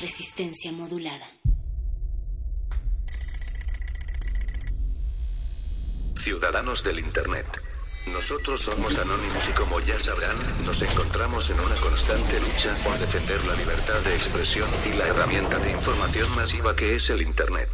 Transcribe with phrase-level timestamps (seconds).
[0.00, 1.28] Resistencia modulada.
[6.16, 7.46] Ciudadanos del Internet.
[8.10, 13.44] Nosotros somos anónimos y como ya sabrán, nos encontramos en una constante lucha por defender
[13.44, 17.68] la libertad de expresión y la herramienta de información masiva que es el Internet.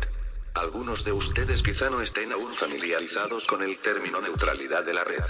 [0.54, 5.22] Algunos de ustedes quizá no estén aún familiarizados con el término neutralidad de la red.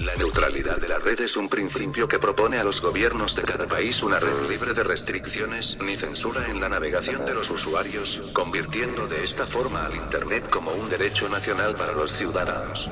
[0.00, 3.66] La neutralidad de la red es un principio que propone a los gobiernos de cada
[3.66, 9.06] país una red libre de restricciones ni censura en la navegación de los usuarios, convirtiendo
[9.06, 12.88] de esta forma al Internet como un derecho nacional para los ciudadanos.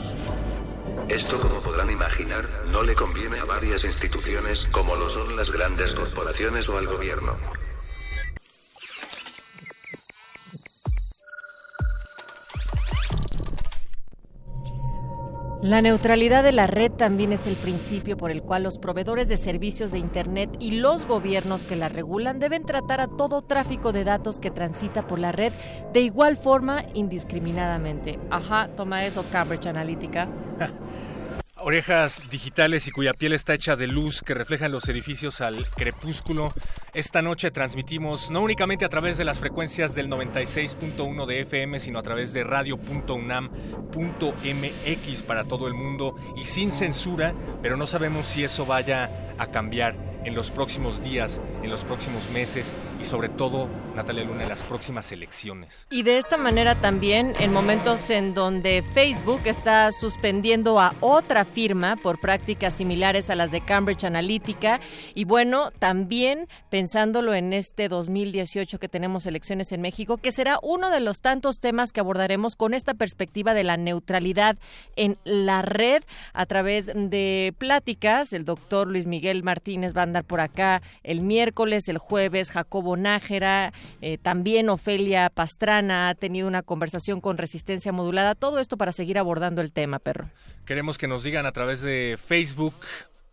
[1.09, 5.95] Esto, como podrán imaginar, no le conviene a varias instituciones, como lo son las grandes
[5.95, 7.37] corporaciones o al gobierno.
[15.63, 19.37] La neutralidad de la red también es el principio por el cual los proveedores de
[19.37, 24.03] servicios de Internet y los gobiernos que la regulan deben tratar a todo tráfico de
[24.03, 25.53] datos que transita por la red
[25.93, 28.19] de igual forma indiscriminadamente.
[28.28, 30.27] Ajá, toma eso Cambridge Analytica.
[31.65, 36.53] Orejas digitales y cuya piel está hecha de luz que reflejan los edificios al crepúsculo.
[36.93, 42.01] Esta noche transmitimos no únicamente a través de las frecuencias del 96.1 de FM, sino
[42.01, 48.43] a través de radio.unam.mx para todo el mundo y sin censura, pero no sabemos si
[48.43, 49.09] eso vaya
[49.39, 54.45] a cambiar en los próximos días, en los próximos meses y sobre todo, Natalia Luna,
[54.45, 55.87] en las próximas elecciones.
[55.91, 61.97] Y de esta manera también, en momentos en donde Facebook está suspendiendo a otra firma
[61.97, 64.81] por prácticas similares a las de Cambridge Analytica,
[65.15, 70.91] y bueno, también pensándolo en este 2018 que tenemos elecciones en México, que será uno
[70.91, 74.57] de los tantos temas que abordaremos con esta perspectiva de la neutralidad
[74.97, 76.03] en la red
[76.33, 78.33] a través de pláticas.
[78.33, 82.97] El doctor Luis Miguel Martínez va a andar por acá el miércoles, el jueves, Jacobo
[82.97, 88.34] Nájera, eh, también Ofelia Pastrana ha tenido una conversación con Resistencia Modulada.
[88.34, 90.29] Todo esto para seguir abordando el tema, perro.
[90.67, 92.75] Queremos que nos digan a través de Facebook,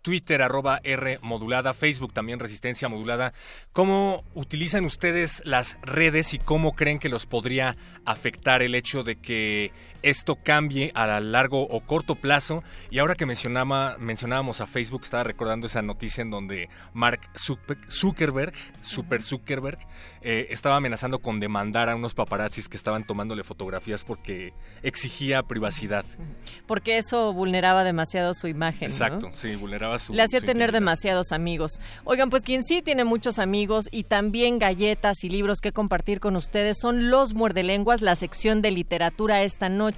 [0.02, 3.34] Twitter arroba R modulada, Facebook también Resistencia Modulada.
[3.72, 9.18] ¿Cómo utilizan ustedes las redes y cómo creen que los podría afectar el hecho de
[9.18, 9.72] que
[10.04, 12.64] esto cambie a largo o corto plazo?
[12.90, 17.22] Y ahora que mencionaba, mencionábamos a Facebook, estaba recordando esa noticia en donde Mark
[17.90, 19.80] Zuckerberg, Super Zuckerberg,
[20.22, 26.06] eh, estaba amenazando con demandar a unos paparazzis que estaban tomándole fotografías porque exigía privacidad.
[26.66, 28.90] Porque eso vulneraba demasiado su imagen.
[28.90, 31.80] Exacto, sí, vulneraba le hacía tener demasiados amigos.
[32.04, 36.36] Oigan, pues quien sí tiene muchos amigos y también galletas y libros que compartir con
[36.36, 39.89] ustedes son los muerdelenguas, la sección de literatura esta noche,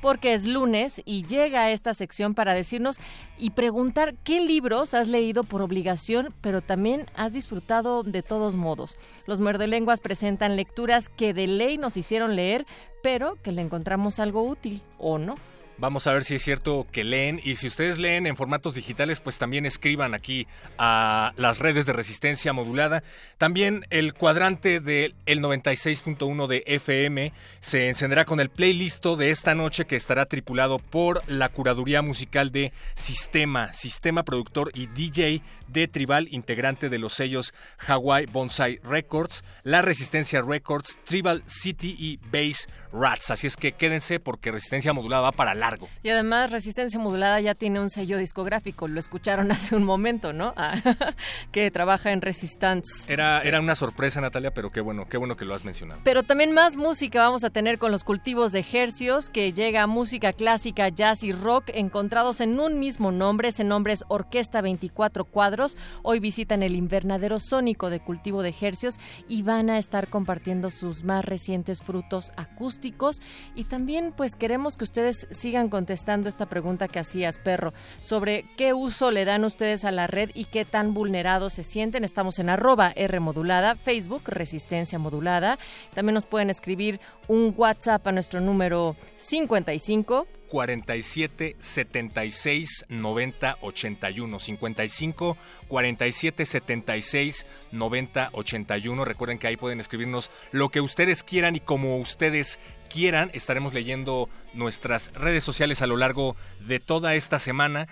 [0.00, 2.98] porque es lunes y llega a esta sección para decirnos
[3.38, 8.98] y preguntar qué libros has leído por obligación, pero también has disfrutado de todos modos.
[9.26, 12.66] Los muerdelenguas presentan lecturas que de ley nos hicieron leer,
[13.02, 15.34] pero que le encontramos algo útil o no.
[15.78, 19.20] Vamos a ver si es cierto que leen y si ustedes leen en formatos digitales,
[19.20, 20.46] pues también escriban aquí
[20.78, 23.02] a las redes de resistencia modulada.
[23.36, 29.84] También el cuadrante del 96.1 de FM se encenderá con el playlist de esta noche
[29.84, 36.28] que estará tripulado por la curaduría musical de Sistema, Sistema productor y DJ de Tribal,
[36.30, 37.52] integrante de los sellos
[37.86, 43.30] Hawaii Bonsai Records, La Resistencia Records, Tribal City y Base Rats.
[43.30, 45.88] Así es que quédense porque Resistencia Modulada va para largo.
[46.02, 50.52] Y además Resistencia Modulada ya tiene un sello discográfico, lo escucharon hace un momento, ¿no?
[50.56, 50.74] Ah,
[51.52, 53.10] que trabaja en Resistance.
[53.12, 56.00] Era, era una sorpresa, Natalia, pero qué bueno, qué bueno que lo has mencionado.
[56.02, 60.32] Pero también más música vamos a tener con los cultivos de hercios, que llega música
[60.32, 63.48] clásica, jazz y rock encontrados en un mismo nombre.
[63.48, 65.76] Ese nombre es Orquesta 24 Cuadros.
[66.02, 68.98] Hoy visitan el invernadero sónico de cultivo de hercios
[69.28, 73.22] y van a estar compartiendo sus más recientes frutos acústicos.
[73.54, 78.72] Y también pues queremos que ustedes sigan contestando esta pregunta que hacías, perro, sobre qué
[78.72, 82.04] uso le dan ustedes a la red y qué tan vulnerados se sienten.
[82.04, 85.58] Estamos en arroba R modulada, Facebook, Resistencia Modulada.
[85.94, 95.36] También nos pueden escribir un WhatsApp a nuestro número 55 47 76 90 81 55
[95.68, 101.96] 47 76 90 81 recuerden que ahí pueden escribirnos lo que ustedes quieran y como
[101.96, 102.58] ustedes
[102.92, 107.88] quieran estaremos leyendo nuestras redes sociales a lo largo de toda esta semana.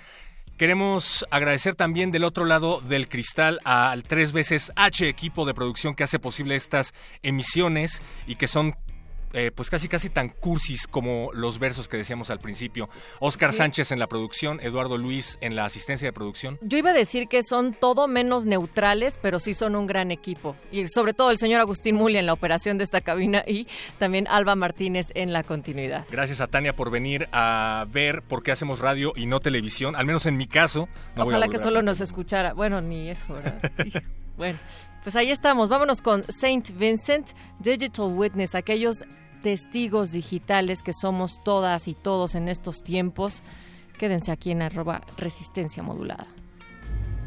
[0.59, 5.95] Queremos agradecer también del otro lado del cristal al tres veces H equipo de producción
[5.95, 6.93] que hace posible estas
[7.23, 8.77] emisiones y que son
[9.33, 12.89] eh, pues casi casi tan cursis como los versos que decíamos al principio.
[13.21, 16.59] Oscar Sánchez en la producción, Eduardo Luis en la asistencia de producción.
[16.63, 20.57] Yo iba a decir que son todo menos neutrales, pero sí son un gran equipo.
[20.73, 23.67] Y sobre todo el señor Agustín Mulia en la operación de esta cabina y
[23.99, 26.07] también Alba Martínez en la continuidad.
[26.11, 30.07] Gracias a Tania por venir a ver por qué hacemos radio y no televisión, al
[30.07, 30.89] menos en mi caso.
[31.17, 32.53] No Ojalá que solo nos escuchara.
[32.53, 33.61] Bueno, ni eso, ¿verdad?
[34.37, 34.59] bueno.
[35.03, 39.07] Pues ahí estamos, vámonos con Saint Vincent, Digital Witness, aquellos
[39.43, 43.43] testigos digitales que somos todas y todos en estos tiempos.
[43.99, 46.27] Quédense aquí en arroba resistencia modulada.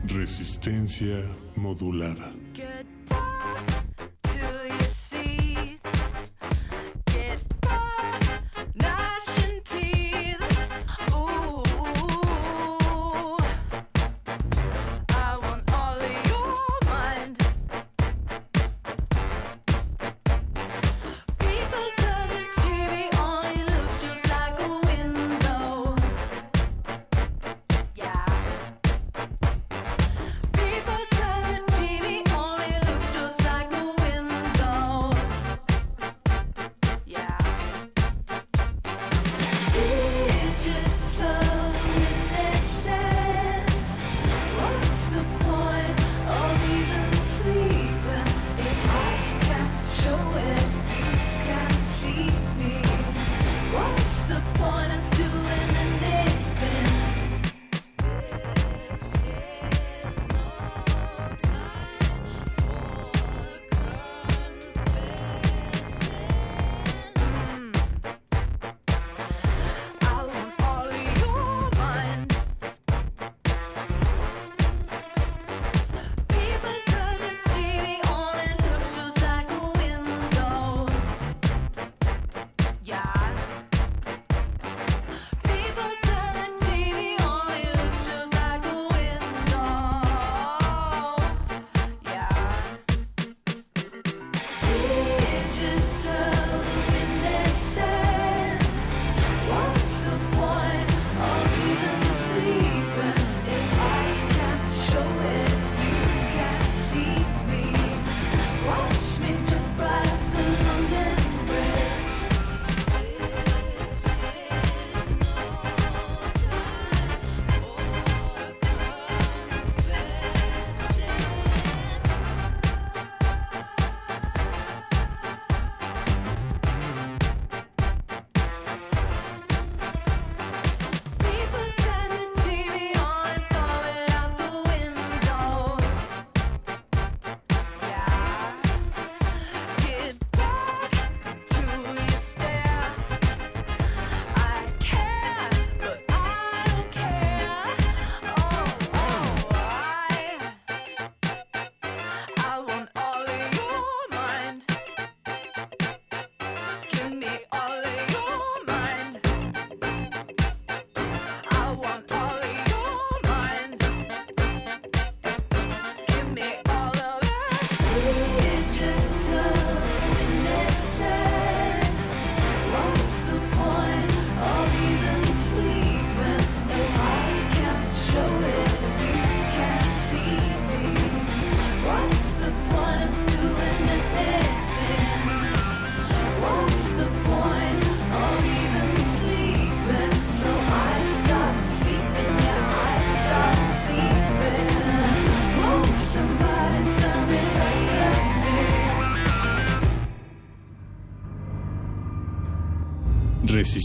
[0.06, 1.24] Resistencia
[1.56, 2.32] modulada.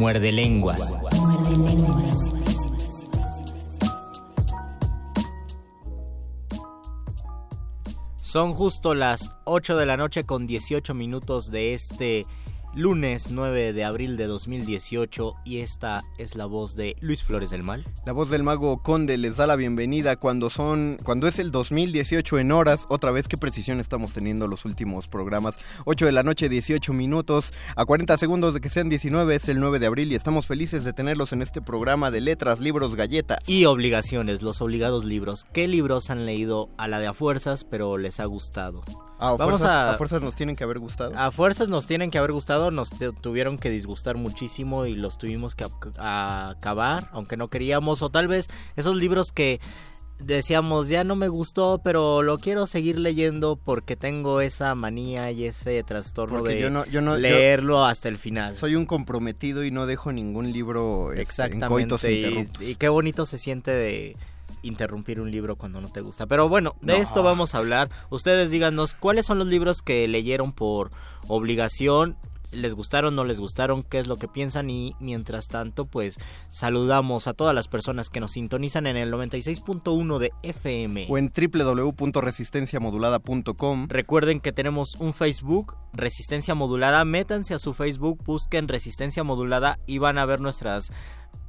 [0.00, 0.98] Muerde lenguas.
[1.14, 2.34] Muerde lenguas.
[8.22, 12.24] Son justo las 8 de la noche con 18 minutos de este
[12.74, 17.64] lunes 9 de abril de 2018 y esta es la voz de Luis Flores del
[17.64, 17.84] Mal.
[18.06, 22.38] La voz del mago Conde les da la bienvenida cuando son cuando es el 2018
[22.38, 25.58] en horas, otra vez qué precisión estamos teniendo los últimos programas.
[25.84, 29.60] 8 de la noche 18 minutos, a 40 segundos de que sean 19 es el
[29.60, 33.40] 9 de abril y estamos felices de tenerlos en este programa de letras, libros, galletas
[33.48, 35.44] y obligaciones, los obligados libros.
[35.52, 38.82] ¿Qué libros han leído a la de a fuerzas pero les ha gustado?
[39.20, 41.12] Ah, a, Vamos fuerzas, a, fuerzas nos tienen que haber gustado.
[41.16, 45.54] A fuerzas nos tienen que haber gustado, nos tuvieron que disgustar muchísimo y los tuvimos
[45.54, 45.66] que
[45.98, 49.60] acabar, aunque no queríamos, o tal vez esos libros que
[50.22, 55.44] decíamos ya no me gustó, pero lo quiero seguir leyendo porque tengo esa manía y
[55.44, 56.70] ese trastorno de
[57.18, 58.54] leerlo hasta el final.
[58.54, 62.12] Soy un comprometido y no dejo ningún libro este, Exactamente,
[62.60, 64.16] y, qué bonito se siente de
[64.62, 66.26] interrumpir un libro cuando no te gusta.
[66.26, 67.90] Pero bueno, de esto vamos a hablar.
[68.10, 70.90] Ustedes díganos cuáles son los libros que leyeron por
[71.28, 72.16] obligación
[72.52, 77.26] les gustaron, no les gustaron, qué es lo que piensan y mientras tanto pues saludamos
[77.26, 83.88] a todas las personas que nos sintonizan en el 96.1 de FM o en www.resistenciamodulada.com.
[83.88, 89.98] Recuerden que tenemos un Facebook, Resistencia Modulada, métanse a su Facebook, busquen Resistencia Modulada y
[89.98, 90.92] van a ver nuestras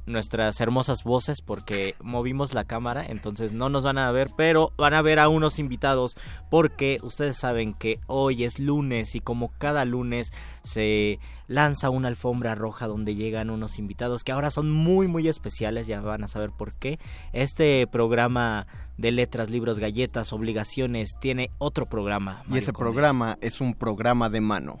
[0.06, 4.94] nuestras hermosas voces porque movimos la cámara, entonces no nos van a ver, pero van
[4.94, 6.16] a ver a unos invitados
[6.50, 10.32] porque ustedes saben que hoy es lunes y como cada lunes
[10.62, 15.86] se lanza una alfombra roja donde llegan unos invitados que ahora son muy muy especiales,
[15.86, 16.98] ya van a saber por qué.
[17.32, 18.66] Este programa
[18.98, 22.42] de letras, libros, galletas, obligaciones tiene otro programa.
[22.48, 24.80] y ese programa es un programa de mano.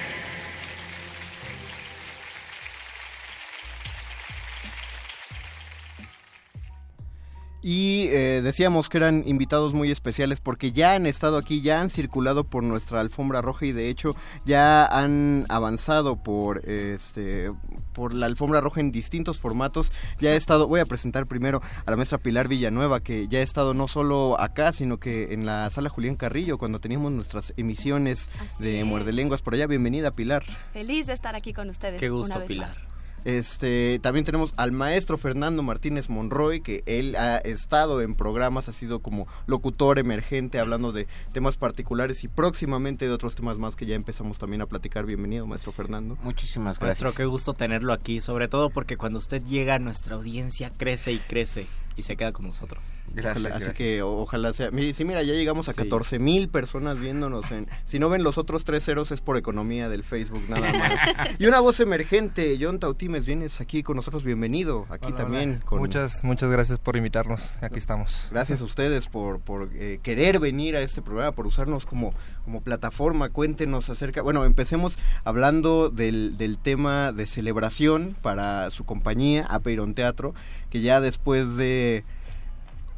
[7.61, 11.89] Y eh, decíamos que eran invitados muy especiales porque ya han estado aquí, ya han
[11.89, 14.15] circulado por nuestra alfombra roja y de hecho
[14.45, 17.51] ya han avanzado por este
[17.93, 19.91] por la alfombra roja en distintos formatos.
[20.19, 23.43] Ya he estado, voy a presentar primero a la maestra Pilar Villanueva, que ya ha
[23.43, 28.29] estado no solo acá, sino que en la sala Julián Carrillo, cuando teníamos nuestras emisiones
[28.59, 29.67] de Muerde Lenguas por allá.
[29.67, 30.43] Bienvenida, Pilar.
[30.73, 31.99] Feliz de estar aquí con ustedes.
[31.99, 32.75] Qué gusto, Pilar.
[33.23, 38.73] Este, también tenemos al maestro Fernando Martínez Monroy, que él ha estado en programas, ha
[38.73, 43.85] sido como locutor emergente hablando de temas particulares y próximamente de otros temas más que
[43.85, 45.05] ya empezamos también a platicar.
[45.05, 46.17] Bienvenido, maestro Fernando.
[46.23, 47.03] Muchísimas gracias.
[47.03, 51.19] Maestro, qué gusto tenerlo aquí, sobre todo porque cuando usted llega, nuestra audiencia crece y
[51.19, 52.91] crece y se queda con nosotros.
[53.13, 53.53] Gracias.
[53.53, 54.69] así que ojalá sea.
[54.93, 57.51] Sí, mira, ya llegamos a 14 mil personas viéndonos.
[57.51, 60.91] En, si no ven los otros tres ceros, es por economía del Facebook, nada más.
[61.39, 64.23] y una voz emergente, John Tautimes, vienes aquí con nosotros.
[64.23, 65.61] Bienvenido aquí también.
[65.71, 67.51] Muchas, muchas gracias por invitarnos.
[67.61, 68.27] Aquí estamos.
[68.31, 72.13] Gracias a ustedes por, por eh, querer venir a este programa, por usarnos como,
[72.45, 73.29] como plataforma.
[73.29, 74.21] Cuéntenos acerca.
[74.21, 80.33] Bueno, empecemos hablando del, del tema de celebración para su compañía, Apeiron Teatro,
[80.71, 82.03] que ya después de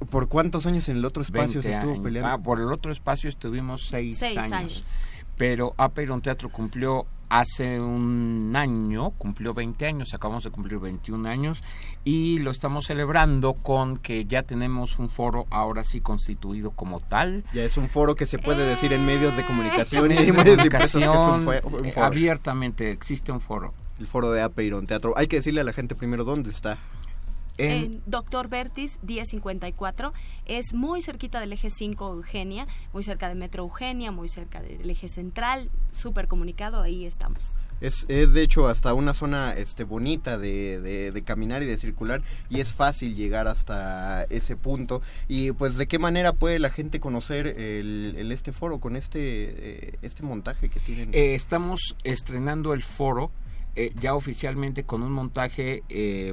[0.09, 2.29] ¿Por cuántos años en el otro espacio se estuvo peleando?
[2.29, 4.83] Ah, por el otro espacio estuvimos seis, años.
[5.37, 11.63] Pero Apeiron Teatro cumplió hace un año, cumplió 20 años, acabamos de cumplir 21 años
[12.03, 17.43] y lo estamos celebrando con que ya tenemos un foro ahora sí constituido como tal.
[17.51, 20.69] Ya es un foro que se puede decir en medios de comunicación y medios de
[20.69, 21.49] comunicación
[21.95, 23.73] abiertamente existe un foro.
[23.99, 25.13] El foro de Apeiron Teatro.
[25.17, 26.77] Hay que decirle a la gente primero dónde está
[27.57, 30.13] en, Doctor Vertis 1054.
[30.45, 34.89] Es muy cerquita del eje 5 Eugenia, muy cerca de Metro Eugenia, muy cerca del
[34.89, 37.57] eje central, súper comunicado, ahí estamos.
[37.81, 42.21] Es, es, de hecho hasta una zona este, bonita de, de, caminar y de circular
[42.49, 45.01] y es fácil llegar hasta ese punto.
[45.27, 49.99] Y pues de qué manera puede la gente conocer el, este foro con este, eh,
[50.01, 51.13] este montaje que tienen.
[51.13, 53.31] Eh, estamos estrenando el foro
[53.75, 56.31] eh, ya oficialmente con un montaje eh,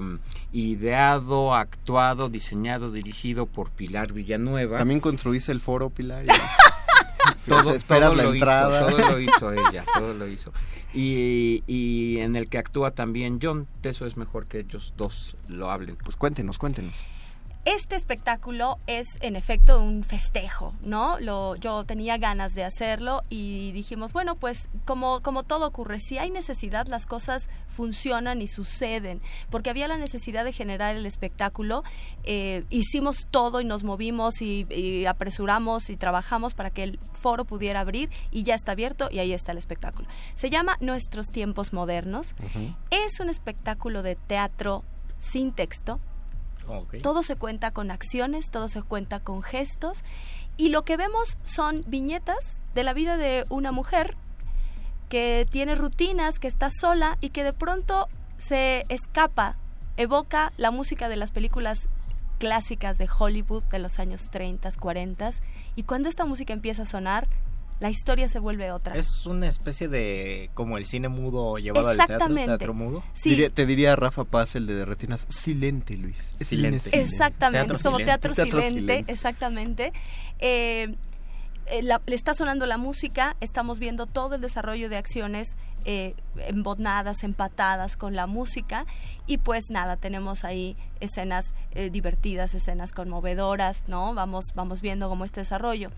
[0.52, 4.78] ideado, actuado, diseñado, dirigido por Pilar Villanueva.
[4.78, 6.26] También construiste el foro, Pilar.
[7.48, 8.90] todo, todo la lo entrada.
[8.90, 10.52] Hizo, todo lo hizo ella, todo lo hizo.
[10.92, 15.36] Y, y en el que actúa también John, de eso es mejor que ellos dos
[15.48, 15.96] lo hablen.
[15.96, 16.94] Pues cuéntenos, cuéntenos.
[17.66, 21.20] Este espectáculo es en efecto un festejo, ¿no?
[21.20, 26.16] Lo, yo tenía ganas de hacerlo y dijimos, bueno, pues como, como todo ocurre, si
[26.16, 31.84] hay necesidad, las cosas funcionan y suceden, porque había la necesidad de generar el espectáculo,
[32.24, 37.44] eh, hicimos todo y nos movimos y, y apresuramos y trabajamos para que el foro
[37.44, 40.08] pudiera abrir y ya está abierto y ahí está el espectáculo.
[40.34, 42.34] Se llama Nuestros tiempos modernos.
[42.90, 44.82] Es un espectáculo de teatro
[45.18, 46.00] sin texto,
[47.02, 50.02] todo se cuenta con acciones, todo se cuenta con gestos
[50.56, 54.16] y lo que vemos son viñetas de la vida de una mujer
[55.08, 59.56] que tiene rutinas, que está sola y que de pronto se escapa,
[59.96, 61.88] evoca la música de las películas
[62.38, 65.30] clásicas de Hollywood de los años 30, 40
[65.76, 67.28] y cuando esta música empieza a sonar,
[67.80, 68.94] la historia se vuelve otra.
[68.94, 72.46] Es una especie de como el cine mudo llevado al teatro, Exactamente.
[72.48, 73.02] teatro mudo.
[73.14, 73.30] Sí.
[73.30, 76.32] Diría- te diría Rafa Paz, el de Retinas, silente, Luis.
[76.40, 77.00] Silente.
[77.00, 78.04] Exactamente, Teatro como silente.
[78.20, 79.12] teatro, Teatro silente, silente.
[79.12, 79.92] exactamente.
[80.38, 80.94] Eh,
[81.66, 85.56] eh, la- le está sonando la música, estamos viendo todo el desarrollo de acciones
[85.86, 86.14] eh,
[86.46, 88.84] embotnadas, empatadas con la música
[89.26, 94.12] y pues nada, tenemos ahí escenas eh, divertidas, escenas conmovedoras, ¿no?
[94.12, 95.90] Vamos, vamos viendo cómo este desarrollo.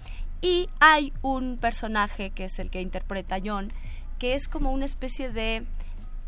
[0.43, 3.69] Y hay un personaje que es el que interpreta John,
[4.19, 5.65] que es como una especie de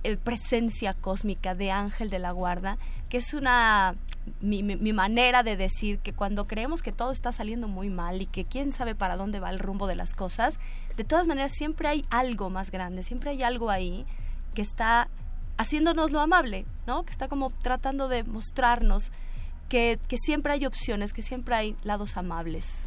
[0.04, 2.78] eh, presencia cósmica de ángel de la guarda,
[3.08, 3.96] que es una
[4.40, 8.22] mi, mi- mi manera de decir que cuando creemos que todo está saliendo muy mal
[8.22, 10.58] y que quién sabe para dónde va el rumbo de las cosas,
[10.96, 14.06] de todas maneras siempre hay algo más grande, siempre hay algo ahí
[14.54, 15.08] que está
[15.58, 17.04] haciéndonos lo amable, ¿no?
[17.04, 19.10] Que está como tratando de mostrarnos
[19.68, 22.86] que, que siempre hay opciones, que siempre hay lados amables.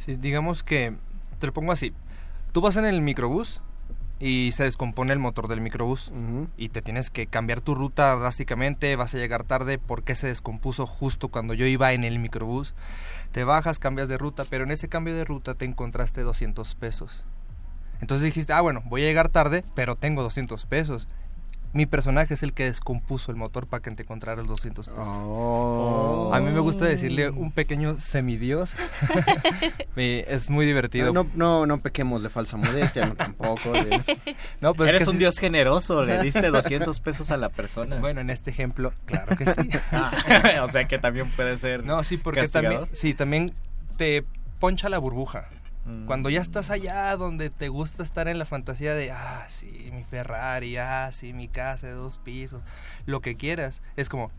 [0.00, 0.94] Sí, digamos que,
[1.38, 1.92] te lo pongo así,
[2.52, 3.60] tú vas en el microbús
[4.18, 6.10] y se descompone el motor del microbús
[6.56, 10.86] y te tienes que cambiar tu ruta drásticamente, vas a llegar tarde porque se descompuso
[10.86, 12.72] justo cuando yo iba en el microbús.
[13.30, 17.24] Te bajas, cambias de ruta, pero en ese cambio de ruta te encontraste 200 pesos.
[18.00, 21.08] Entonces dijiste, ah, bueno, voy a llegar tarde, pero tengo 200 pesos.
[21.72, 25.04] Mi personaje es el que descompuso el motor para que te encontrara los 200 pesos.
[25.06, 26.30] Oh.
[26.34, 28.74] A mí me gusta decirle un pequeño semidios.
[29.96, 31.12] Es muy divertido.
[31.12, 33.72] No, no, no pequemos de falsa modestia, no tampoco.
[33.72, 34.02] de-
[34.62, 37.96] No, pues es Eres que un dios generoso, le diste 200 pesos a la persona.
[37.96, 39.68] Bueno, en este ejemplo, claro que sí.
[39.92, 43.52] Ah, o sea que también puede ser No, sí, porque también, sí, también
[43.98, 44.24] te
[44.58, 45.48] poncha la burbuja.
[45.86, 46.06] Mm.
[46.06, 50.04] Cuando ya estás allá donde te gusta estar en la fantasía de, ah, sí, mi
[50.04, 52.60] Ferrari, ah, sí, mi casa de dos pisos,
[53.06, 54.30] lo que quieras, es como,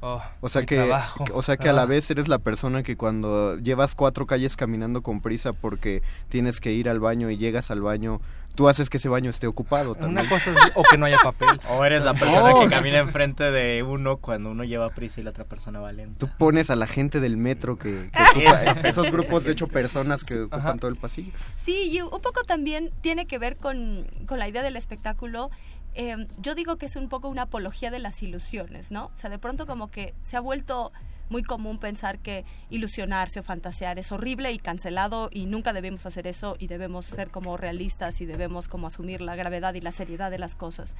[0.00, 1.24] oh, O sea que, trabajo.
[1.32, 1.86] o sea que a la Ah.
[1.86, 6.72] vez eres la persona que cuando llevas cuatro calles caminando con prisa porque tienes que
[6.72, 8.20] ir al baño y llegas al baño,
[8.54, 10.26] tú haces que ese baño esté ocupado también.
[10.26, 11.60] Una cosa es, o que no haya papel.
[11.68, 15.30] O eres la persona que camina enfrente de uno cuando uno lleva prisa y la
[15.30, 16.18] otra persona va lenta.
[16.18, 18.70] Tú pones a la gente del metro que, que Eso.
[18.70, 20.76] ocupa, esos grupos de hecho personas que ocupan Ajá.
[20.76, 21.32] todo el pasillo.
[21.56, 25.50] Sí, y un poco también tiene que ver con, con la idea del espectáculo.
[25.94, 29.06] Eh, yo digo que es un poco una apología de las ilusiones, ¿no?
[29.06, 30.92] O sea, de pronto como que se ha vuelto
[31.32, 36.28] muy común pensar que ilusionarse o fantasear es horrible y cancelado y nunca debemos hacer
[36.28, 40.30] eso y debemos ser como realistas y debemos como asumir la gravedad y la seriedad
[40.30, 40.94] de las cosas.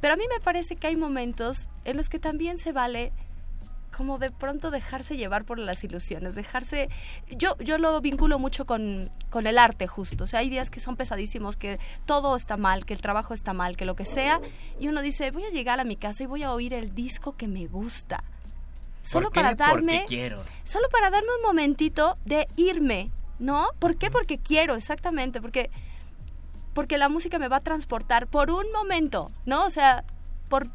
[0.00, 3.12] Pero a mí me parece que hay momentos en los que también se vale
[3.96, 6.90] como de pronto dejarse llevar por las ilusiones, dejarse...
[7.30, 10.80] Yo, yo lo vinculo mucho con, con el arte justo, o sea, hay días que
[10.80, 14.40] son pesadísimos, que todo está mal, que el trabajo está mal, que lo que sea,
[14.78, 17.36] y uno dice, voy a llegar a mi casa y voy a oír el disco
[17.36, 18.22] que me gusta.
[19.06, 20.04] Solo para darme...
[20.06, 20.42] Quiero.
[20.64, 23.68] Solo para darme un momentito de irme, ¿no?
[23.78, 24.10] ¿Por qué?
[24.10, 25.70] Porque quiero, exactamente, porque
[26.74, 29.64] porque la música me va a transportar por un momento, ¿no?
[29.64, 30.04] O sea,
[30.48, 30.66] por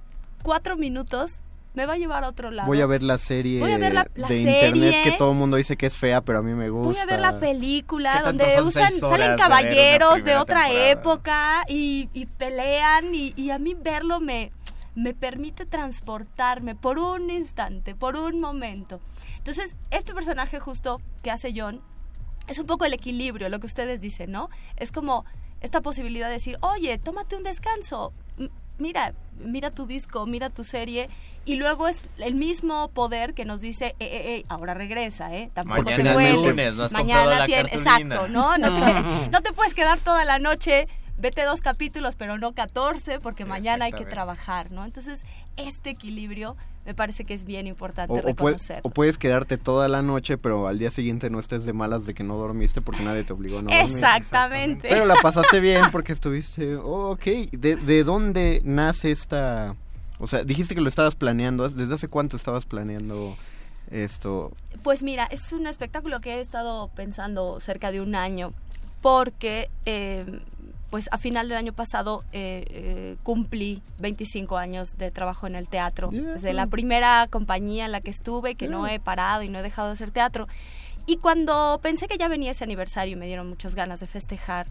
[0.41, 1.41] cuatro minutos
[1.75, 2.67] me va a llevar a otro lado.
[2.67, 5.03] Voy a ver la serie Voy a ver la- la de internet serie.
[5.03, 6.87] que todo el mundo dice que es fea, pero a mí me gusta.
[6.89, 10.89] Voy a ver la película ¿Qué tanto donde usan, salen caballeros de otra temporada?
[10.89, 14.51] época y, y pelean y, y a mí verlo me,
[14.95, 18.99] me permite transportarme por un instante, por un momento.
[19.37, 21.81] Entonces, este personaje justo que hace John
[22.47, 24.49] es un poco el equilibrio, lo que ustedes dicen, ¿no?
[24.77, 25.25] Es como
[25.61, 28.13] esta posibilidad de decir, oye, tómate un descanso,
[28.79, 31.07] mira, mira tu disco, mira tu serie,
[31.45, 35.49] y luego es el mismo poder que nos dice, eh, eh, eh, ahora regresa, ¿eh?
[35.53, 36.49] Tampoco Mañana te es vuelves.
[36.51, 37.91] lunes, no has Mañana la tiene- cartulina.
[38.15, 38.57] exacto, ¿no?
[38.57, 40.87] No te, no te puedes quedar toda la noche
[41.21, 44.83] vete dos capítulos, pero no 14, porque mañana hay que trabajar, ¿no?
[44.83, 45.21] Entonces,
[45.55, 48.79] este equilibrio me parece que es bien importante o, reconocer.
[48.83, 52.15] O, puedes quedarte toda la noche, pero al día siguiente no estés de malas de
[52.15, 53.95] que no dormiste porque nadie te obligó a no dormir.
[53.95, 54.89] Exactamente.
[54.89, 59.75] Pero la pasaste bien porque estuviste, oh, ok, ¿De, ¿de dónde nace esta...?
[60.17, 63.35] O sea, dijiste que lo estabas planeando, ¿desde hace cuánto estabas planeando
[63.89, 64.51] esto?
[64.83, 68.53] Pues mira, es un espectáculo que he estado pensando cerca de un año
[69.01, 70.41] porque eh,
[70.91, 75.69] pues a final del año pasado eh, eh, cumplí 25 años de trabajo en el
[75.69, 76.09] teatro.
[76.11, 79.63] Desde la primera compañía en la que estuve, que no he parado y no he
[79.63, 80.49] dejado de hacer teatro.
[81.07, 84.67] Y cuando pensé que ya venía ese aniversario y me dieron muchas ganas de festejar,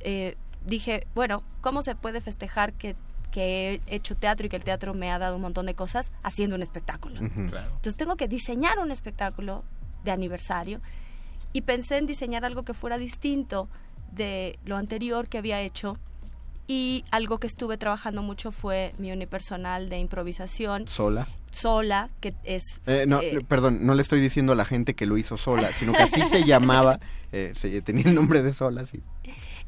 [0.00, 2.94] eh, dije, bueno, ¿cómo se puede festejar que,
[3.30, 6.12] que, he hecho teatro y que el teatro me ha dado un montón de cosas
[6.22, 7.16] haciendo un espectáculo?
[7.18, 9.64] Entonces tengo que diseñar un espectáculo
[10.04, 10.82] de aniversario
[11.54, 13.68] y pensé en diseñar algo que fuera distinto
[14.12, 15.98] de lo anterior que había hecho
[16.66, 20.86] y algo que estuve trabajando mucho fue mi unipersonal de improvisación.
[20.86, 21.28] ¿Sola?
[21.50, 22.80] Sola, que es...
[22.86, 25.72] Eh, no, eh, perdón, no le estoy diciendo a la gente que lo hizo sola,
[25.74, 26.98] sino que así se llamaba,
[27.32, 29.02] eh, se, tenía el nombre de Sola, sí.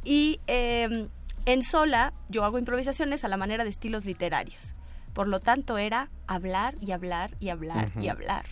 [0.05, 1.09] Y em,
[1.47, 4.75] en Sola yo hago improvisaciones a la manera de estilos literarios.
[5.13, 8.45] Por lo tanto era hablar y hablar y hablar y hablar.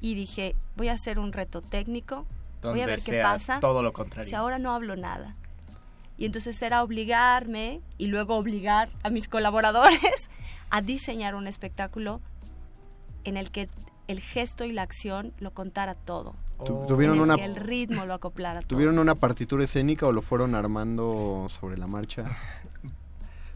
[0.00, 2.26] Y dije, voy a hacer un reto técnico
[2.70, 3.60] voy a ver qué pasa.
[3.60, 4.28] Todo lo contrario.
[4.28, 5.34] Si ahora no hablo nada.
[6.18, 10.30] Y entonces era obligarme y luego obligar a mis colaboradores
[10.70, 12.20] a diseñar un espectáculo
[13.24, 13.68] en el que
[14.08, 16.34] el gesto y la acción lo contara todo.
[16.64, 21.48] ¿Tuvieron una, que el ritmo lo acoplara ¿Tuvieron una partitura escénica o lo fueron armando
[21.50, 22.24] sobre la marcha?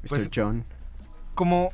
[0.09, 0.31] Pues, Mr.
[0.35, 0.65] John.
[1.35, 1.69] Como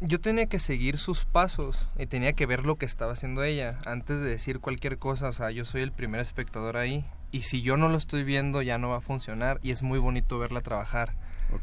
[0.00, 3.78] yo tenía que seguir sus pasos y tenía que ver lo que estaba haciendo ella
[3.84, 5.28] antes de decir cualquier cosa.
[5.28, 7.04] O sea, yo soy el primer espectador ahí.
[7.32, 9.58] Y si yo no lo estoy viendo, ya no va a funcionar.
[9.62, 11.14] Y es muy bonito verla trabajar.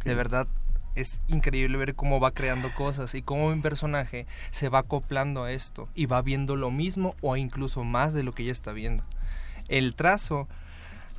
[0.03, 0.47] De verdad,
[0.95, 5.51] es increíble ver cómo va creando cosas y cómo un personaje se va acoplando a
[5.51, 9.03] esto y va viendo lo mismo o incluso más de lo que ella está viendo.
[9.67, 10.47] El trazo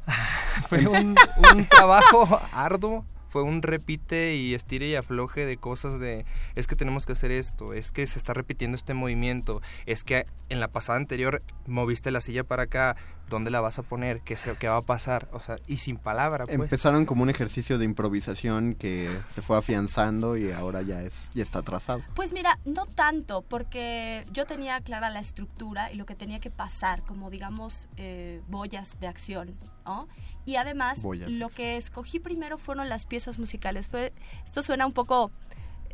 [0.68, 1.16] fue un,
[1.55, 6.77] un trabajo arduo fue un repite y estire y afloje de cosas de es que
[6.77, 10.69] tenemos que hacer esto, es que se está repitiendo este movimiento, es que en la
[10.69, 12.97] pasada anterior moviste la silla para acá,
[13.29, 14.21] ¿dónde la vas a poner?
[14.21, 15.29] ¿Qué, se, qué va a pasar?
[15.33, 16.45] O sea, y sin palabra.
[16.45, 16.55] Pues.
[16.55, 21.43] Empezaron como un ejercicio de improvisación que se fue afianzando y ahora ya es ya
[21.43, 22.03] está trazado.
[22.15, 26.51] Pues mira, no tanto, porque yo tenía clara la estructura y lo que tenía que
[26.51, 30.09] pasar, como digamos eh, boyas de acción, ¿no?
[30.44, 33.88] Y además, lo que escogí primero fueron las piezas musicales.
[33.88, 34.12] Fue,
[34.44, 35.31] esto suena un poco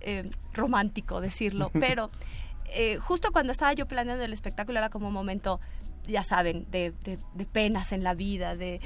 [0.00, 2.10] eh, romántico decirlo, pero
[2.66, 5.60] eh, justo cuando estaba yo planeando el espectáculo era como un momento
[6.06, 6.92] ya saben, de,
[7.52, 8.80] penas en la vida, de,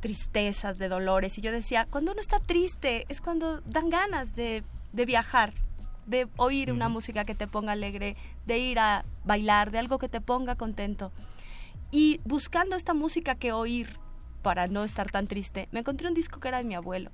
[0.00, 1.36] tristezas, de dolores.
[1.36, 5.52] Y yo decía, cuando uno está triste es cuando dan ganas de, viajar,
[6.06, 10.08] de oír una música que te ponga alegre, de ir a bailar, de algo que
[10.08, 11.12] te ponga contento.
[11.90, 13.98] Y buscando esta música que oír
[14.46, 17.10] para no estar tan triste, me encontré un disco que era de mi abuelo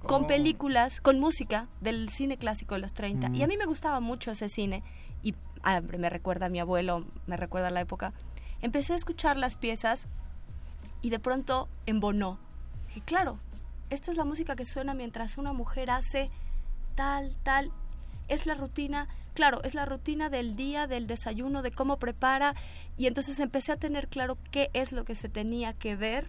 [0.00, 0.26] con oh.
[0.26, 3.30] películas, con música del cine clásico de los 30.
[3.32, 4.82] Y a mí me gustaba mucho ese cine.
[5.22, 8.12] Y ah, me recuerda a mi abuelo, me recuerda a la época.
[8.60, 10.08] Empecé a escuchar las piezas
[11.00, 12.40] y de pronto embonó.
[12.88, 13.38] Dije, claro,
[13.88, 16.28] esta es la música que suena mientras una mujer hace
[16.96, 17.70] tal, tal.
[18.26, 22.56] Es la rutina, claro, es la rutina del día, del desayuno, de cómo prepara.
[22.96, 26.26] Y entonces empecé a tener claro qué es lo que se tenía que ver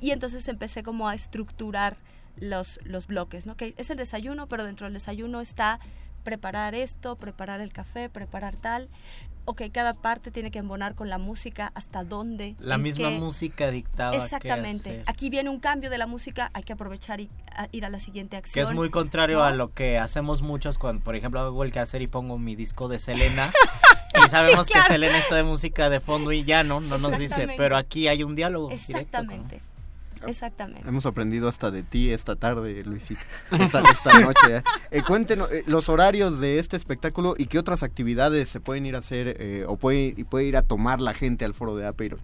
[0.00, 1.96] y entonces empecé como a estructurar
[2.36, 3.56] los, los bloques, ¿no?
[3.56, 5.80] Que es el desayuno, pero dentro del desayuno está
[6.20, 8.88] preparar esto, preparar el café, preparar tal.
[9.46, 12.54] Ok, cada parte tiene que embonar con la música, hasta dónde.
[12.60, 14.14] La misma música dictaba.
[14.14, 15.02] Exactamente.
[15.06, 17.30] Aquí viene un cambio de la música, hay que aprovechar y
[17.72, 18.64] ir a la siguiente acción.
[18.64, 22.02] Que es muy contrario a lo que hacemos muchos cuando, por ejemplo, hago el hacer
[22.02, 23.50] y pongo mi disco de Selena.
[24.24, 27.48] y sabemos que Selena está de música de fondo y ya no, no nos dice,
[27.56, 28.70] pero aquí hay un diálogo.
[28.70, 29.62] Exactamente.
[30.26, 30.88] Exactamente.
[30.88, 33.20] Hemos aprendido hasta de ti esta tarde, Luisita.
[33.58, 34.56] Esta, esta noche.
[34.56, 34.62] ¿eh?
[34.90, 38.96] eh cuéntenos eh, los horarios de este espectáculo y qué otras actividades se pueden ir
[38.96, 42.20] a hacer eh, o puede, puede ir a tomar la gente al foro de Apeiron.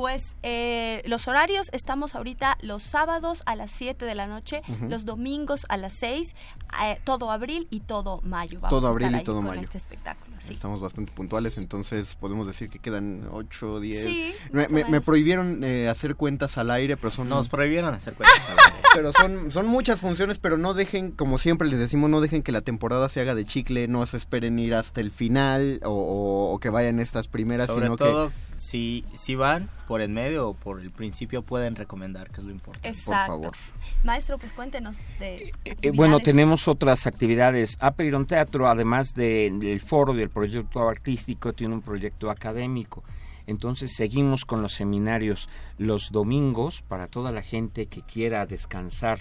[0.00, 5.04] Pues eh, los horarios estamos ahorita los sábados a las 7 de la noche, los
[5.04, 6.34] domingos a las 6,
[6.82, 8.60] eh, todo abril y todo mayo.
[8.62, 9.60] Vamos todo abril y todo mayo.
[9.60, 10.30] este espectáculo.
[10.48, 14.02] Estamos bastante puntuales, entonces podemos decir que quedan 8, 10.
[14.02, 17.28] Sí, me, prohibieron eh, hacer cuentas al aire, pero son...
[17.28, 18.88] Nos prohibieron hacer cuentas al aire.
[18.94, 22.52] pero son, son muchas funciones, pero no dejen, como siempre les decimos, no dejen que
[22.52, 26.70] la temporada se haga de chicle, no se esperen ir hasta el final o, que
[26.70, 30.80] vayan estas primeras, Sobre sino todo, que si, si van por el medio o por
[30.80, 32.86] el principio pueden recomendar, que es lo importante.
[32.86, 33.32] Exacto.
[33.32, 33.56] Por favor.
[34.04, 35.52] Maestro, pues cuéntenos de...
[35.64, 37.76] Eh, bueno, tenemos otras actividades.
[37.80, 43.02] Apeiron Teatro, además del foro del proyecto artístico, tiene un proyecto académico.
[43.48, 49.18] Entonces seguimos con los seminarios los domingos para toda la gente que quiera descansar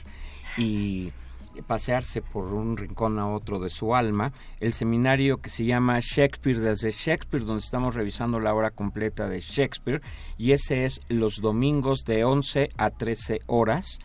[0.55, 1.11] y
[1.61, 6.59] pasearse por un rincón a otro de su alma, el seminario que se llama Shakespeare
[6.59, 10.01] desde Shakespeare, donde estamos revisando la obra completa de Shakespeare,
[10.37, 13.99] y ese es los domingos de 11 a 13 horas.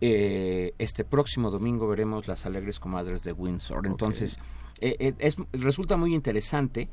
[0.00, 3.86] Eh, este próximo domingo veremos Las Alegres Comadres de Windsor.
[3.86, 4.38] Entonces,
[4.80, 6.88] eh, eh, es, resulta muy interesante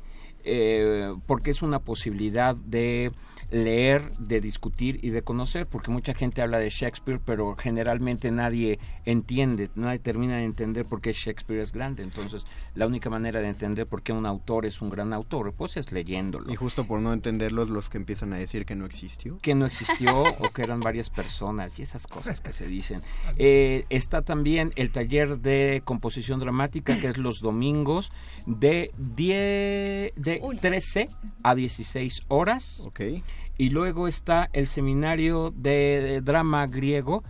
[1.26, 3.12] porque es una posibilidad de
[3.52, 8.78] leer, de discutir y de conocer, porque mucha gente habla de Shakespeare, pero generalmente nadie
[9.04, 12.02] entiende, nadie termina de entender por qué Shakespeare es grande.
[12.02, 15.76] Entonces, la única manera de entender por qué un autor es un gran autor, pues
[15.76, 16.50] es leyéndolo.
[16.50, 19.38] Y justo por no entenderlos, los que empiezan a decir que no existió.
[19.42, 23.02] Que no existió o que eran varias personas y esas cosas que se dicen.
[23.38, 28.12] Eh, está también el taller de composición dramática, que es los domingos
[28.46, 31.08] de, 10, de 13
[31.42, 32.80] a 16 horas.
[32.86, 33.22] Okay.
[33.62, 37.22] Y luego está el seminario de, drama griego.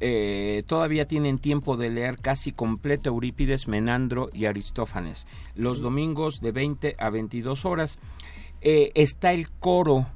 [0.00, 5.28] Eh, todavía tienen tiempo de leer casi completo Eurípides, Menandro y Aristófanes.
[5.54, 8.00] Los domingos de 20 a 22 horas.
[8.62, 10.08] Eh, está el coro.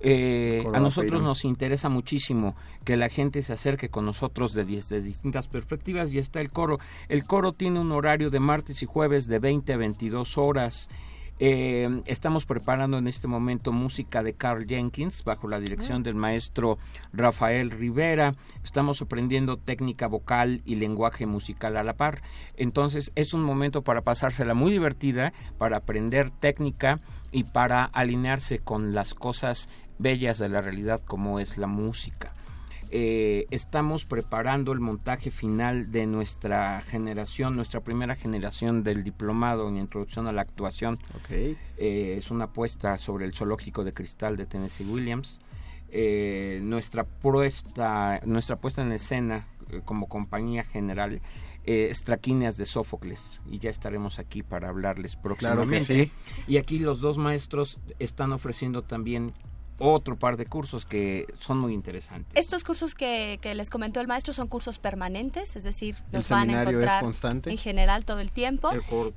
[0.00, 5.00] Eh, a nosotros nos interesa muchísimo que la gente se acerque con nosotros de, de,
[5.00, 6.78] distintas perspectivas y está el coro.
[7.08, 10.88] El coro tiene un horario de martes y jueves de 20 a 22 horas.
[11.38, 16.78] Eh, estamos preparando en este momento música de Carl Jenkins bajo la dirección del maestro
[17.12, 18.34] Rafael Rivera.
[18.64, 22.22] Estamos aprendiendo técnica vocal y lenguaje musical a la par.
[22.56, 27.00] Entonces es un momento para pasársela muy divertida, para aprender técnica
[27.32, 29.68] y para alinearse con las cosas
[29.98, 32.35] bellas de la realidad como es la música.
[32.90, 39.76] Eh, estamos preparando el montaje final de nuestra generación, nuestra primera generación del diplomado en
[39.76, 40.98] introducción a la actuación.
[41.24, 41.56] Okay.
[41.78, 45.40] Eh, es una apuesta sobre el zoológico de cristal de Tennessee Williams.
[45.90, 49.46] Eh, nuestra puesta, nuestra puesta en escena
[49.84, 51.20] como compañía general
[51.64, 56.10] eh, de Sófocles y ya estaremos aquí para hablarles próximamente.
[56.46, 59.32] Y aquí los dos maestros están ofreciendo también
[59.78, 62.32] otro par de cursos que son muy interesantes.
[62.34, 66.62] Estos cursos que, les comentó el maestro son cursos permanentes, es decir, los van a
[66.62, 67.04] encontrar
[67.46, 68.70] en general todo el tiempo.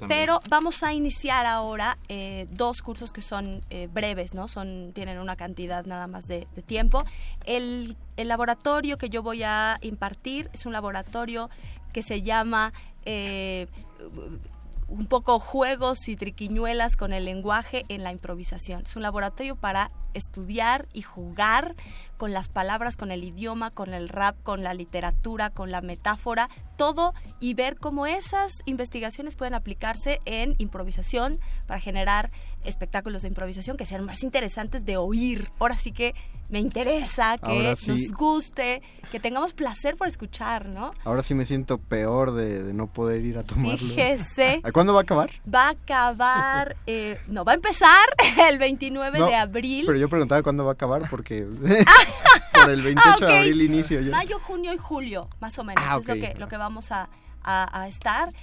[0.07, 4.47] pero vamos a iniciar ahora eh, dos cursos que son eh, breves, ¿no?
[4.47, 7.03] Son tienen una cantidad nada más de, tiempo.
[7.45, 11.49] El, el, laboratorio que yo voy a impartir es un laboratorio
[11.93, 12.73] que se llama
[13.05, 13.67] eh,
[14.89, 18.83] un poco juegos y triquiñuelas con el lenguaje en la improvisación.
[18.85, 21.75] Es un laboratorio para estudiar y jugar
[22.17, 26.49] con las palabras, con el idioma, con el rap, con la literatura, con la metáfora,
[26.75, 32.31] todo y ver cómo esas investigaciones pueden aplicarse en improvisación para generar
[32.63, 35.51] espectáculos de improvisación que sean más interesantes de oír.
[35.59, 36.13] Ahora sí que
[36.49, 40.91] me interesa que nos guste, que tengamos placer por escuchar, ¿no?
[41.03, 43.77] Ahora sí me siento peor de, no poder ir a tomarlo.
[43.77, 44.61] Fíjese.
[44.63, 45.29] ¿A cuándo va a acabar?
[45.53, 48.05] Va a acabar, eh, no, va a empezar
[48.49, 49.85] el 29 de abril.
[49.85, 51.47] Pero yo preguntaba cuándo va a acabar porque
[52.53, 54.11] por el 28 de abril inicio yo.
[54.11, 57.09] Mayo, junio y julio, más o menos, ah, es lo que, lo que vamos a,
[57.43, 58.33] a estar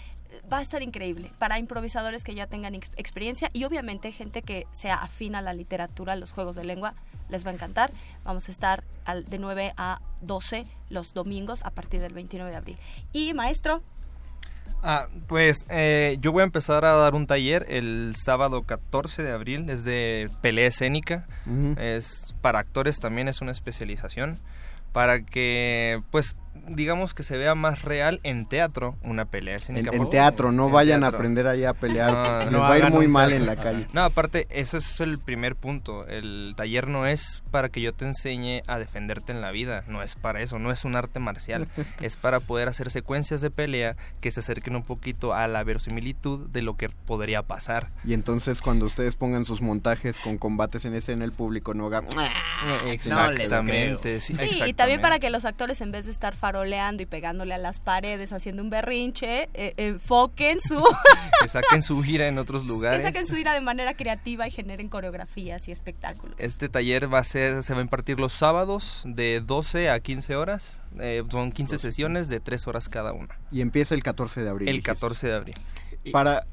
[0.50, 4.96] va a estar increíble para improvisadores que ya tengan experiencia y obviamente gente que sea
[4.96, 6.94] afina a la literatura, a los juegos de lengua,
[7.28, 7.90] les va a encantar.
[8.24, 12.56] Vamos a estar al, de 9 a 12 los domingos a partir del 29 de
[12.56, 12.78] abril.
[13.12, 13.82] Y maestro.
[14.82, 19.32] Ah, pues eh, yo voy a empezar a dar un taller el sábado 14 de
[19.32, 21.26] abril, es de pelea escénica,
[21.78, 24.38] es para actores también, es una especialización,
[24.92, 26.36] para que pues
[26.68, 31.04] digamos que se vea más real en teatro una pelea En, en teatro, no vayan
[31.04, 33.86] a aprender ahí a pelear, no, va a ir muy mal en la calle.
[33.92, 36.06] No, aparte, ese es el primer punto.
[36.06, 40.02] El taller no es para que yo te enseñe a defenderte en la vida, no
[40.02, 41.68] es para eso, no es un arte marcial,
[42.00, 46.48] es para poder hacer secuencias de pelea que se acerquen un poquito a la verosimilitud
[46.50, 47.88] de lo que podría pasar.
[48.04, 52.02] Y entonces cuando ustedes pongan sus montajes con combates en escena, el público no haga...
[52.86, 57.06] Exactamente, sí, sí y también para que los actores en vez de estar faroleando y
[57.06, 60.80] pegándole a las paredes, haciendo un berrinche, eh, enfoquen su...
[61.42, 63.00] que saquen su gira en otros lugares.
[63.00, 66.36] Que saquen su gira de manera creativa y generen coreografías y espectáculos.
[66.38, 70.36] Este taller va a ser, se va a impartir los sábados de 12 a 15
[70.36, 70.82] horas.
[71.00, 73.36] Eh, son 15 sesiones de 3 horas cada una.
[73.50, 74.68] Y empieza el 14 de abril.
[74.68, 75.56] El 14 de abril.
[76.12, 76.46] Para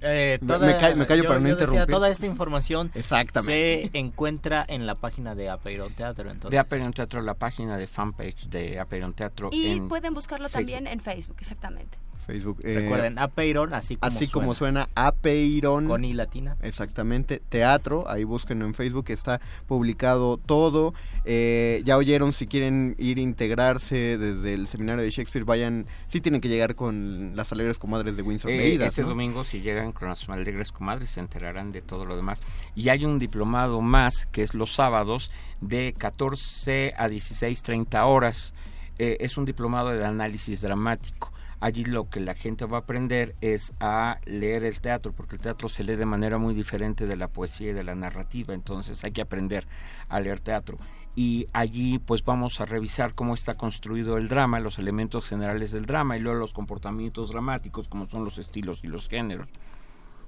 [0.00, 1.86] Eh, Me- toda- me, ca- me callo yo- para no decía, interrumpir.
[1.94, 3.90] toda esta información Exactamente.
[3.92, 6.30] se encuentra en la página de Apeiron Teatro.
[6.30, 6.50] Entonces.
[6.50, 9.50] De Aperion Teatro, la página de fanpage de Aperion Teatro.
[9.52, 10.72] Y en pueden buscarlo Facebook.
[10.72, 11.98] también en Facebook, exactamente.
[12.28, 12.60] Facebook.
[12.62, 14.90] eh, Recuerden, Apeiron, así como así como suena.
[14.94, 15.86] Apeiron.
[15.86, 16.58] Con I latina.
[16.60, 20.92] Exactamente, teatro, ahí búsquenlo en Facebook, está publicado todo.
[21.24, 26.20] Eh, ya oyeron, si quieren ir a integrarse desde el seminario de Shakespeare, vayan, sí
[26.20, 29.08] tienen que llegar con las alegres comadres de Windsor Eh, Leídas, este ¿no?
[29.08, 32.42] domingo, si llegan con las alegres comadres, se enterarán de todo lo demás.
[32.76, 35.30] Y hay un diplomado más, que es los sábados,
[35.62, 38.52] de 14 a 16, 30 horas.
[38.98, 41.32] Eh, es un diplomado de análisis dramático.
[41.60, 45.42] Allí lo que la gente va a aprender es a leer el teatro, porque el
[45.42, 49.02] teatro se lee de manera muy diferente de la poesía y de la narrativa, entonces
[49.02, 49.66] hay que aprender
[50.08, 50.76] a leer teatro.
[51.16, 55.84] Y allí pues vamos a revisar cómo está construido el drama, los elementos generales del
[55.84, 59.48] drama y luego los comportamientos dramáticos, como son los estilos y los géneros.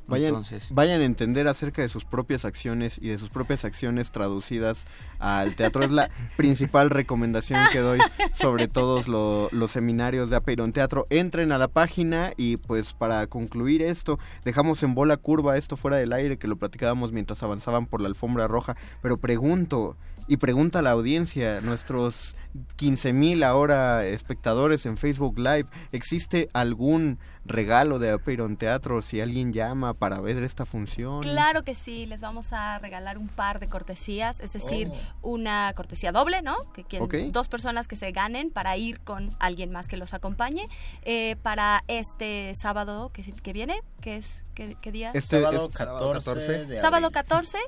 [0.07, 4.11] Vayan, Entonces, vayan a entender acerca de sus propias acciones y de sus propias acciones
[4.11, 4.87] traducidas
[5.21, 5.83] al teatro.
[5.85, 8.01] Es la principal recomendación que doy
[8.33, 11.07] sobre todos lo- los seminarios de Apeiron Teatro.
[11.11, 15.97] Entren a la página y pues para concluir esto, dejamos en bola curva esto fuera
[15.99, 18.77] del aire que lo platicábamos mientras avanzaban por la alfombra roja.
[19.03, 19.97] Pero pregunto,
[20.31, 22.37] y pregunta a la audiencia, nuestros
[22.77, 29.53] 15 mil ahora espectadores en Facebook Live, ¿existe algún regalo de Apeiron Teatro si alguien
[29.53, 31.23] llama para ver esta función?
[31.23, 34.91] Claro que sí, les vamos a regalar un par de cortesías, es decir,
[35.23, 35.31] Oh.
[35.33, 36.57] una cortesía doble, ¿no?
[36.75, 37.33] Que quien-.
[37.33, 40.69] Dos personas que se ganen para ir con alguien más que los acompañe
[41.03, 45.11] eh, para este sábado que, que viene, que es, ¿qué, qué día?
[45.13, 47.13] Este Sábado es- 14 de Sábado abril.
[47.15, 47.59] 14,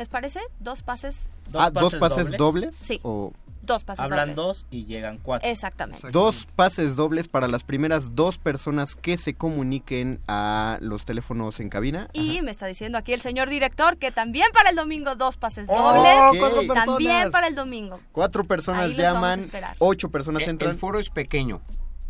[0.00, 0.40] ¿les parece?
[0.60, 2.74] Dos pases, ah, ¿dos pases dobles?
[2.74, 3.00] Sí.
[3.02, 4.62] O dos pases Hablan dobles.
[4.62, 5.46] dos y llegan cuatro.
[5.46, 6.10] Exactamente.
[6.10, 11.68] dos pases dobles para las primeras dos personas que se comuniquen a los teléfonos en
[11.68, 12.08] cabina.
[12.14, 15.68] Y me está diciendo aquí el señor director que también para el domingo dos pases
[15.70, 16.14] Oh, dobles.
[16.30, 16.38] ok.
[16.38, 17.30] cuatro También personas.
[17.32, 18.00] para el domingo.
[18.12, 19.76] Cuatro personas Ahí los vamos a llaman, esperar.
[19.80, 20.70] ocho personas el, entran.
[20.70, 21.60] el foro es pequeño,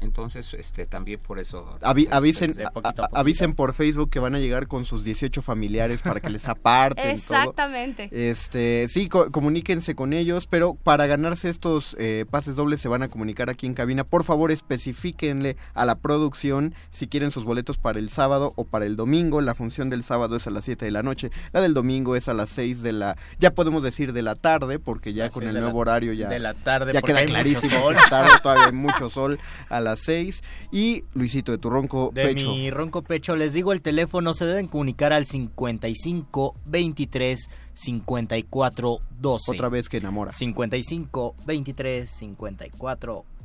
[0.00, 1.78] entonces este también por eso...
[1.82, 3.08] Avi- avisen, de poquito poquito.
[3.16, 7.04] avisen por Facebook que van a llegar con sus 18 familiares para que les aparten
[7.20, 7.36] todo.
[7.38, 8.08] Exactamente.
[8.30, 13.02] Este, sí, co- comuníquense con ellos, pero para ganarse estos eh, pases dobles se van
[13.02, 14.04] a comunicar aquí en cabina.
[14.04, 18.86] Por favor, especifíquenle a la producción si quieren sus boletos para el sábado o para
[18.86, 19.40] el domingo.
[19.40, 22.28] La función del sábado es a las 7 de la noche, la del domingo es
[22.28, 25.44] a las 6 de la, ya podemos decir de la tarde, porque ya Las con
[25.44, 27.80] el la- nuevo horario ya, de la tarde, ya porque queda hay mucho clarísimo.
[27.82, 27.96] sol.
[28.08, 30.42] tarde, todavía hay mucho sol a las 6.
[30.72, 32.50] Y Luisito de tu ronco De pecho.
[32.50, 39.50] mi ronco pecho, les digo el teléfono, se deben comunicar al 55 23 54 12.
[39.52, 40.32] Otra vez que enamora.
[40.32, 43.39] 55 23 54 12.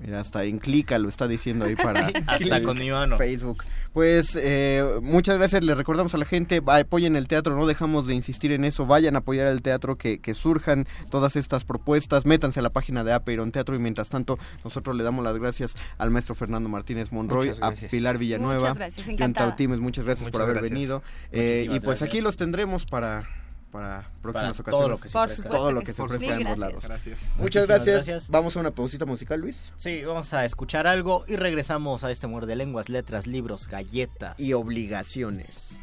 [0.00, 3.16] Mira, hasta en clica lo está diciendo ahí para Hasta con mi mano.
[3.16, 3.64] Facebook.
[3.92, 8.14] Pues eh, muchas gracias, le recordamos a la gente, apoyen el teatro, no dejamos de
[8.14, 12.58] insistir en eso, vayan a apoyar al teatro, que, que surjan todas estas propuestas, métanse
[12.58, 16.10] a la página de Apeiron Teatro y mientras tanto nosotros le damos las gracias al
[16.10, 17.70] maestro Fernando Martínez Monroy, a.
[17.70, 19.34] Pilar Villanueva, Muchas gracias.
[19.34, 20.72] Tautimes, muchas gracias por haber gracias.
[20.72, 21.02] venido.
[21.30, 22.08] Eh, y pues gracias.
[22.08, 23.28] aquí los tendremos para,
[23.74, 24.88] para próximas Para todo ocasiones.
[24.88, 25.48] lo que se ofrezca.
[25.48, 26.60] Todo lo que se ofrezca en ambos gracias.
[26.60, 26.84] lados.
[26.84, 27.20] Gracias.
[27.38, 28.06] Muchas gracias.
[28.06, 28.28] gracias.
[28.28, 29.72] Vamos a una pausita musical, Luis.
[29.76, 34.38] Sí, vamos a escuchar algo y regresamos a este muerde lenguas, letras, libros, galletas.
[34.38, 35.76] Y obligaciones.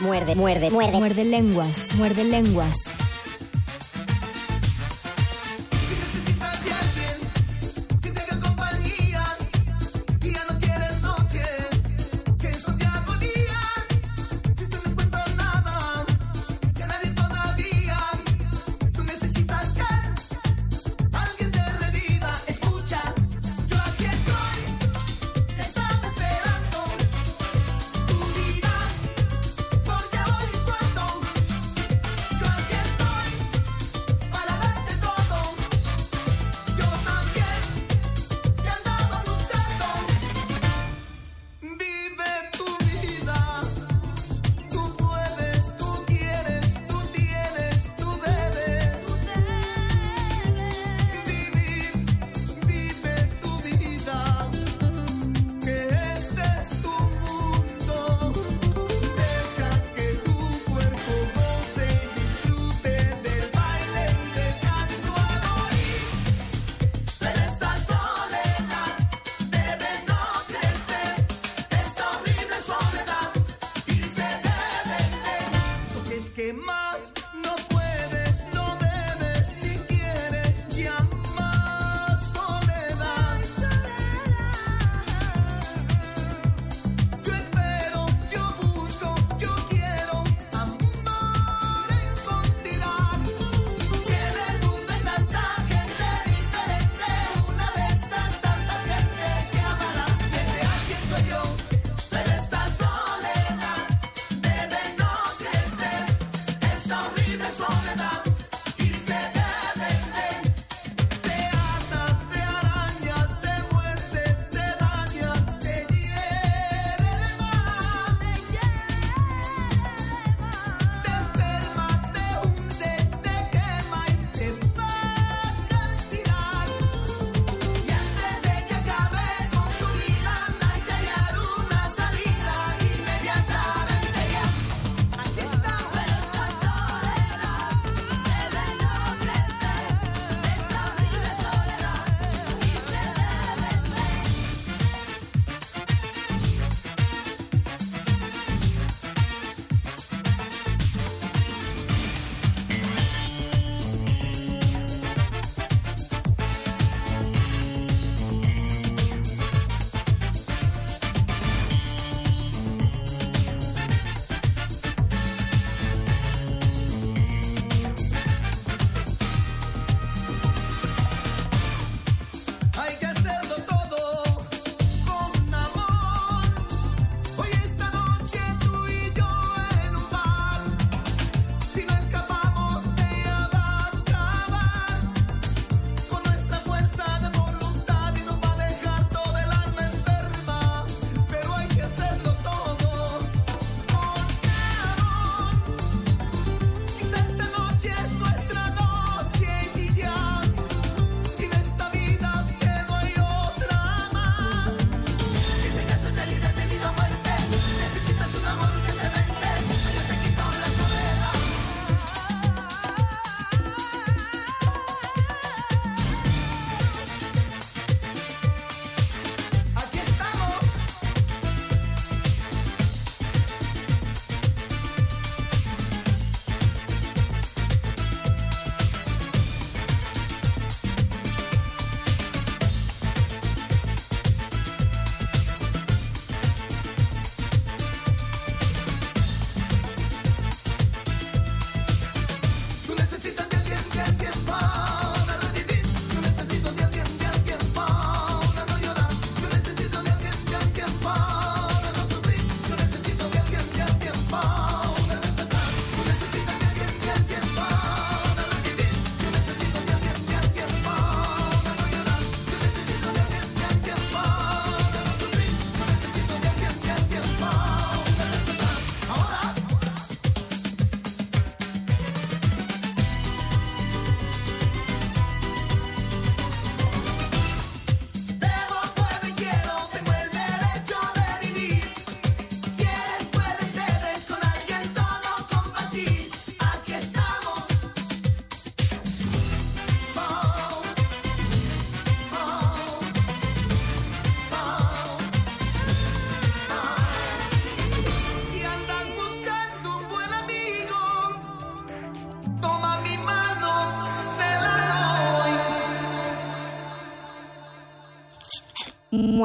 [0.00, 0.98] Muerde, muerde, muerde.
[0.98, 1.96] Muerde lenguas.
[1.96, 2.98] Muerde lenguas.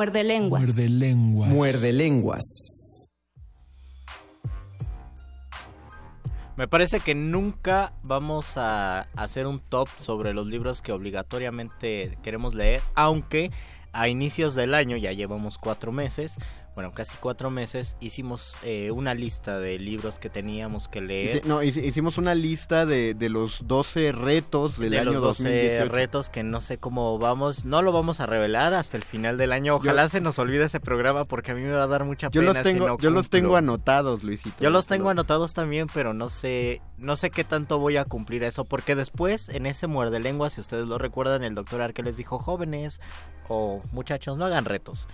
[0.04, 0.62] Muerde lenguas.
[0.62, 1.50] Muerde lenguas.
[1.50, 2.44] Muerde lenguas.
[6.58, 12.54] Me parece que nunca vamos a hacer un top sobre los libros que obligatoriamente queremos
[12.54, 13.50] leer, aunque
[13.94, 16.36] a inicios del año, ya llevamos cuatro meses,
[16.76, 21.44] bueno, casi cuatro meses, hicimos eh, una lista de libros que teníamos que leer.
[21.44, 25.22] Hici- no, hici- hicimos una lista de, de los 12 retos del de año los
[25.22, 25.90] 12 2018.
[25.94, 29.52] retos que no sé cómo vamos, no lo vamos a revelar hasta el final del
[29.52, 29.76] año.
[29.76, 32.42] Ojalá se nos olvide ese programa porque a mí me va a dar mucha Yo
[32.42, 34.56] pena los si tengo, no yo los tengo anotados, Luisito.
[34.64, 38.44] Yo los tengo anotados también, pero no sé, no sé qué tanto voy a cumplir
[38.44, 42.18] eso, porque después en ese muerde lengua, si ustedes lo recuerdan, el doctor Arque les
[42.18, 43.00] dijo jóvenes
[43.48, 45.08] o muchachos, no hagan retos.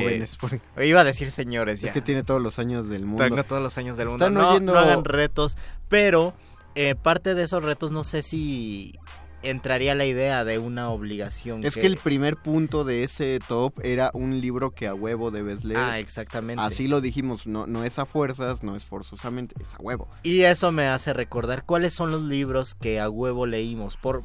[0.00, 0.38] Jóvenes,
[0.76, 1.88] Eh, Iba a decir señores ya.
[1.88, 3.24] Es que tiene todos los años del mundo.
[3.24, 4.24] Tengo todos los años del mundo.
[4.24, 5.56] Están No, oyendo- no hagan retos,
[5.88, 6.34] pero
[6.74, 8.94] eh, parte de esos retos no sé si
[9.42, 11.64] entraría la idea de una obligación.
[11.66, 15.64] Es que el primer punto de ese top era un libro que a huevo debes
[15.64, 15.80] leer.
[15.80, 16.62] Ah, exactamente.
[16.62, 20.08] Así lo dijimos, no, no es a fuerzas, no es forzosamente, es a huevo.
[20.22, 23.96] Y eso me hace recordar cuáles son los libros que a huevo leímos.
[23.96, 24.22] Por,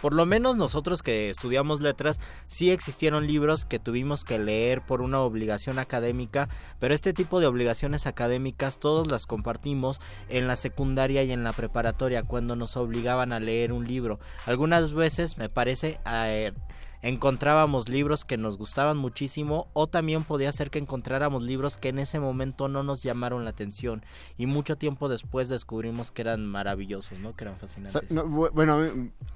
[0.00, 2.18] por lo menos nosotros que estudiamos letras,
[2.48, 7.46] sí existieron libros que tuvimos que leer por una obligación académica, pero este tipo de
[7.46, 13.32] obligaciones académicas todos las compartimos en la secundaria y en la preparatoria cuando nos obligaban
[13.32, 14.20] a leer un libro.
[14.46, 16.52] Algunas veces, me parece, eh,
[17.02, 21.98] encontrábamos libros que nos gustaban muchísimo o también podía ser que encontráramos libros que en
[21.98, 24.02] ese momento no nos llamaron la atención
[24.38, 27.34] y mucho tiempo después descubrimos que eran maravillosos, ¿no?
[27.36, 28.10] Que eran fascinantes.
[28.10, 28.80] no, bu- bueno,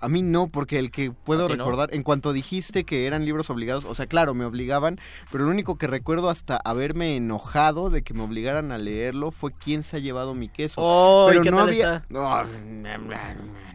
[0.00, 3.84] a mí, no, porque el que puedo recordar, en cuanto dijiste que eran libros obligados,
[3.84, 4.98] o sea, claro, me obligaban,
[5.30, 9.52] pero lo único que recuerdo hasta haberme enojado de que me obligaran a leerlo fue
[9.52, 10.80] quién se ha llevado mi queso.
[10.82, 11.94] Oh, ¿y pero qué no tal había...
[11.96, 12.06] está?
[12.08, 12.20] No,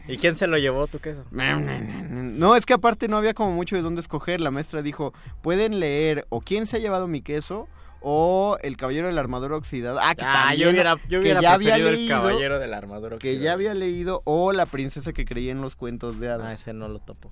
[0.08, 1.24] ¿Y quién se lo llevó tu queso?
[1.32, 4.42] No, es que aparte no había como mucho de dónde escoger.
[4.42, 7.68] La maestra dijo, pueden leer o quién se ha llevado mi queso
[8.02, 10.00] o el caballero de la armadura oxidada.
[10.04, 12.60] Ah, que Ah, también, yo hubiera, yo que hubiera ya había preferido el leído, caballero
[12.60, 13.18] de la armadura.
[13.18, 16.46] Que ya había leído o la princesa que creía en los cuentos de hadas.
[16.46, 17.32] Ah, ese no lo topo.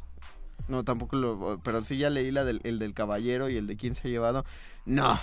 [0.68, 1.60] No, tampoco lo...
[1.64, 4.12] Pero sí ya leí la del, el del caballero y el de quién se ha
[4.12, 4.46] llevado.
[4.86, 5.20] No,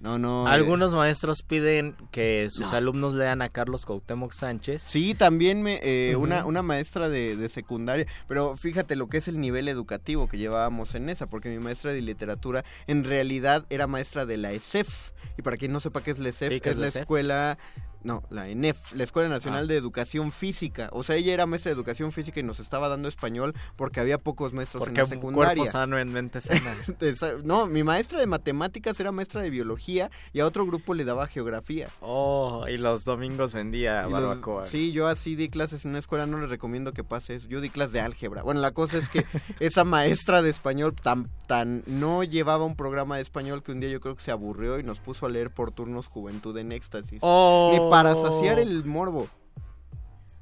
[0.00, 0.46] no, no.
[0.46, 0.50] eh.
[0.52, 2.76] Algunos maestros piden que sus No.
[2.76, 4.82] alumnos lean a Carlos Cuauhtémoc Sánchez.
[4.82, 9.28] Sí, también me, eh, una, una maestra de, de secundaria, pero fíjate lo que es
[9.28, 13.86] el nivel educativo que llevábamos en esa, porque mi maestra de literatura en realidad era
[13.86, 15.12] maestra de la ESEF.
[15.38, 16.88] Y para quien no sepa qué es la ESEF, Sí, ¿qué es es la la
[16.88, 17.00] ESEF?
[17.02, 17.58] escuela,
[18.02, 19.66] no, la ENEF, la Escuela Nacional Ah.
[19.66, 20.88] de Educación Física.
[20.92, 24.18] O sea, ella era maestra de educación física y nos estaba dando español porque había
[24.18, 25.54] pocos maestros Porque en la un secundaria.
[25.54, 26.76] cuerpo sano en mente sana.
[27.44, 31.26] No, mi maestra de matemáticas era maestra de biología y a otro grupo le daba
[31.26, 31.88] geografía.
[32.00, 34.66] Oh, y los domingos vendía los- barbacoa.
[34.66, 37.48] sí, yo así di clases en una escuela, no les recomiendo que pase eso.
[37.48, 38.42] Yo di clases de álgebra.
[38.42, 39.24] Bueno, la cosa es que
[39.60, 43.90] esa maestra de español tan, tan no llevaba un programa de español que un día
[43.90, 47.18] yo creo que se aburrió y nos puso a leer por turnos Juventud en Éxtasis.
[47.22, 47.70] Oh.
[47.72, 49.26] Ni para saciar el morbo.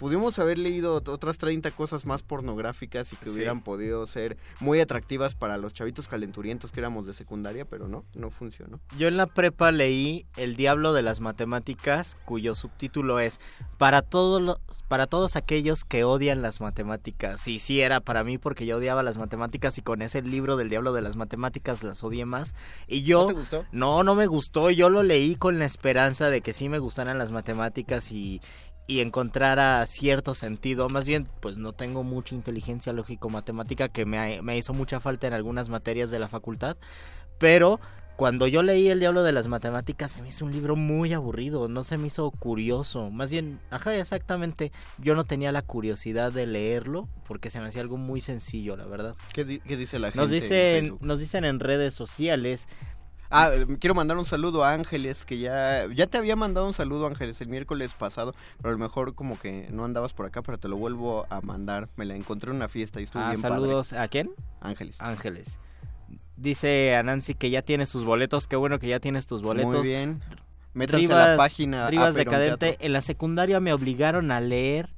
[0.05, 3.31] Pudimos haber leído ot- otras 30 cosas más pornográficas y que Sí.
[3.31, 8.05] hubieran podido ser muy atractivas para los chavitos calenturientos que éramos de secundaria, pero no,
[8.15, 8.81] no funcionó.
[8.99, 13.41] Yo en la prepa leí El Diablo de las Matemáticas, cuyo subtítulo es
[13.79, 17.49] para todos los, para todos aquellos que odian las matemáticas.
[17.49, 20.69] Y sí era para mí porque yo odiaba las matemáticas y con ese libro del
[20.69, 22.55] Diablo de las Matemáticas las odié más.
[22.87, 23.65] Y yo ¿No te gustó?
[23.73, 24.71] No, no me gustó.
[24.71, 28.43] Yo lo leí con la esperanza de que sí me gustaran las matemáticas y
[28.87, 30.89] y encontrara cierto sentido.
[30.89, 35.33] Más bien, pues no tengo mucha inteligencia lógico-matemática que me, me hizo mucha falta en
[35.33, 36.77] algunas materias de la facultad.
[37.39, 37.81] Pero
[38.17, 41.67] cuando yo leí El Diablo de las Matemáticas se me hizo un libro muy aburrido,
[41.67, 43.11] no se me hizo curioso.
[43.11, 47.83] Más bien, ajá, exactamente, yo no tenía la curiosidad de leerlo porque se me hacía
[47.83, 49.17] algo muy sencillo, la verdad.
[49.33, 50.21] ¿Qué, di- qué dice la gente?
[50.21, 52.69] Nos en dicen, nos dicen en redes sociales
[53.31, 56.75] Ah, eh, quiero mandar un saludo a Ángeles, que ya, ya te había mandado un
[56.75, 60.43] saludo Ángeles el miércoles pasado, pero a lo mejor como que no andabas por acá,
[60.43, 61.89] pero te lo vuelvo a mandar.
[61.97, 63.89] Me la encontré en una fiesta y estuvo Ah, bien saludos.
[63.91, 64.03] padre.
[64.05, 64.31] ¿A quién?
[64.61, 64.97] Ángeles.
[65.01, 65.59] Ángeles.
[66.37, 68.47] Dice a Nancy que ya tiene sus boletos.
[68.47, 69.75] Qué bueno que ya tienes tus boletos.
[69.75, 70.21] Muy bien.
[70.73, 72.67] Métanse a la página Rivas Decadente.
[72.71, 72.87] Teatro.
[72.87, 74.91] En la secundaria me obligaron a leer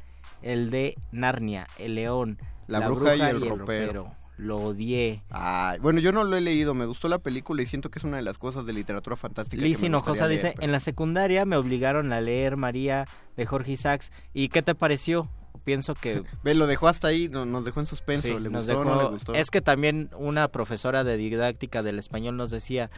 [0.42, 2.38] el de Narnia, el león.
[2.66, 4.12] La bruja y el ropero.
[4.36, 5.22] Lo odié.
[5.30, 8.04] Ay, bueno, yo no lo he leído, me gustó la película y siento que es
[8.04, 9.62] una de las cosas de literatura fantástica.
[9.62, 13.06] Liz Hinojosa dice, en la secundaria me obligaron a leer María
[13.36, 14.12] de Jorge Isaacs.
[14.34, 15.28] ¿Y qué te pareció?
[15.64, 16.22] Pienso que...
[16.44, 18.28] Ve, lo dejó hasta ahí, no- nos dejó en suspenso.
[18.28, 19.34] Sí, ¿Le nos gustó o dejó- no le gustó?
[19.34, 22.90] Es que también una profesora de didáctica del español nos decía,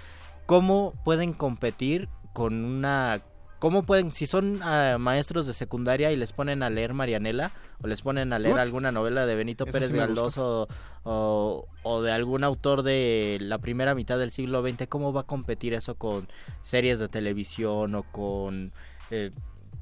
[0.47, 3.21] ¿cómo pueden competir con una
[3.59, 7.51] ¿Cómo pueden, si son ah, maestros de secundaria y les ponen a leer Marianela
[7.83, 10.69] o les ponen a leer alguna novela de Benito Eso Pérez sí me Galdós o,
[11.03, 15.27] o, o de algún autor de la primera mitad del siglo XX, ¿cómo va a
[15.27, 16.29] competir eso con
[16.63, 18.73] series de televisión o con
[19.11, 19.33] eh,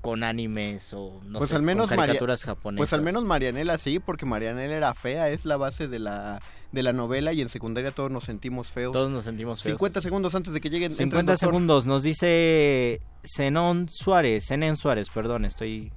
[0.06, 2.78] con animes o no pues sé, al menos con Maria- caricaturas japonesas?
[2.80, 6.40] Pues al menos Marianela sí, porque Marianela era fea, es la base de la
[6.72, 8.92] de la novela y en secundaria todos nos sentimos feos.
[8.92, 9.74] Todos nos sentimos feos.
[9.78, 10.90] 50 segundos antes de que lleguen.
[10.92, 11.48] entre el 50 doctor.
[11.48, 15.92] segundos, nos dice Zenón Suárez, Zenén Suárez, perdón, estoy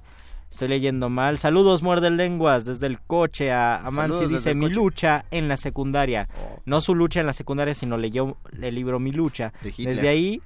[0.50, 1.38] estoy leyendo mal.
[1.38, 4.78] Saludos, muerde lenguas, desde el coche a Amansi dice mi coche".
[4.78, 4.82] Oh.
[4.84, 6.28] lucha en la secundaria.
[6.64, 9.52] No su lucha en la secundaria, sino leyó el libro Mi lucha.
[9.62, 9.72] De.
[9.76, 10.42] Desde ahí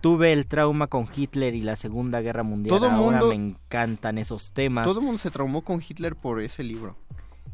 [0.00, 2.76] tuve el trauma con Hitler y la Segunda Guerra Mundial.
[2.76, 4.86] Todo Ahora mundo- me encantan esos temas.
[4.86, 6.96] Todo el mundo se traumó con Hitler por ese libro.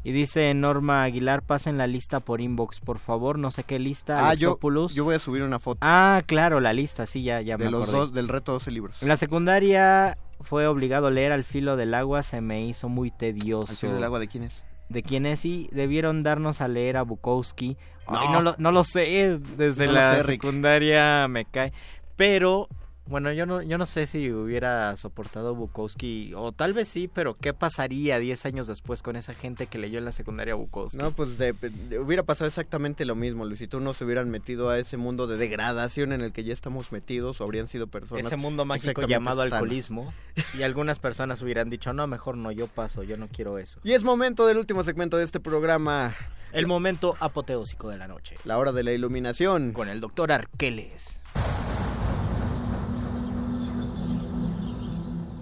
[0.03, 3.37] Y dice Norma Aguilar, pasen la lista por inbox, por favor.
[3.37, 4.29] No sé qué lista.
[4.29, 4.57] Ah, yo,
[4.93, 7.71] yo voy a subir una foto Ah, claro, la lista, sí, ya, ya de me
[7.71, 7.97] los acordé.
[7.97, 9.01] dos del reto 12 libros.
[9.03, 13.09] En la secundaria fue obligado a leer Al filo del agua, se me hizo muy
[13.09, 13.73] ¿Al tedioso.
[13.75, 14.63] filo del agua de quién es?
[14.87, 15.43] ¿De quién es?
[15.43, 17.75] Y debieron darnos a leer a Bukowski.
[18.05, 18.33] Ay, No.
[18.35, 21.73] no, lo, no lo sé, desde No la sé, secundaria me cae.
[22.17, 22.67] Pero,
[23.05, 27.35] bueno, yo no, yo no sé si hubiera soportado Bukowski, o tal vez sí, pero
[27.37, 30.97] ¿qué pasaría 10 años después con esa gente que leyó en la secundaria Bukowski?
[30.97, 33.59] No, pues de- de- hubiera pasado exactamente lo mismo, Luis.
[33.59, 36.53] Si tú no se hubieran metido a ese mundo de degradación en el que ya
[36.53, 38.25] estamos metidos, o habrían sido personas.
[38.25, 39.53] Ese mundo mágico llamado sanas.
[39.53, 40.13] alcoholismo.
[40.57, 43.79] Y algunas personas hubieran dicho, no, mejor no, yo paso, yo no quiero eso.
[43.83, 46.15] Y es momento del último segmento de este programa,
[46.51, 48.35] El momento apoteósico de la noche.
[48.43, 49.71] la hora de la iluminación.
[49.71, 51.21] Con el doctor Arqueles.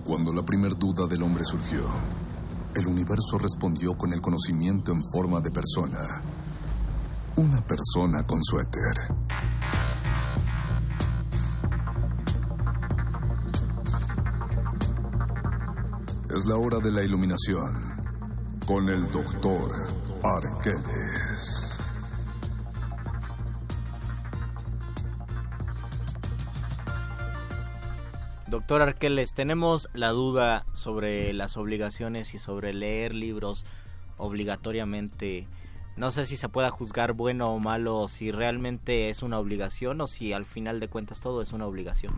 [0.06, 1.82] Cuando la primer duda del hombre surgió,
[2.76, 6.22] el universo respondió con el conocimiento en forma de persona.
[7.38, 8.94] Una persona con suéter.
[16.36, 17.74] Es la hora de la iluminación
[18.68, 19.72] con el doctor
[20.24, 21.75] Arqueles.
[28.56, 33.66] Doctor Arqueles, tenemos la duda sobre las obligaciones y sobre leer libros
[34.16, 35.46] obligatoriamente.
[35.98, 40.08] No sé si se pueda juzgar bueno o malo, si realmente es una obligación o
[40.08, 42.18] si al final de cuentas todo es una obligación.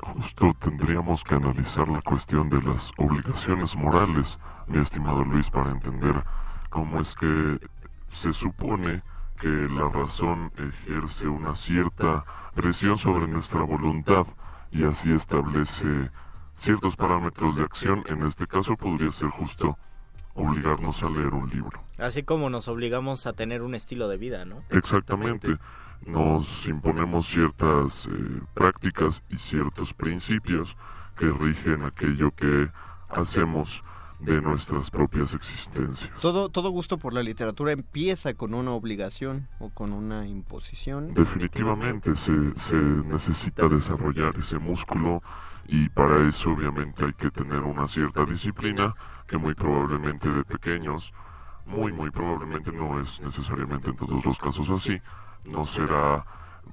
[0.00, 6.24] Justo tendríamos que analizar la cuestión de las obligaciones morales, mi estimado Luis, para entender
[6.68, 7.58] cómo es que
[8.10, 9.02] se supone
[9.40, 12.22] que la razón ejerce una cierta
[12.54, 14.26] presión sobre nuestra voluntad
[14.74, 16.10] y así establece
[16.54, 18.02] ciertos parámetros de acción.
[18.08, 19.78] En este caso podría ser justo
[20.34, 21.80] obligarnos a leer un libro.
[21.96, 24.64] Así como nos obligamos a tener un estilo de vida, ¿no?
[24.70, 25.56] Exactamente.
[26.04, 30.76] Nos imponemos ciertas eh, prácticas y ciertos principios
[31.16, 32.68] que rigen aquello que
[33.08, 33.84] hacemos
[34.24, 36.10] de nuestras propias existencias.
[36.20, 41.14] Todo, todo gusto por la literatura empieza con una obligación o con una imposición.
[41.14, 45.22] Definitivamente se, se necesita desarrollar ese músculo
[45.66, 48.94] y para eso obviamente hay que tener una cierta disciplina
[49.26, 51.12] que muy probablemente de pequeños,
[51.66, 55.00] muy muy probablemente no es necesariamente en todos los casos así,
[55.44, 56.24] no será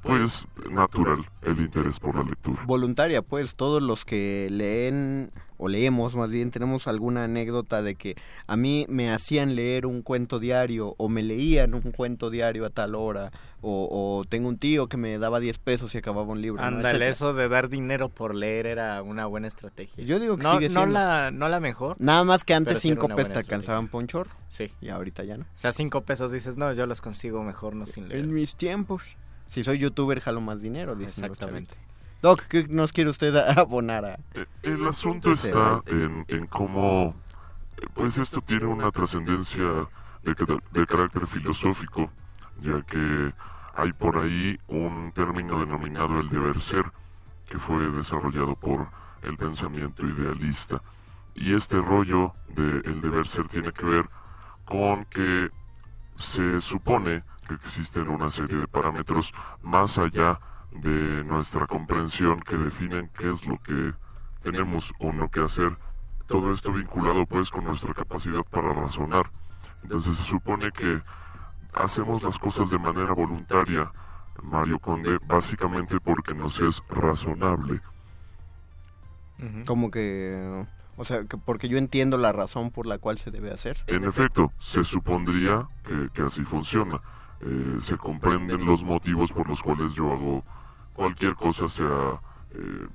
[0.02, 2.64] pues natural el interés por la lectura.
[2.66, 8.16] Voluntaria, pues todos los que leen o leemos más bien tenemos alguna anécdota de que
[8.48, 12.72] a mí me hacían leer un cuento diario o me leían un cuento diario a
[12.72, 13.32] tal hora
[13.62, 13.88] o,
[14.20, 16.60] o tengo un tío que me daba 10 pesos y acababa un libro.
[16.62, 16.68] ¿no?
[16.68, 17.12] Ándale, Etcétera.
[17.12, 20.04] eso de dar dinero por leer era una buena estrategia.
[20.04, 20.94] Yo digo que no, sigue no siendo.
[20.94, 21.96] la no la mejor.
[22.00, 24.72] Nada más que antes pero sí era 5 una pesos te alcanzaban ponchor Sí.
[24.82, 25.44] y ahorita ya no.
[25.44, 28.24] O sea, cinco pesos dices, no, yo los consigo mejor no sin leer.
[28.24, 29.16] En mis tiempos.
[29.52, 31.76] Si soy youtuber jalo más dinero, dicen Exactamente.
[32.22, 34.14] Doc, ¿qué nos quiere usted abonar a...?
[34.34, 37.14] Eh, El asunto está en, en cómo,
[37.93, 39.89] pues esto tiene una trascendencia
[40.24, 42.10] de, ca- de carácter filosófico,
[42.62, 43.34] ya que
[43.76, 46.86] hay por ahí un término denominado el deber ser,
[47.49, 48.88] que fue desarrollado por
[49.24, 50.82] el pensamiento idealista.
[51.36, 54.06] Y este rollo de el deber ser tiene que ver
[54.64, 55.49] con que
[56.16, 57.24] se supone
[57.58, 60.39] que existen una serie de parámetros más allá
[60.72, 63.93] de nuestra comprensión que definen qué es lo que
[64.41, 65.78] tenemos o no que hacer.
[66.28, 69.30] Todo esto vinculado pues con nuestra capacidad para razonar.
[69.84, 71.02] Entonces se supone que
[71.74, 73.91] hacemos las cosas de manera voluntaria,
[74.41, 77.82] Mario Conde, básicamente porque nos es razonable.
[79.66, 80.66] Como que...
[80.97, 83.78] O sea, que porque yo entiendo la razón por la cual se debe hacer.
[83.88, 87.02] En efecto, se supondría que, que así funciona.
[87.44, 90.44] Eh, se comprenden los motivos por los cuales yo hago
[90.94, 92.20] cualquier cosa, sea
[92.52, 92.88] eh,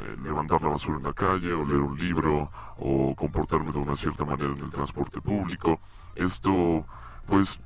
[0.00, 3.94] eh, levantar la basura en la calle o leer un libro o comportarme de una
[3.94, 5.78] cierta manera en el transporte público.
[6.16, 6.84] Esto,
[7.26, 7.60] pues,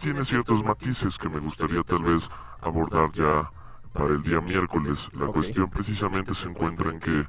[0.00, 2.28] tiene ciertos matices que me gustaría tal vez
[2.60, 3.50] abordar ya
[3.92, 5.08] para el día miércoles.
[5.12, 7.26] La cuestión precisamente se encuentra en que,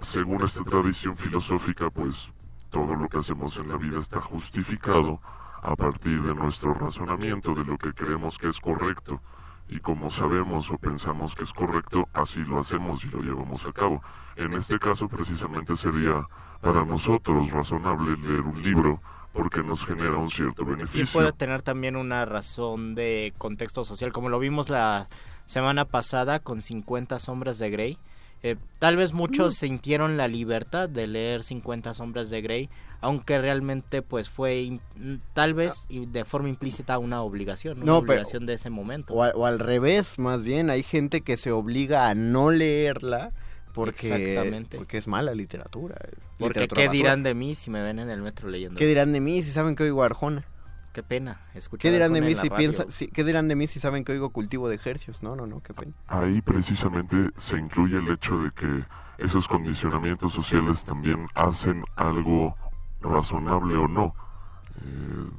[0.00, 2.32] según esta tradición filosófica, pues
[2.70, 5.20] todo lo que hacemos en la vida está justificado
[5.66, 9.20] a partir de nuestro razonamiento, de lo que creemos que es correcto.
[9.68, 13.72] Y como sabemos o pensamos que es correcto, así lo hacemos y lo llevamos a
[13.72, 14.00] cabo.
[14.36, 16.24] En este caso, precisamente sería
[16.60, 19.00] para nosotros razonable leer un libro
[19.32, 21.12] porque nos genera un cierto Y beneficio.
[21.12, 25.08] puede tener también una razón de contexto social, como lo vimos la
[25.46, 27.98] semana pasada con 50 sombras de Grey.
[28.42, 29.56] Eh, tal vez muchos Mm.
[29.56, 34.80] sintieron la libertad de leer 50 sombras de Grey, aunque realmente pues fue in-
[35.34, 39.14] tal vez y de forma implícita una obligación, una No, pero- obligación de ese momento.
[39.14, 43.32] O, a- o al revés, más bien, hay gente que se obliga a no leerla
[43.72, 45.96] porque, porque es mala literatura.
[46.38, 46.92] Porque literatura qué basura.
[46.92, 48.78] dirán de mí si me ven en el metro leyendo.
[48.78, 50.44] ¿Qué dirán de mí si saben que oigo Arjona?
[50.94, 52.56] Qué pena escuchar ¿Qué dirán de mí si radio.
[52.56, 55.22] piensan, si- qué dirán de mí si saben que oigo cultivo de ejercios?
[55.22, 55.92] No, no, no, qué pena.
[56.06, 58.84] Ahí precisamente se incluye el hecho de que
[59.18, 62.56] esos condicionamientos sociales también hacen algo
[63.06, 64.14] razonable o no.
[64.82, 65.30] Eh,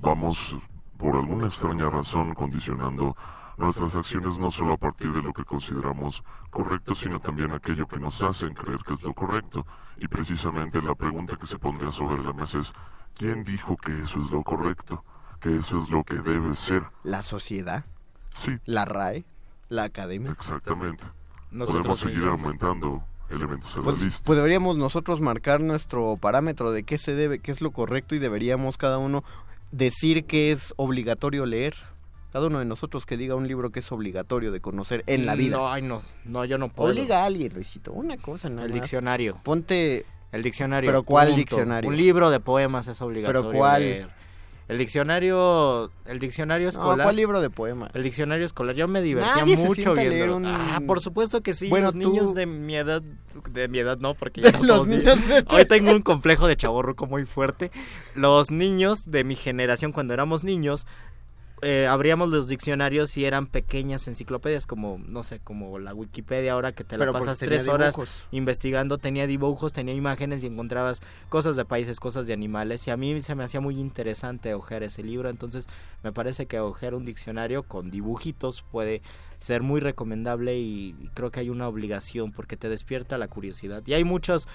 [0.00, 0.56] vamos
[0.98, 3.16] por alguna extraña razón condicionando
[3.56, 7.98] nuestras acciones no solo a partir de lo que consideramos correcto, sino también aquello que
[8.00, 9.66] nos hacen creer que es lo correcto.
[9.98, 12.72] Y precisamente la pregunta que se pondría sobre la mesa es,
[13.14, 15.04] ¿quién dijo que eso es lo correcto?
[15.40, 16.84] Que eso es lo que debe ser.
[17.04, 17.84] La sociedad,
[18.30, 19.24] Sí, la RAE,
[19.68, 20.30] la academia.
[20.30, 21.04] exactamente.
[21.50, 22.40] Nosotros Podemos seguir mismos.
[22.40, 24.22] aumentando elementos la Pues, lista.
[24.24, 28.18] pues deberíamos nosotros marcar nuestro parámetro de qué se debe, qué es lo correcto y
[28.18, 29.24] deberíamos cada uno
[29.70, 31.74] decir que es obligatorio leer.
[32.32, 35.34] Cada uno de nosotros que diga un libro que es obligatorio de conocer en la
[35.34, 35.58] vida.
[35.58, 36.90] No, ay, no, no, yo no puedo.
[36.90, 38.80] Obliga a alguien, Luisito, una cosa nada El más.
[38.80, 39.38] diccionario.
[39.42, 40.88] Ponte El diccionario.
[40.88, 41.36] ¿Pero cuál punto.
[41.40, 41.90] diccionario?
[41.90, 43.42] Un libro de poemas es obligatorio.
[43.42, 43.82] ¿Pero cuál?
[43.82, 44.21] leer.
[44.72, 47.04] El diccionario, el diccionario No, escolar.
[47.04, 47.90] ¿cuál libro de poemas?
[47.94, 48.74] El diccionario escolar.
[48.74, 50.36] Yo me divertía Nadie mucho viendo.
[50.36, 51.68] un- Ah, por supuesto que sí.
[51.68, 53.02] Bueno, los tú- niños de mi edad,
[53.50, 56.56] de mi edad no, porque ya no Los niños de Hoy tengo un complejo de
[56.56, 57.70] chaborruco muy fuerte.
[58.14, 60.86] Los niños de mi generación, cuando éramos niños,
[61.62, 66.72] eh, abríamos los diccionarios y eran pequeñas enciclopedias como, no sé, como la Wikipedia ahora
[66.72, 68.26] que te la Pero porque pasas tres horas dibujos.
[68.32, 72.96] investigando, tenía dibujos, tenía imágenes y encontrabas cosas de países, cosas de animales y a
[72.96, 75.68] mí se me hacía muy interesante ojear ese libro, entonces
[76.02, 79.00] me parece que ojear un diccionario con dibujitos puede
[79.38, 83.94] ser muy recomendable y creo que hay una obligación porque te despierta la curiosidad y
[83.94, 84.48] hay muchos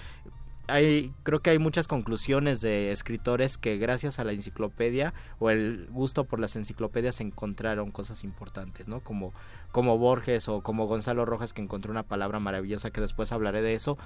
[0.68, 5.88] hay, creo que hay muchas conclusiones de escritores que gracias a la enciclopedia o el
[5.92, 9.00] gusto por las enciclopedias encontraron cosas importantes, ¿no?
[9.00, 9.34] Como,
[9.72, 13.74] como Borges o como Gonzalo Rojas que encontró una palabra maravillosa que después hablaré de
[13.74, 13.98] eso.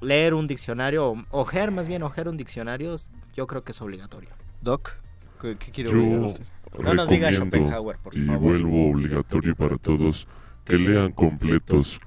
[0.00, 2.96] Leer un diccionario, o ojear más bien, ojear un diccionario,
[3.34, 4.30] yo creo que es obligatorio.
[4.60, 4.94] Doc,
[5.40, 6.34] ¿qué, qué quiere Yo?
[6.82, 8.40] No nos diga recomiendo Schopenhauer, por y favor.
[8.40, 10.26] vuelvo obligatorio para todos
[10.64, 12.00] que lean completos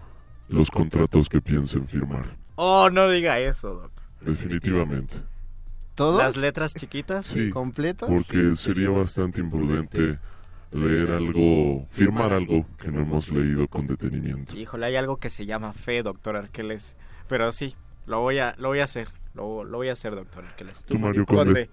[0.49, 2.37] los contratos que piensen firmar.
[2.56, 3.91] Oh, no diga eso, Doc.
[4.22, 5.18] Definitivamente.
[5.95, 6.18] ¿Todos?
[6.20, 8.10] Las letras chiquitas, Sí, completos.
[8.10, 10.20] porque sería bastante imprudente
[10.72, 14.56] leer algo, firmar algo que no hemos leído con detenimiento.
[14.58, 16.95] Híjole, hay algo que se llama fe, doctor Arqueles.
[17.30, 17.76] Pero sí,
[18.08, 19.08] lo voy a, lo voy a hacer.
[19.34, 20.84] Lo, lo voy a hacer, doctor Arqueles.
[20.84, 21.70] Tú, Mario Conde.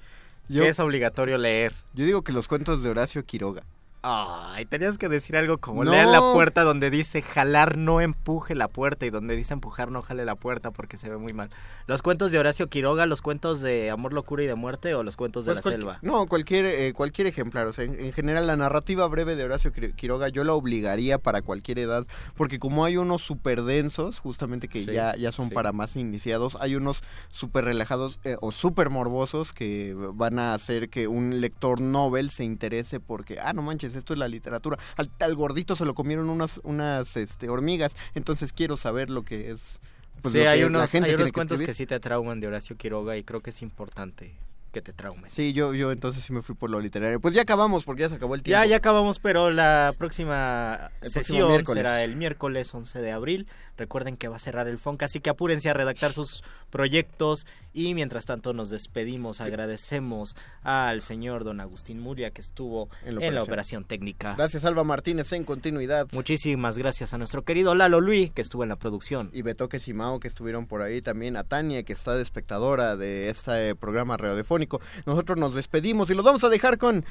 [0.49, 1.73] Yo- ¿Qué es obligatorio leer?
[1.95, 3.65] Yo digo que los cuentos de Horacio Quiroga.
[4.05, 5.93] Ay, tenías que decir algo como No.
[5.93, 10.03] lean la puerta donde dice jalar no empuje la puerta y donde dice empujar no
[10.03, 11.51] jale la puerta porque se ve muy mal.
[11.87, 15.17] Los cuentos de Horacio Quiroga, los cuentos de amor, locura y de muerte o los
[15.17, 15.99] cuentos de Pues la selva.
[16.03, 17.69] No, cualquier, eh, cualquier ejemplar.
[17.69, 21.19] O sea, en, en general, la narrativa breve de Horacio Quir- Quiroga yo la obligaría
[21.19, 22.05] para cualquier edad.
[22.37, 25.55] Porque como hay unos súper densos, justamente que Sí, ya, ya son sí.
[25.55, 30.89] para más iniciados, hay unos súper relajados eh, o súper morbosos que van a hacer
[30.89, 34.79] que un lector novel se interese porque, ah, no manches, esto es la literatura.
[34.97, 39.51] Al, al gordito se lo comieron unas, unas este, hormigas, entonces quiero saber lo que
[39.51, 39.81] es.
[40.21, 41.75] pues, sí, lo hay unos, la gente hay unos que cuentos escribir.
[41.75, 44.35] que sí te trauman de Horacio Quiroga y creo que es importante
[44.73, 45.33] que te traumes.
[45.33, 47.21] Sí, yo, yo entonces sí me fui por lo literario.
[47.21, 48.65] Pues ya acabamos porque ya se acabó el tiempo.
[48.65, 53.47] Ya, ya acabamos, pero la próxima El sesión será el miércoles 11 de abril.
[53.77, 57.47] Recuerden que va a cerrar el FONCA, así que apúrense a redactar sus proyectos.
[57.75, 63.19] Y mientras tanto nos despedimos, agradecemos al señor don Agustín Muria que estuvo en, la
[63.19, 63.43] operación.
[63.43, 64.35] operación técnica.
[64.37, 66.07] Gracias Alba Martínez en continuidad.
[66.13, 69.31] Muchísimas gracias a nuestro querido Lalo Luis que estuvo en la producción.
[69.33, 73.31] Y Betoque Simao que estuvieron por ahí también, a Tania que está de espectadora de
[73.31, 74.81] este programa radiofónico.
[75.07, 77.05] Nosotros nos despedimos y los vamos a dejar con...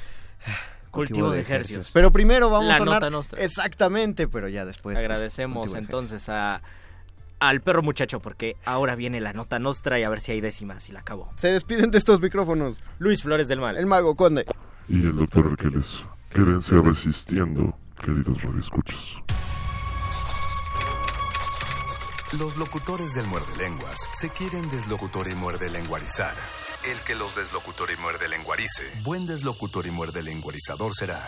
[0.92, 1.92] Cultivo de ejercicios.
[1.94, 2.96] Pero primero vamos La a sonar...
[2.96, 3.42] nota nostra.
[3.42, 4.96] Exactamente, pero ya después.
[4.96, 6.62] pues, Agradecemos entonces a
[7.42, 10.88] al perro muchacho porque ahora viene la nota nostra y a ver si hay décimas
[10.90, 11.30] y la acabo.
[11.36, 12.82] Se despiden de estos micrófonos.
[13.00, 13.78] Luis Flores del Mal.
[13.78, 14.46] El mago conde.
[14.88, 16.06] Y el doctor Arqueles.
[16.30, 19.00] Quédense resistiendo, queridos radioescuchas.
[22.40, 26.34] Los locutores del muerde lenguas se quieren deslocutor y muerde lenguarizar.
[26.90, 31.20] El que los deslocutor y muerde lenguarice, buen deslocutor y muerde lenguarizador será.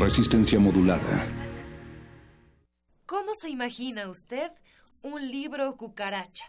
[0.00, 1.28] Resistencia modulada.
[3.04, 4.50] ¿Cómo se imagina usted
[5.02, 6.46] un libro cucaracha?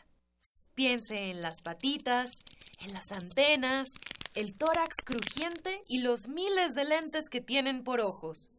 [0.73, 2.31] Piense en las patitas,
[2.79, 3.89] en las antenas,
[4.35, 8.49] el tórax crujiente y los miles de lentes que tienen por ojos.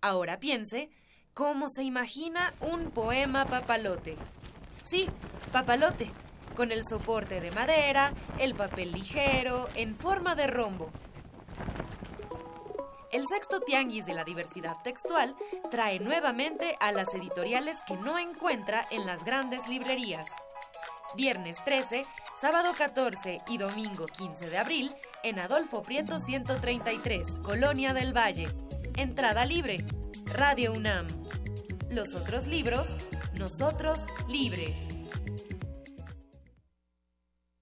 [0.00, 0.90] Ahora piense
[1.32, 4.16] cómo se imagina un poema papalote.
[4.82, 5.06] Sí,
[5.52, 6.10] papalote,
[6.56, 10.90] con el soporte de madera, el papel ligero, en forma de rombo.
[13.12, 15.34] El sexto tianguis de la diversidad textual
[15.68, 20.26] trae nuevamente a las editoriales que no encuentra en las grandes librerías.
[21.16, 22.02] Viernes 13,
[22.40, 24.92] sábado 14 y domingo 15 de abril
[25.24, 28.48] en Adolfo Prieto 133, Colonia del Valle.
[28.96, 29.84] Entrada libre.
[30.26, 31.08] Radio UNAM.
[31.88, 32.96] Los otros libros,
[33.34, 33.98] nosotros
[34.28, 34.99] libres.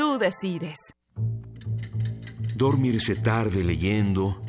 [0.00, 0.78] Tú decides.
[2.54, 4.42] Dormirse tarde leyendo,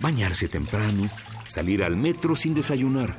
[0.00, 1.10] bañarse temprano,
[1.44, 3.18] salir al metro sin desayunar,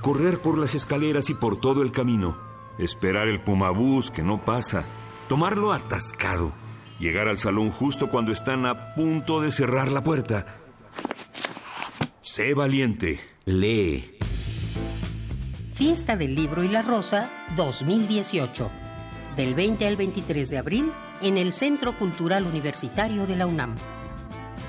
[0.00, 2.38] correr por las escaleras y por todo el camino,
[2.78, 4.86] esperar el pumabús que no pasa,
[5.28, 6.54] tomarlo atascado,
[6.98, 10.46] llegar al salón justo cuando están a punto de cerrar la puerta.
[12.22, 14.16] Sé valiente, lee.
[15.74, 18.87] Fiesta del Libro y la Rosa 2018.
[19.38, 23.76] Del 20 al 23 de abril en el Centro Cultural Universitario de la UNAM.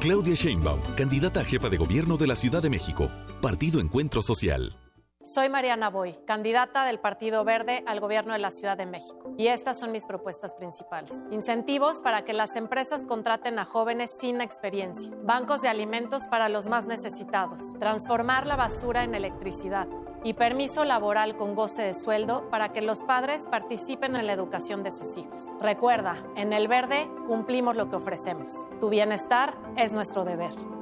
[0.00, 3.10] Claudia Sheinbaum, candidata a jefa de gobierno de la Ciudad de México.
[3.40, 4.81] Partido Encuentro Social.
[5.24, 9.32] Soy Mariana Boy, candidata del Partido Verde al gobierno de la Ciudad de México.
[9.38, 11.16] Y estas son mis propuestas principales.
[11.30, 15.12] Incentivos para que las empresas contraten a jóvenes sin experiencia.
[15.22, 17.74] Bancos de alimentos para los más necesitados.
[17.78, 19.86] Transformar la basura en electricidad.
[20.24, 24.82] Y permiso laboral con goce de sueldo para que los padres participen en la educación
[24.82, 25.54] de sus hijos.
[25.60, 28.68] Recuerda, en el Verde cumplimos lo que ofrecemos.
[28.80, 30.81] Tu bienestar es nuestro deber.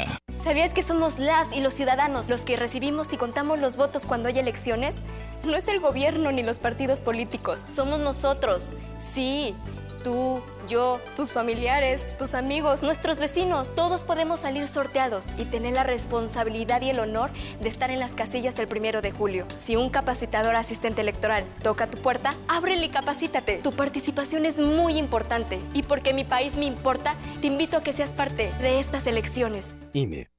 [0.43, 4.27] ¿Sabías que somos las y los ciudadanos los que recibimos y contamos los votos cuando
[4.27, 4.95] hay elecciones?
[5.43, 8.73] No es el gobierno ni los partidos políticos, somos nosotros.
[8.99, 9.55] Sí,
[10.03, 15.83] tú, yo, tus familiares, tus amigos, nuestros vecinos, todos podemos salir sorteados y tener la
[15.83, 17.31] responsabilidad y el honor
[17.61, 19.45] de estar en las casillas el primero de julio.
[19.59, 23.57] Si un capacitador asistente electoral toca tu puerta, ábrele y capacítate.
[23.57, 27.93] Tu participación es muy importante y porque mi país me importa, te invito a que
[27.93, 29.77] seas parte de estas elecciones.
[29.93, 30.29] INE.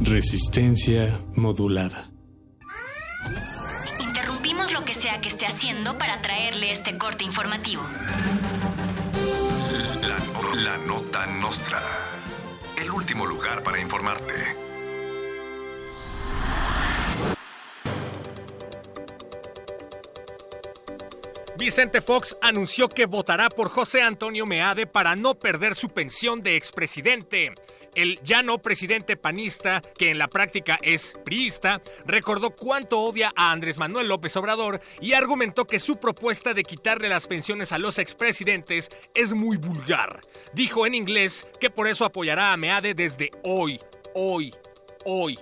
[0.00, 2.10] Resistencia modulada.
[4.00, 7.82] Interrumpimos lo que sea que esté haciendo para traerle este corte informativo.
[10.54, 11.82] La, nota nostra.
[12.80, 14.34] El último lugar para informarte.
[21.58, 26.56] Vicente Fox anunció que votará por José Antonio Meade para no perder su pensión de
[26.56, 27.54] expresidente.
[27.98, 33.50] El ya no presidente panista, que en la práctica es priista, recordó cuánto odia a
[33.50, 37.98] Andrés Manuel López Obrador y argumentó que su propuesta de quitarle las pensiones a los
[37.98, 40.20] expresidentes es muy vulgar.
[40.52, 43.80] Dijo en inglés que por eso apoyará a Meade desde hoy,
[44.14, 44.54] hoy,
[45.04, 45.36] hoy.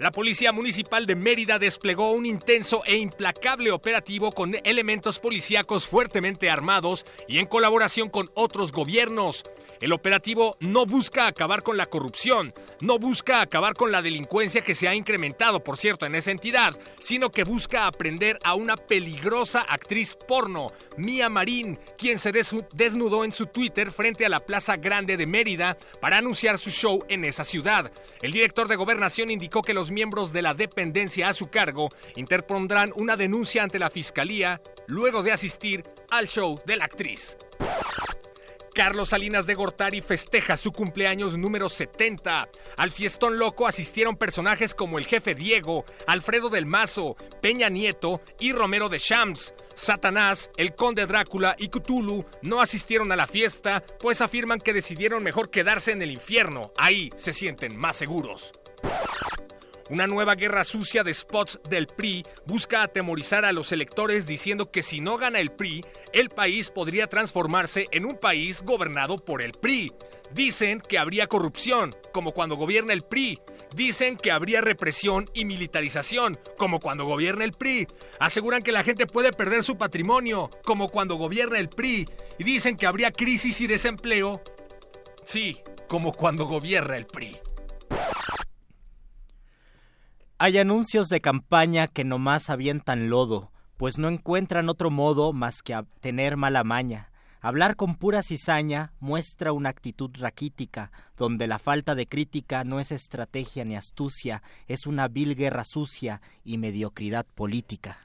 [0.00, 6.48] La Policía Municipal de Mérida desplegó un intenso e implacable operativo con elementos policíacos fuertemente
[6.48, 9.44] armados y en colaboración con otros gobiernos.
[9.82, 14.74] El operativo no busca acabar con la corrupción, no busca acabar con la delincuencia que
[14.74, 19.60] se ha incrementado, por cierto, en esa entidad, sino que busca aprender a una peligrosa
[19.60, 22.30] actriz porno, Mía Marín, quien se
[22.72, 27.02] desnudó en su Twitter frente a la Plaza Grande de Mérida para anunciar su show
[27.08, 27.90] en esa ciudad.
[28.20, 32.92] El director de gobernación indicó que los miembros de la dependencia a su cargo interpondrán
[32.96, 37.36] una denuncia ante la fiscalía luego de asistir al show de la actriz.
[38.74, 42.48] Carlos Salinas de Gortari festeja su cumpleaños número 70.
[42.76, 48.52] Al fiestón loco asistieron personajes como el jefe Diego, Alfredo del Mazo, Peña Nieto y
[48.52, 49.54] Romero de Shams.
[49.74, 55.22] Satanás, el conde Drácula y Cthulhu no asistieron a la fiesta, pues afirman que decidieron
[55.22, 56.72] mejor quedarse en el infierno.
[56.76, 58.52] Ahí se sienten más seguros.
[59.90, 64.84] Una nueva guerra sucia de spots del PRI busca atemorizar a los electores diciendo que
[64.84, 69.50] si no gana el PRI, el país podría transformarse en un país gobernado por el
[69.50, 69.92] PRI.
[70.32, 73.40] Dicen que habría corrupción, como cuando gobierna el PRI.
[73.74, 77.88] Dicen que habría represión y militarización, como cuando gobierna el PRI.
[78.20, 82.08] Aseguran que la gente puede perder su patrimonio, como cuando gobierna el PRI.
[82.38, 84.40] Y dicen que habría crisis y desempleo.
[85.24, 87.36] Sí, como cuando gobierna el PRI.
[90.42, 95.78] Hay anuncios de campaña que nomás avientan lodo, pues no encuentran otro modo más que
[96.00, 97.12] tener mala maña.
[97.42, 102.90] Hablar con pura cizaña muestra una actitud raquítica, donde la falta de crítica no es
[102.90, 107.98] estrategia ni astucia, es una vil guerra sucia y mediocridad política.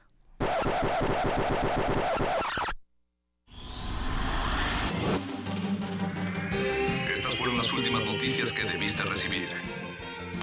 [7.14, 9.48] Estas fueron las últimas noticias que debiste recibir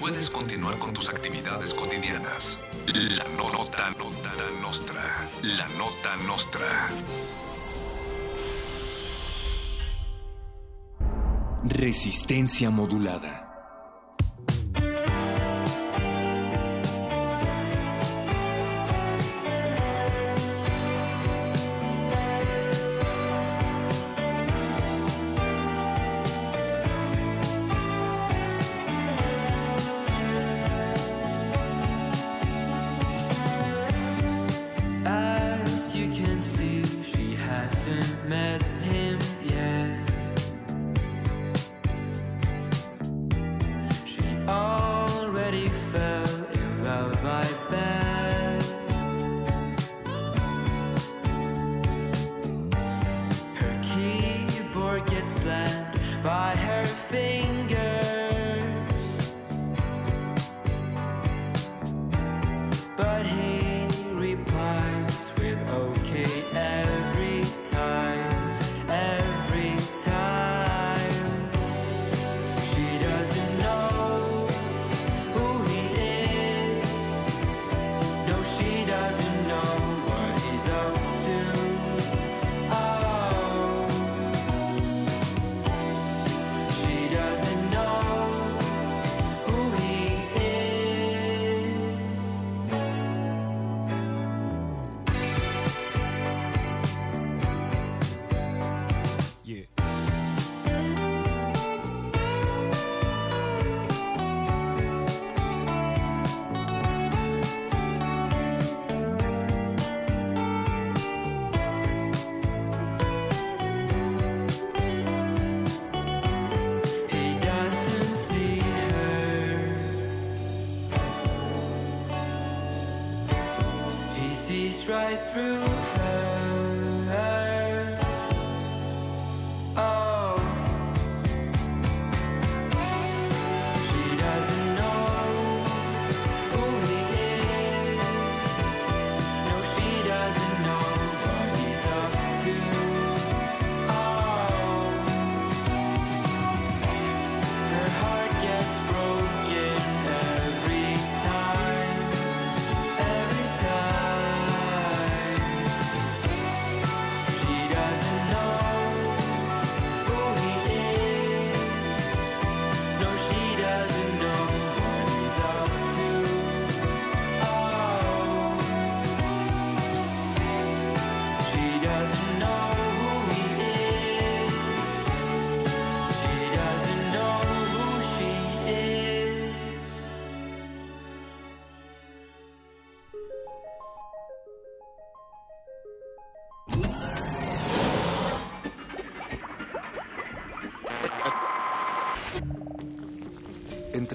[0.00, 2.62] puedes continuar con tus actividades cotidianas.
[2.86, 4.32] La nota, nota,
[4.62, 5.30] nostra.
[5.42, 6.90] La nota nostra.
[11.64, 13.43] Resistencia modulada.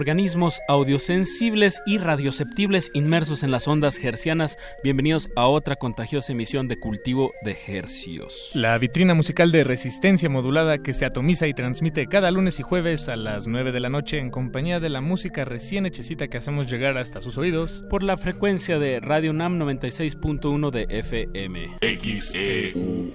[0.00, 6.78] Organismos audiosensibles y radioceptibles inmersos en las ondas hercianas, bienvenidos a otra contagiosa emisión de
[6.80, 8.52] Cultivo de Hercios.
[8.54, 13.10] La vitrina musical de resistencia modulada que se atomiza y transmite cada lunes y jueves
[13.10, 16.64] a las 9 de la noche en compañía de la música recién hechecita que hacemos
[16.64, 17.84] llegar hasta sus oídos.
[17.90, 21.76] Por la frecuencia de Radio NAM 96.1 de FM.
[21.82, 23.10] XEUM.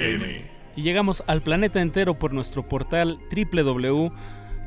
[0.75, 4.11] Y llegamos al planeta entero por nuestro portal www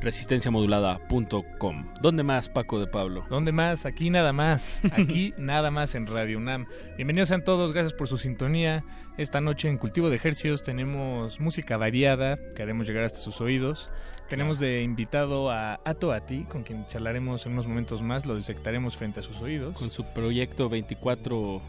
[0.00, 1.94] resistenciamodulada.com.
[2.00, 3.26] ¿Dónde más, Paco de Pablo?
[3.28, 3.86] ¿Dónde más?
[3.86, 4.80] Aquí nada más.
[4.92, 6.66] Aquí nada más en Radio UNAM.
[6.96, 8.84] Bienvenidos sean todos, gracias por su sintonía.
[9.16, 13.90] Esta noche en Cultivo de Ejercios tenemos música variada que haremos llegar hasta sus oídos.
[14.28, 18.96] Tenemos de invitado a Ato Ati, con quien charlaremos en unos momentos más, lo disectaremos
[18.96, 19.74] frente a sus oídos.
[19.76, 21.62] Con su proyecto 24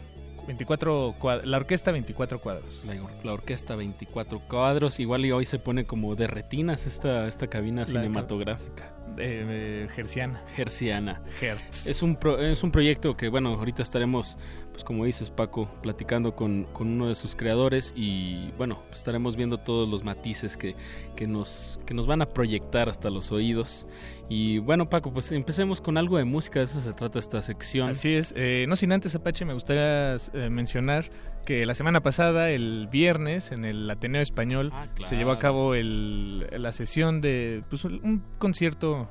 [0.46, 2.80] 24 cuad- la orquesta 24 cuadros.
[2.84, 7.46] La, la orquesta 24 cuadros, igual y hoy se pone como de retinas esta, esta
[7.48, 8.94] cabina La- cinematográfica.
[9.20, 10.40] Eh, herciana.
[10.56, 11.20] Herciana.
[11.40, 11.86] Hertz.
[11.86, 14.38] Es un, pro- es un proyecto que, bueno, ahorita estaremos,
[14.72, 19.58] pues como dices Paco, platicando con, con uno de sus creadores y, bueno, estaremos viendo
[19.58, 20.74] todos los matices que,
[21.16, 23.86] que, nos, que nos van a proyectar hasta los oídos.
[24.28, 27.90] Y bueno, Paco, pues empecemos con algo de música, de eso se trata esta sección.
[27.90, 28.32] Así es.
[28.36, 31.10] Eh, no sin antes, Apache, me gustaría eh, mencionar
[31.50, 35.74] que la semana pasada, el viernes, en el Ateneo Español, Ah, se llevó a cabo
[35.74, 39.10] el- la sesión de pues, un concierto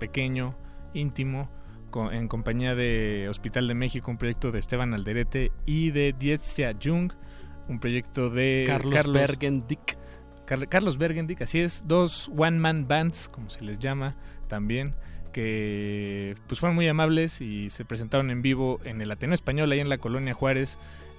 [0.00, 0.56] pequeño,
[0.94, 1.50] íntimo,
[1.90, 6.74] co- en compañía de Hospital de México, un proyecto de Esteban Alderete y de Dietzia
[6.82, 7.12] Jung,
[7.68, 9.98] un proyecto de Carlos Bergendick.
[10.46, 14.16] Car- Carlos Bergendick, así es, dos one man bands, como se les llama
[14.48, 14.94] también,
[15.34, 19.80] que pues fueron muy amables y se presentaron en vivo en el Ateneo Español, ahí
[19.80, 20.78] en la colonia Juárez.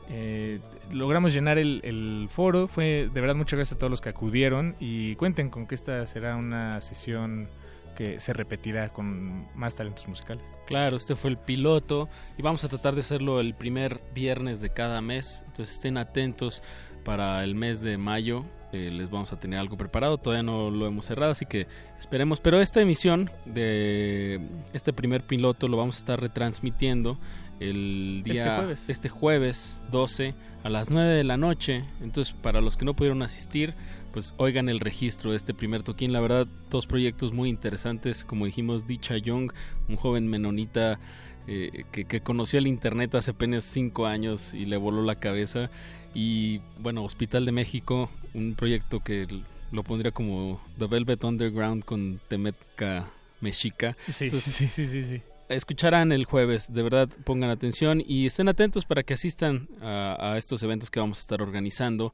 [0.10, 0.60] Eh,
[0.92, 5.16] logramos llenar el, foro, fue de verdad muchas gracias a todos los que acudieron y
[5.16, 7.48] cuenten con que esta será una sesión
[7.96, 10.44] que se repetirá con más talentos musicales.
[10.68, 14.70] Claro, este fue el piloto y vamos a tratar de hacerlo el primer viernes de
[14.70, 15.44] cada mes.
[15.48, 16.62] Entonces estén atentos
[17.06, 18.44] para el mes de mayo.
[18.74, 20.18] eh, les vamos a tener algo preparado.
[20.18, 22.42] Todavía no lo hemos cerrado, así que esperemos.
[22.42, 24.42] Pero esta emisión de
[24.74, 27.18] este primer piloto lo vamos a estar retransmitiendo
[27.60, 28.90] el día Este jueves.
[28.90, 30.34] este jueves 12
[30.64, 31.84] a las 9 de la noche.
[32.02, 33.74] Entonces, para los que no pudieron asistir,
[34.12, 36.12] pues oigan el registro de este primer toquín.
[36.14, 38.24] La verdad, dos proyectos muy interesantes.
[38.24, 39.52] Como dijimos, Dicha Young,
[39.88, 41.00] un joven menonita
[41.48, 45.70] eh, que, que conoció el internet hace apenas cinco años y le voló la cabeza.
[46.14, 49.28] Y bueno, Hospital de México, un proyecto que
[49.72, 53.10] lo pondría como The Velvet Underground con Temetka
[53.42, 53.98] Mexica.
[54.10, 55.22] Sí, Entonces, sí, sí, sí, sí.
[55.50, 56.74] Escucharán el jueves.
[56.74, 61.00] De verdad, pongan atención y estén atentos para que asistan a, a estos eventos que
[61.00, 62.14] vamos a estar organizando.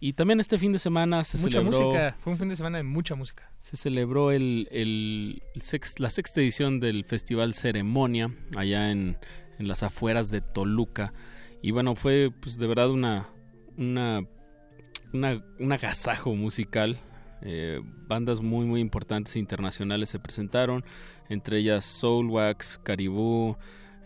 [0.00, 1.80] Y también este fin de semana se mucha celebró...
[1.80, 3.50] música, fue un fin de semana de mucha música.
[3.58, 5.42] Se celebró el, el,
[5.98, 9.18] la sexta edición del Festival Ceremonia allá en,
[9.58, 11.12] en las afueras de Toluca.
[11.62, 13.28] Y bueno, fue pues de verdad una,
[13.76, 14.20] una,
[15.12, 16.98] una, un agasajo musical.
[17.40, 20.84] Eh, bandas muy muy importantes internacionales se presentaron,
[21.28, 23.56] entre ellas Soulwax, Caribou,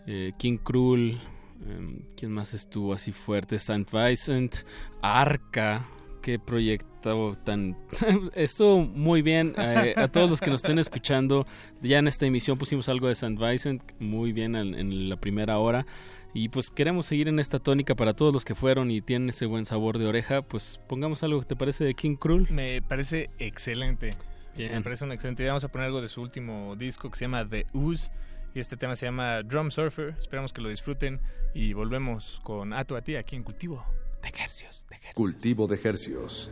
[0.05, 1.19] eh, King Krul,
[1.65, 3.55] em, ¿quién más estuvo así fuerte?
[3.55, 3.85] St.
[3.91, 4.55] Vincent,
[5.01, 5.85] Arca,
[6.21, 7.77] qué proyecto tan...
[8.35, 9.53] Estuvo muy bien.
[9.57, 11.45] eh, a todos los que nos estén escuchando,
[11.81, 13.35] ya en esta emisión pusimos algo de St.
[13.35, 15.85] Vincent, muy bien en, la primera hora.
[16.33, 19.45] Y pues queremos seguir en esta tónica para todos los que fueron y tienen ese
[19.45, 22.47] buen sabor de oreja, pues pongamos algo que te parece de King Krul.
[22.49, 24.09] Me parece excelente.
[24.55, 24.71] Bien.
[24.73, 25.53] Me parece una excelente idea.
[25.53, 28.11] Vamos a poner algo de su último disco que se llama The Ooze.
[28.53, 30.15] Y este tema se llama Drum Surfer.
[30.19, 31.19] Esperamos que lo disfruten.
[31.53, 33.83] Y volvemos con Ato a ti aquí en Cultivo
[34.21, 34.85] de Hercios.
[34.89, 35.13] De Hercios.
[35.15, 36.51] Cultivo de hercios.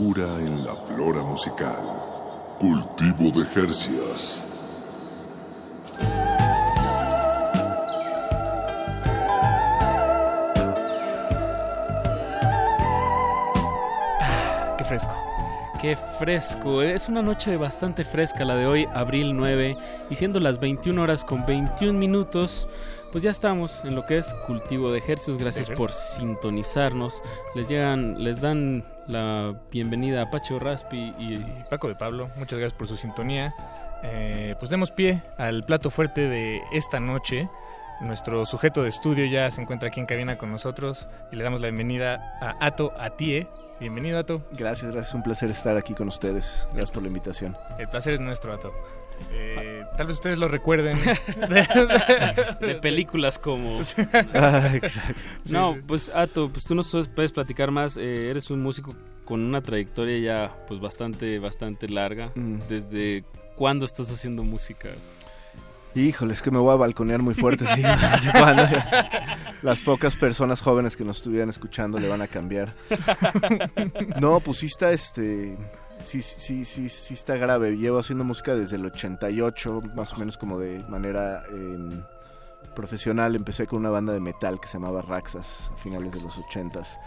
[0.00, 1.76] Frescura en la flora musical.
[2.58, 4.46] Cultivo de Jercias.
[14.78, 15.14] Qué fresco.
[15.82, 19.76] Qué fresco, es una noche bastante fresca la de hoy, abril 9,
[20.08, 22.68] y siendo las 21 horas con 21 minutos,
[23.12, 25.38] pues ya estamos en lo que es cultivo de ejercicios.
[25.38, 27.22] Gracias De por sintonizarnos.
[27.54, 32.78] Les llegan, les dan la bienvenida a Pacho Raspi y Paco de Pablo, muchas gracias
[32.78, 33.54] por su sintonía.
[34.02, 37.48] Eh, pues demos pie al plato fuerte de esta noche.
[38.00, 41.60] Nuestro sujeto de estudio ya se encuentra aquí en cabina con nosotros y le damos
[41.60, 43.46] la bienvenida a Ato Atie.
[43.78, 44.42] Bienvenido, Ato.
[44.52, 45.14] Gracias, gracias.
[45.14, 46.66] Un placer estar aquí con ustedes.
[46.72, 47.56] Gracias por la invitación.
[47.78, 48.72] El placer es nuestro, Ato.
[49.32, 50.98] Eh, tal vez ustedes lo recuerden
[52.60, 53.80] de películas como
[54.34, 55.14] Ah, exacto.
[55.46, 55.84] no Sí, sí.
[55.86, 58.94] pues Ato pues tú nos puedes platicar más eh, eres un músico
[59.24, 62.60] con una trayectoria ya pues bastante bastante larga Mm.
[62.68, 63.24] desde
[63.56, 64.88] cuándo estás haciendo música
[65.92, 67.66] Híjole, es que me voy a balconear muy fuerte.
[67.74, 67.82] sí.
[69.62, 72.74] Las pocas personas jóvenes que nos estuvieran escuchando le van a cambiar.
[74.20, 75.56] No, sí está este.
[76.02, 77.76] Sí, sí, sí, sí está grave.
[77.76, 82.02] Llevo haciendo música desde el 88, más o menos como de manera eh,
[82.74, 83.36] profesional.
[83.36, 86.98] Empecé con una banda de metal que se llamaba Raxas a finales de los 80s.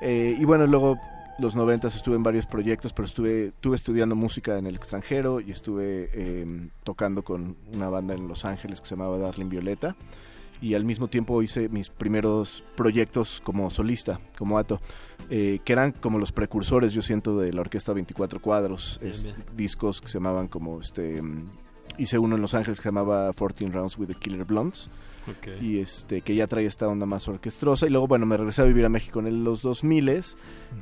[0.00, 0.98] Eh, y bueno, luego
[1.38, 5.50] los 90 estuve en varios proyectos, pero estuve, estuve estudiando música en el extranjero y
[5.50, 9.96] estuve eh, tocando con una banda en Los Ángeles que se llamaba Darling Violeta.
[10.62, 14.80] Y al mismo tiempo hice mis primeros proyectos como solista, como Ato,
[15.30, 19.22] eh, que eran como los precursores, yo siento, de la orquesta 24 cuadros, Bien, es-
[19.24, 19.36] bien.
[19.56, 21.20] discos que se llamaban como este.
[21.22, 21.50] mm,
[21.98, 24.90] Hice uno en Los Ángeles que se llamaba 14 Rounds with the Killer Blondes.
[25.60, 27.86] Y este que ya traía esta onda más orquestrosa.
[27.86, 30.08] Y luego bueno me regresé a vivir a México en los 2000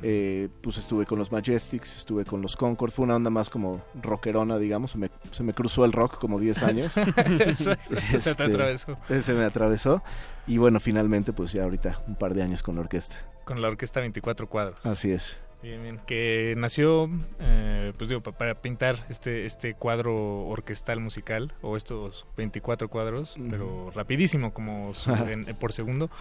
[0.03, 2.91] eh, pues estuve con los Majestics estuve con los Concord.
[2.91, 4.91] Fue una onda más como rockerona digamos.
[4.91, 6.91] Se me, se me cruzó el rock como 10 años.
[6.93, 8.97] Se te Este, atravesó.
[9.21, 10.03] se me atravesó.
[10.47, 13.15] Y bueno finalmente pues ya ahorita un par de años con la orquesta
[13.45, 14.85] Con la orquesta 24 cuadros.
[14.85, 15.99] así es Bien, bien.
[16.05, 17.09] Que nació,
[17.39, 23.35] eh, pues digo, pa- para pintar este, este cuadro orquestal musical, o estos 24 cuadros,
[23.49, 24.91] pero rapidísimo, como
[25.27, 26.11] en- por segundo.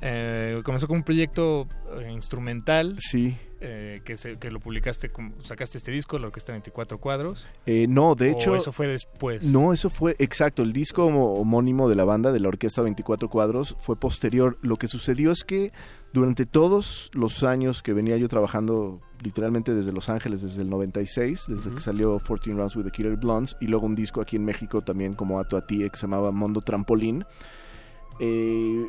[0.00, 1.66] Eh, comenzó como un proyecto
[2.00, 2.96] eh, instrumental.
[2.98, 3.36] Sí.
[3.60, 5.10] eh, que, se- que lo publicaste,
[5.42, 7.48] sacaste este disco, la orquesta 24 cuadros.
[7.66, 8.54] Eh, no, de ¿O hecho...
[8.56, 9.44] eso fue después?
[9.44, 13.76] No, eso fue, exacto, el disco homónimo de la banda, de la Orquesta 24 Cuadros,
[13.80, 14.56] fue posterior.
[14.62, 15.72] Lo que sucedió es que
[16.18, 21.46] durante todos los años que venía yo trabajando, literalmente desde Los Ángeles, desde el 96,
[21.48, 24.44] desde que salió 14 Rounds with the Killer Blondes, y luego un disco aquí en
[24.44, 27.24] México también como Ato a Ti, que se llamaba Mondo Trampolín,
[28.20, 28.86] eh,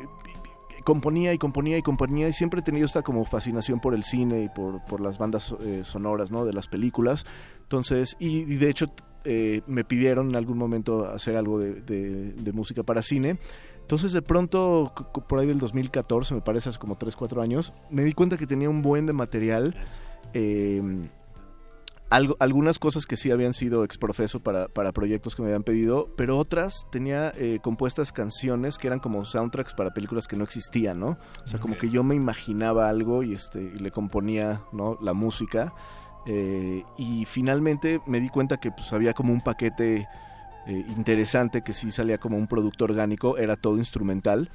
[0.84, 4.44] componía y componía y componía y siempre he tenido esta como fascinación por el cine
[4.44, 6.44] y por, por las bandas eh, sonoras, ¿no?
[6.44, 7.24] De las películas.
[7.62, 8.86] Entonces, y, y de hecho
[9.24, 13.38] eh, me pidieron en algún momento hacer algo de, de- de música para cine.
[13.90, 14.92] Entonces de pronto,
[15.28, 18.46] por ahí del 2014, me parece hace como 3, 4 años, me di cuenta que
[18.46, 19.74] tenía un buen de material.
[20.32, 20.80] eh,
[22.08, 26.08] algo, algunas cosas que sí habían sido exprofeso para, para proyectos que me habían pedido,
[26.16, 31.00] pero otras tenía eh, compuestas canciones que eran como soundtracks para películas que no existían,
[31.00, 31.18] ¿no?
[31.44, 34.98] O sea, como que yo me imaginaba algo y, este, y le componía ¿no?
[35.02, 35.74] la música.
[36.26, 40.06] eh, y finalmente me di cuenta que pues, había como un paquete
[40.66, 44.50] eh, interesante que sí salía como un producto orgánico, era todo instrumental.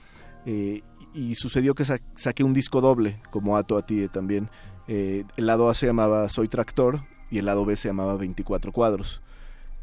[0.48, 0.82] eh,
[1.16, 4.50] y sucedió que sa- saqué un disco doble, como Ato a ti también.
[4.88, 8.72] Eh, el lado A se llamaba Soy Tractor y el lado B se llamaba 24
[8.74, 9.22] cuadros.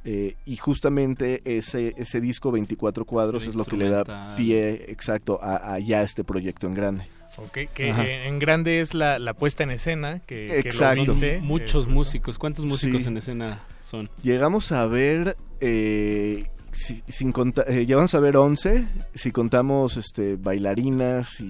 [0.05, 5.39] Eh, y justamente ese, ese disco 24 cuadros es lo que le da pie exacto
[5.43, 7.09] a, a ya este proyecto en grande.
[7.39, 8.05] Ok, que Ajá.
[8.07, 11.01] en grande es la, la puesta en escena, que, que lo Exacto.
[11.15, 11.41] viste.
[11.41, 11.91] muchos Eso.
[11.91, 13.09] músicos cuántos músicos Sí.
[13.09, 18.87] en escena son Llegamos a ver, eh, si- sin conta- eh, llegamos a ver 11,
[19.15, 21.45] si contamos este, bailarinas y,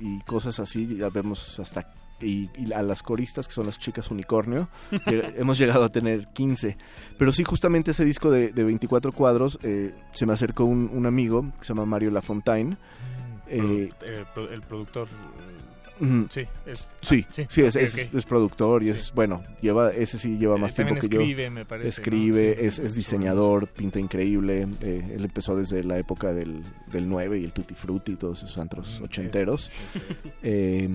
[0.00, 1.92] y cosas así, ya vemos hasta...
[2.20, 4.68] Y, y a las coristas, que son las chicas unicornio,
[5.06, 6.78] eh, hemos llegado a tener 15.
[7.18, 11.04] Pero sí, justamente ese disco de, de 24 cuadros, eh, se me acercó un, un
[11.06, 12.78] amigo que se llama Mario Lafontaine.
[13.48, 15.08] eh, Produ- eh, pro- el productor.
[16.28, 17.64] Sí, es, sí, ah, sí,
[18.12, 21.20] es, productor y es, bueno, lleva, ese sí lleva Eh, más tiempo que yo.
[21.20, 21.88] escribe, me parece, ¿no?
[21.88, 24.66] Escribe, Sí, es, es diseñador, pinta increíble.
[24.82, 28.38] eh, él empezó desde la época del, del 9 y el Tutti Frutti y todos
[28.42, 29.70] esos antros Mm, ochenteros.
[30.42, 30.88] Eh,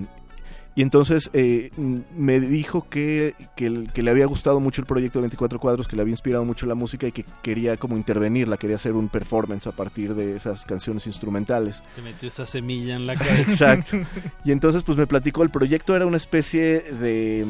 [0.74, 5.24] y entonces eh, mm, me dijo que, que, le había gustado mucho el proyecto de
[5.24, 8.76] 24 cuadros, que le había inspirado mucho la música y que quería como intervenirla, quería
[8.76, 11.82] hacer un performance a partir de esas canciones instrumentales.
[11.94, 13.98] te metió esa semilla en la cabeza Exacto.
[14.44, 17.44] Y entonces pues me platicó, el proyecto era una especie de,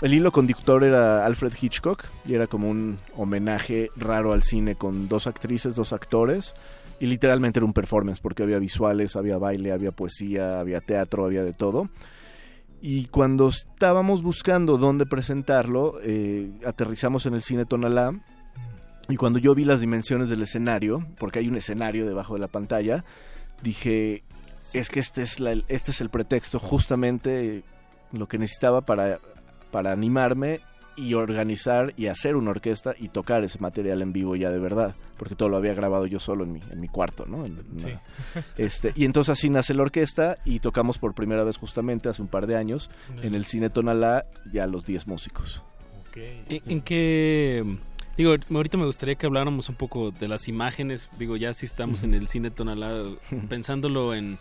[0.00, 5.08] el hilo conductor era Alfred Hitchcock y era como un homenaje raro al cine con
[5.08, 6.54] dos actrices, dos actores
[6.98, 11.42] y literalmente era un performance porque había visuales, había baile, había poesía, había teatro, había
[11.42, 11.88] de todo.
[12.84, 18.12] Y cuando estábamos buscando dónde presentarlo, eh, aterrizamos en el cine Tonalá.
[19.08, 22.48] Y cuando yo vi las dimensiones del escenario, porque hay un escenario debajo de la
[22.48, 23.04] pantalla,
[23.62, 24.24] dije,
[24.74, 27.62] es que este es, la- este es el pretexto, justamente
[28.10, 29.20] lo que necesitaba para,
[29.70, 30.60] para animarme
[30.96, 34.94] y organizar y hacer una orquesta y tocar ese material en vivo ya de verdad,
[35.16, 37.44] porque todo lo había grabado yo solo en mi, en mi cuarto, ¿no?
[37.44, 37.86] En- en Sí.
[37.88, 38.00] una-
[38.56, 42.28] este, y entonces así nace la orquesta y tocamos por primera vez justamente hace un
[42.28, 42.90] par de años
[43.22, 45.62] en el Cine Tonalá ya los 10 músicos.
[46.14, 47.64] ¿En, en qué...?
[48.16, 51.08] Digo, ahorita me gustaría que habláramos un poco de las imágenes.
[51.18, 52.92] Digo, ya si estamos en el cine Tonalá,
[53.48, 54.38] pensándolo en,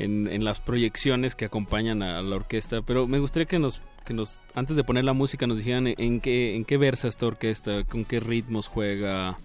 [0.00, 2.82] en, en las proyecciones que acompañan a la orquesta.
[2.82, 5.94] Pero me gustaría que nos, que nos antes de poner la música, nos dijeran en,
[5.98, 9.38] en qué, en qué versa esta orquesta, con qué ritmos juega,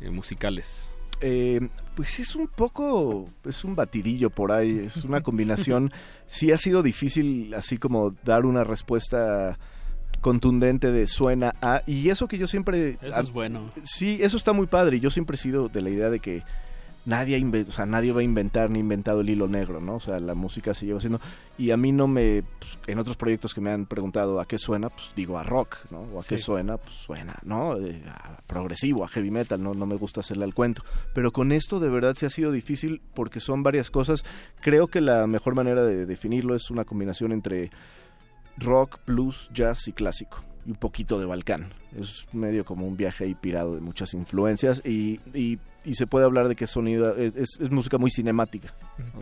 [0.00, 0.90] eh, musicales.
[1.20, 1.60] Eh,
[1.94, 5.92] pues es un poco, es un batidillo por ahí, es una combinación.
[6.26, 9.58] sí ha sido difícil así como dar una respuesta
[10.20, 13.72] contundente de suena a y eso que yo siempre Eso es bueno.
[13.82, 16.42] sí eso está muy padre y yo siempre he sido de la idea de que
[17.04, 20.20] nadie o sea, nadie va a inventar ni inventado el hilo negro no o sea
[20.20, 21.20] la música se lleva haciendo.
[21.58, 24.56] Y a mí no me pues, en otros proyectos que me han preguntado a qué
[24.58, 28.38] suena pues digo a rock no o a qué suena pues suena no Eh, a
[28.46, 30.82] progresivo a heavy metal no no me gusta hacerle al cuento.
[31.14, 34.24] Pero con esto de verdad sí ha sido difícil porque son varias cosas.
[34.60, 37.70] Creo que la mejor manera de definirlo es una combinación entre
[38.58, 40.42] rock, blues, jazz y clásico.
[40.64, 41.72] Y un poquito de Balcán.
[41.98, 46.24] Es medio como un viaje ahí pirado de muchas influencias y, y- y se puede
[46.24, 48.74] hablar de que sonido es, es- es música muy cinemática,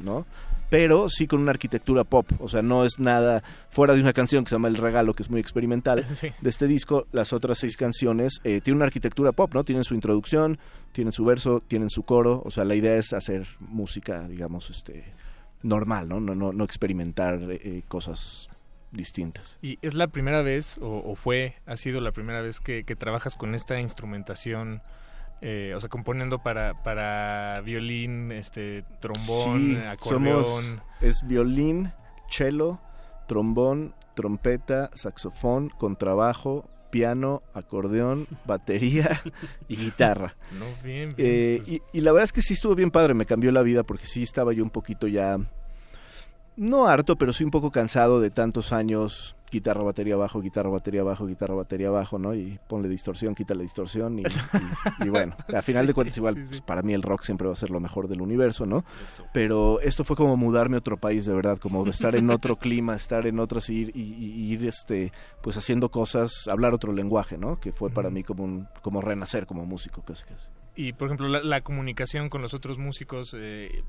[0.02, 0.26] ¿no?
[0.68, 4.44] Pero sí con una arquitectura pop, o sea, no es nada fuera de una canción
[4.44, 6.04] que se llama El Regalo, que es muy experimental.
[6.14, 6.28] Sí.
[6.40, 9.64] De este disco, las otras seis canciones eh, tienen una arquitectura pop, ¿no?
[9.64, 10.58] Tienen su introducción,
[10.92, 15.04] tienen su verso, tienen su coro, o sea, la idea es hacer música, digamos, este
[15.62, 16.20] normal, ¿no?
[16.20, 18.48] No, no, no experimentar eh, cosas
[18.92, 19.58] distintas.
[19.62, 22.96] ¿Y es la primera vez, o, o fue, ha sido la primera vez que, que
[22.96, 24.82] trabajas con esta instrumentación,
[25.40, 30.44] eh, o sea, componiendo para, para violín, este, trombón, Sí, acordeón?
[30.44, 31.92] somos- es violín,
[32.28, 32.78] cello,
[33.26, 39.22] trombón, trompeta, saxofón, contrabajo, piano, acordeón, batería
[39.68, 40.34] y guitarra.
[40.50, 43.14] No, bien, bien, Eh, pues- y, y la verdad es que sí estuvo bien padre,
[43.14, 45.38] me cambió la vida porque sí estaba yo un poquito ya,
[46.56, 51.02] no harto, pero sí un poco cansado de tantos años, guitarra, batería, bajo, guitarra, batería,
[51.02, 52.34] bajo, guitarra, batería, bajo, ¿no?
[52.34, 56.40] Y ponle distorsión, quítale distorsión y, y- y bueno, a final de cuentas igual, sí,
[56.42, 56.46] sí.
[56.50, 58.84] pues, para mí el rock siempre va a ser lo mejor del universo, ¿no?
[59.04, 59.24] Eso.
[59.32, 62.94] Pero esto fue como mudarme a otro país, de verdad, como estar en otro clima,
[62.94, 65.12] estar en otras, ir, y, y- ir, este,
[65.42, 67.58] pues haciendo cosas, hablar otro lenguaje, ¿no?
[67.60, 70.48] Que fue para mí como un, como renacer como músico, casi casi.
[70.76, 73.82] Y, por ejemplo, la, la comunicación con los otros músicos eh,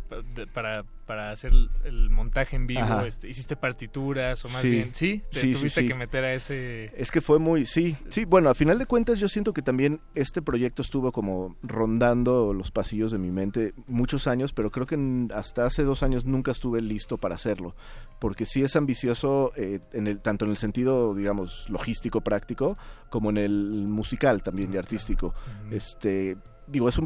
[0.54, 4.70] para, para hacer el, el montaje en vivo, este, ¿hiciste partituras o más Sí.
[4.70, 4.90] bien?
[4.94, 5.24] ¿Sí?
[5.32, 5.88] ¿Te Sí, tuviste sí.
[5.88, 6.92] que meter a ese...?
[7.00, 10.02] Es que fue muy, sí, sí, bueno, a final de cuentas yo siento que también
[10.16, 15.28] este proyecto estuvo como rondando los pasillos de mi mente muchos años, pero creo que
[15.34, 17.76] hasta hace dos años nunca estuve listo para hacerlo,
[18.20, 22.78] porque sí es ambicioso eh, en el, tanto en el sentido, digamos, logístico, práctico,
[23.10, 25.34] como en el musical también y artístico.
[25.70, 26.38] Este,
[26.72, 27.06] digo, es un,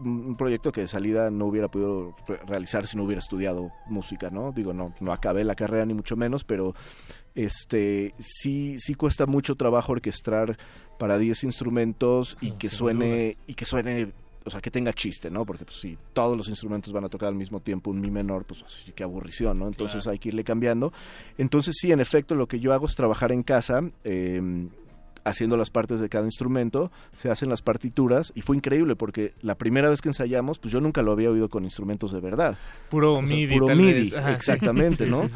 [0.00, 4.30] un proyecto que de salida no hubiera podido re- realizar si no hubiera estudiado música,
[4.30, 4.52] ¿no?
[4.52, 6.74] Digo, no, no acabé la carrera ni mucho menos, pero
[7.34, 10.56] este sí sí cuesta mucho trabajo orquestar
[10.98, 14.12] para 10 instrumentos y que sin suene y que suene
[14.44, 17.28] o sea que tenga chiste no porque pues, si todos los instrumentos van a tocar
[17.28, 20.12] al mismo tiempo un mi menor pues así, qué aburrición no entonces Claro.
[20.12, 20.92] hay que irle cambiando
[21.38, 24.68] entonces sí en efecto lo que yo hago es trabajar en casa eh,
[25.24, 29.56] haciendo las partes de cada instrumento, se hacen las partituras y fue increíble porque la
[29.56, 32.56] primera vez que ensayamos, pues yo nunca lo había oído con instrumentos de verdad.
[32.88, 34.14] Puro O sea, MIDI, Puro tal MIDI, vez.
[34.14, 34.34] Ajá, sí.
[34.34, 35.28] exactamente, Sí, ¿no?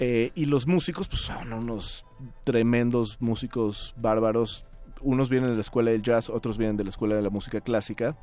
[0.00, 2.04] Eh, y los músicos, pues son unos
[2.44, 4.64] tremendos músicos bárbaros.
[5.00, 7.60] Unos vienen de la escuela del jazz, otros vienen de la escuela de la música
[7.60, 8.16] clásica.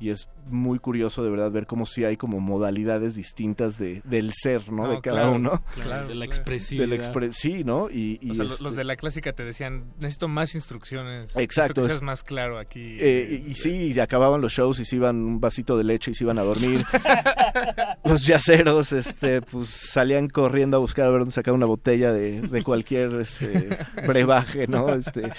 [0.00, 4.32] Y es muy curioso de verdad ver cómo sí hay como modalidades distintas de, del
[4.34, 4.84] ser, ¿no?
[4.86, 5.62] No, de cada claro, uno.
[5.82, 6.88] claro, de la expresividad.
[6.88, 7.88] Expre- sí, ¿no?
[7.90, 11.36] Y, y O sea, lo- este- los de la clásica te decían, necesito más instrucciones.
[11.36, 12.96] Exacto, Necesito que seas más claro aquí.
[13.00, 16.10] Eh, y, y sí, y acababan los shows y se iban un vasito de leche
[16.10, 16.84] y se iban a dormir.
[18.04, 22.42] los yaceros, este, pues salían corriendo a buscar a ver dónde sacar una botella de,
[22.42, 24.92] de cualquier este, brebaje, ¿no?
[24.94, 25.30] Este,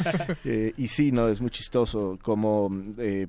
[0.45, 3.27] eh, y sí, no, es muy chistoso como eh,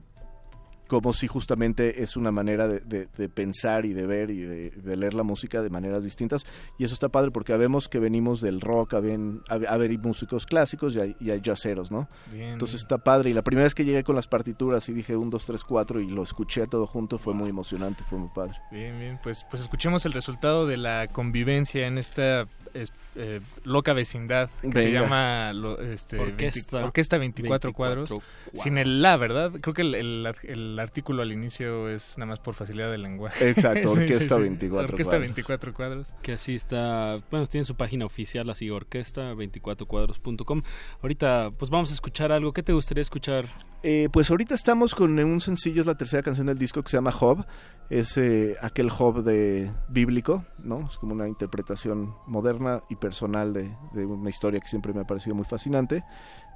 [0.86, 4.70] como si justamente es una manera de, de- de pensar y de ver y de,
[4.70, 6.46] de leer la música de maneras distintas
[6.78, 9.18] y eso está padre porque vemos que venimos del rock, a ver,
[9.48, 12.08] a ver músicos clásicos y hay, y hay jazzeros, ¿no?
[12.32, 15.16] Bien, Entonces está padre y la primera vez que llegué con las partituras y dije
[15.16, 18.54] un, dos, tres, cuatro y lo escuché todo junto fue muy emocionante, fue muy padre.
[18.70, 22.46] Bien, bien, pues, pues escuchemos el resultado de la convivencia en esta
[22.82, 28.08] es- eh, loca vecindad que se llama lo- este, Orquesta 20 Orquesta 24, 24 cuadros,
[28.08, 28.62] cuadros.
[28.62, 29.52] sin el la, ¿verdad?
[29.60, 33.48] Creo que el, el- el artículo al inicio es nada más por facilidad del lenguaje.
[33.48, 34.48] Exacto, Sí, Orquesta sí, sí.
[34.48, 35.20] 24 Orquesta cuadros.
[35.20, 36.08] 24 cuadros.
[36.22, 40.62] Que así está, bueno, tiene su página oficial, así orquesta24cuadros.com.
[41.02, 42.52] Ahorita, pues vamos a escuchar algo.
[42.52, 43.46] ¿Qué te gustaría escuchar?
[43.88, 46.96] Eh, pues ahorita estamos con un sencillo, es la tercera canción del disco que se
[46.96, 47.46] llama Job.
[47.88, 50.88] Es eh, aquel Job de bíblico, ¿no?
[50.90, 55.06] Es como una interpretación moderna y personal de, de una historia que siempre me ha
[55.06, 56.02] parecido muy fascinante.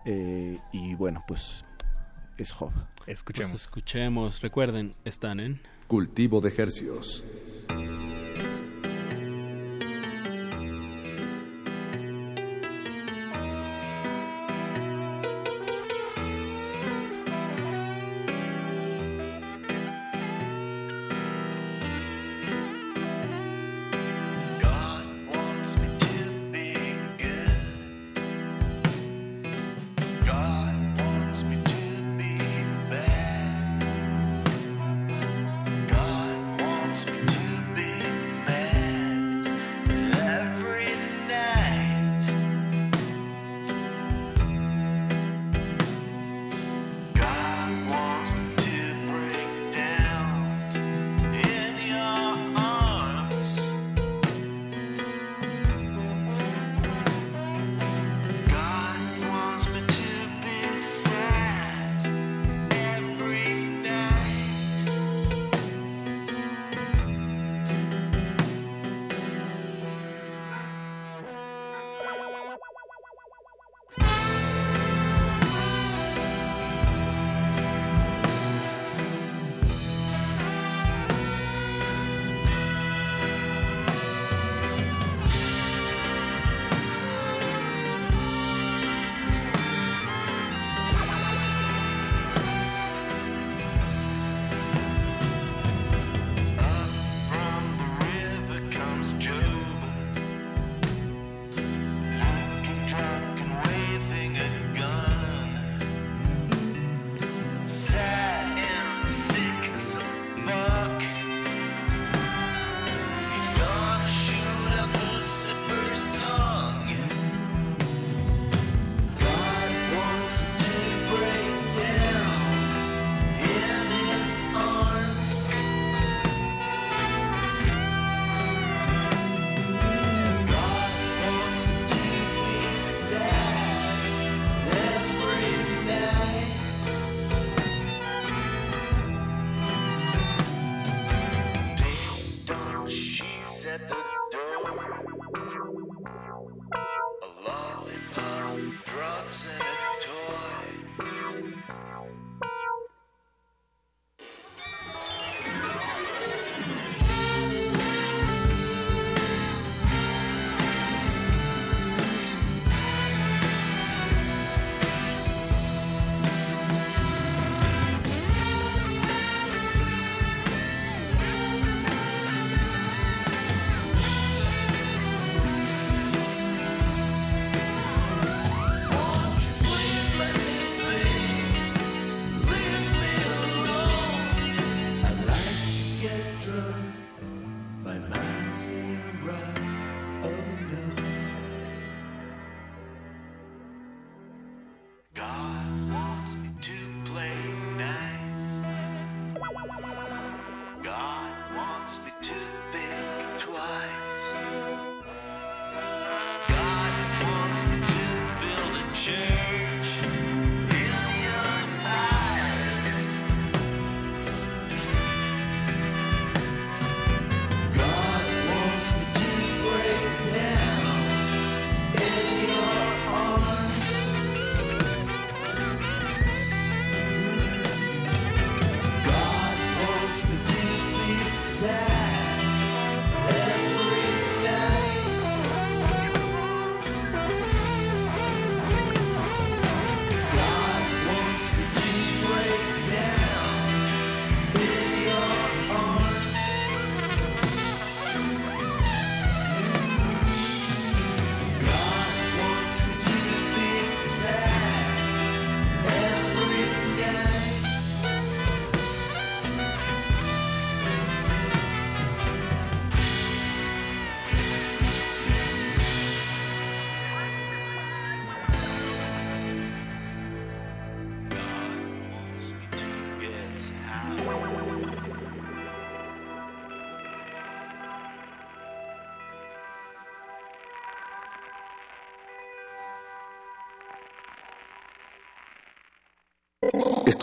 [0.05, 1.65] Eh, y bueno, pues
[2.37, 2.73] es Job.
[3.05, 4.41] Pues escuchemos.
[4.41, 5.61] Recuerden, están en...
[5.87, 7.25] Cultivo de ejercios.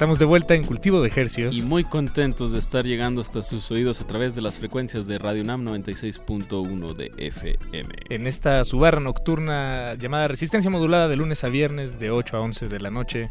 [0.00, 1.54] Estamos de vuelta en Cultivo de Hercios.
[1.54, 5.18] Y muy contentos de estar llegando hasta sus oídos a través de las frecuencias de
[5.18, 7.94] Radio Nam 96.1 de FM.
[8.08, 12.68] En esta subarra nocturna llamada Resistencia Modulada de lunes a viernes de 8 a 11
[12.68, 13.30] de la noche.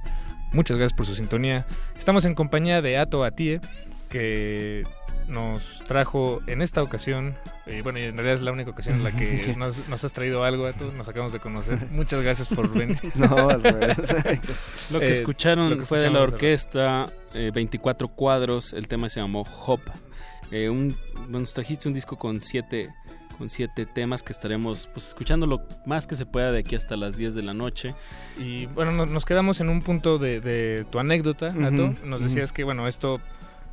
[0.54, 1.66] Muchas gracias por su sintonía.
[1.98, 3.62] Estamos en compañía de Ato Atie,
[4.08, 4.84] que
[5.30, 7.36] nos trajo en esta ocasión,
[7.68, 10.12] eh, bueno, y en realidad es la única ocasión en la que nos, nos has
[10.12, 11.80] traído algo, Ato, nos acabamos de conocer.
[11.92, 12.98] Muchas gracias por venir.
[13.16, 13.98] No, al revés.
[14.92, 19.08] Lo que Eh, escucharon lo que fue de la orquesta eh, 24 cuadros, el tema
[19.10, 19.82] se llamó Hop.
[20.52, 22.90] Eh, un, bueno, nos trajiste un disco con siete,
[23.38, 26.98] con siete temas que estaremos pues, escuchando lo más que se pueda de aquí hasta
[26.98, 27.94] las 10 de la noche.
[28.40, 31.86] Y bueno, no- nos quedamos en un punto de, de tu anécdota, Ato.
[31.86, 33.22] Ujú, Nos decías que, bueno, esto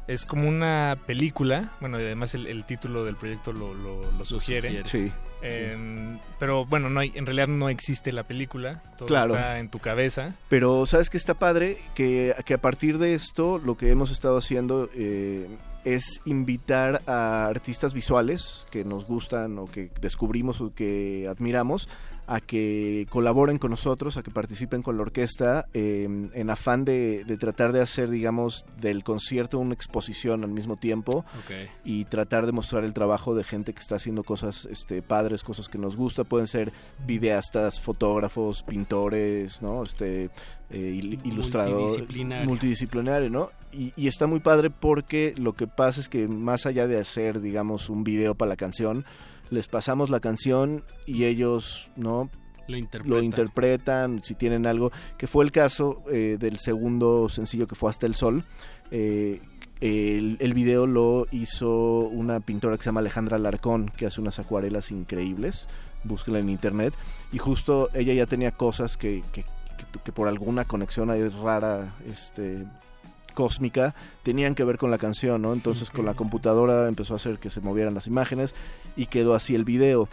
[0.08, 1.72] es como una película.
[1.80, 4.68] Bueno, y además el, el título del proyecto lo, lo- lo sugiere.
[4.84, 4.88] sugiere.
[4.88, 5.12] Sí.
[5.42, 8.82] Em, Pero bueno, no hay, en realidad no existe la película.
[8.96, 9.34] Todo Claro.
[9.34, 10.34] está en tu cabeza.
[10.48, 14.38] Pero sabes que está padre que, que a partir de esto lo que hemos estado
[14.38, 15.46] haciendo eh,
[15.84, 21.88] es invitar a artistas visuales que nos gustan o que descubrimos o que admiramos
[22.28, 27.22] a que colaboren con nosotros, a que participen con la orquesta eh, en afán de,
[27.24, 31.24] de tratar de hacer, digamos, del concierto una exposición al mismo tiempo
[31.84, 35.68] y tratar de mostrar el trabajo de gente que está haciendo cosas este, padres, cosas
[35.68, 36.24] que nos gusta.
[36.24, 36.72] Pueden ser
[37.06, 39.84] videastas, fotógrafos, pintores, ¿no?
[39.84, 40.30] Este, eh,
[41.00, 42.48] il- ilustrador, Multidisciplinario.
[42.48, 43.50] multidisciplinario, ¿no?
[43.72, 47.40] Y, y está muy padre porque lo que pasa es que más allá de hacer,
[47.40, 49.04] digamos, un video para la canción,
[49.50, 52.30] les pasamos la canción y ellos, ¿no?
[52.68, 53.10] Lo interpretan.
[53.18, 57.90] lo interpretan, si tienen algo, que fue el caso eh, del segundo sencillo que fue
[57.90, 58.44] Hasta el Sol.
[58.90, 59.40] Eh,
[59.80, 61.68] el, el video lo hizo
[62.00, 65.68] una pintora que se llama Alejandra Larcón, que hace unas acuarelas increíbles,
[66.02, 66.92] búsquela en internet,
[67.32, 71.94] y justo ella ya tenía cosas que, que, que- que por alguna conexión ahí rara,
[72.06, 72.64] este
[73.36, 73.94] cósmica
[74.24, 75.52] tenían que ver con la canción, ¿no?
[75.52, 78.54] Entonces con la computadora empezó a hacer que se movieran las imágenes
[78.96, 80.08] y quedó así el video.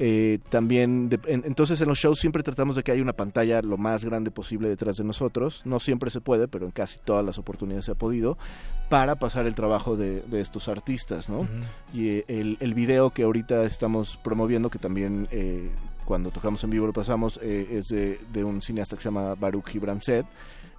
[0.00, 3.60] Eh, también, de- en- entonces en los shows siempre tratamos de que haya una pantalla
[3.62, 5.62] lo más grande posible detrás de nosotros.
[5.64, 8.38] No siempre se puede, pero en casi todas las oportunidades se ha podido
[8.88, 11.48] para pasar el trabajo de, de estos artistas, ¿no?
[11.92, 15.68] Y eh, el, el video que ahorita estamos promoviendo, que también eh,
[16.04, 19.66] cuando tocamos en vivo lo pasamos, es de, de un cineasta que se llama Baruch
[19.66, 20.24] Gibran Set.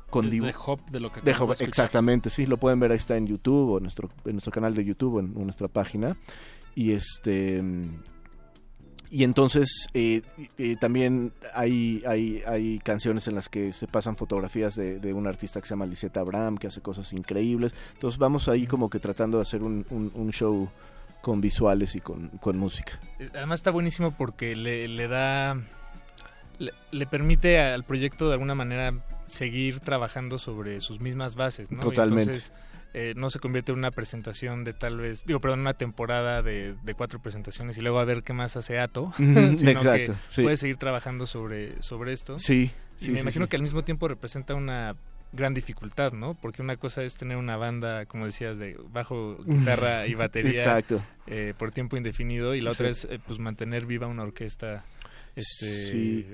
[0.10, 1.86] Con dibu- de Hop, de lo que de acabamos Hop, de escuchar.
[1.86, 4.74] exactamente, sí, lo pueden ver ahí está en YouTube o en nuestro, en nuestro canal
[4.76, 6.18] de YouTube o en, nuestra página.
[6.76, 7.62] Y este
[9.12, 10.22] y entonces eh,
[10.60, 15.26] eh, también hay, hay, hay canciones en las que se pasan fotografías de, de un
[15.26, 17.74] artista que se llama Lisette Abraham, que hace cosas increíbles.
[17.96, 20.70] Entonces vamos ahí como que tratando de hacer un, un- un show
[21.24, 23.00] con visuales y con, con música.
[23.18, 25.56] Eh, Además está buenísimo porque le, le da...
[26.60, 28.94] Le, le permite al proyecto de alguna manera
[29.30, 31.80] seguir trabajando sobre sus mismas bases, ¿no?
[31.82, 32.24] Totalmente.
[32.32, 32.54] entonces
[32.94, 36.74] eh, no se convierte en una presentación de tal vez, digo, perdón, una temporada de,
[36.84, 40.42] de cuatro presentaciones y luego a ver qué más hace Ato, sino exacto, que sí.
[40.42, 42.40] puede seguir trabajando sobre, sobre esto.
[42.40, 44.96] Sí, Y me sí, imagino que al mismo tiempo representa una
[45.32, 46.34] gran dificultad, ¿no?
[46.34, 51.04] Porque una cosa es tener una banda, como decías, de bajo, guitarra y batería Exacto.
[51.28, 54.84] eh, por tiempo indefinido y la otra es eh, pues mantener viva una orquesta.
[55.36, 56.26] Este, Sí.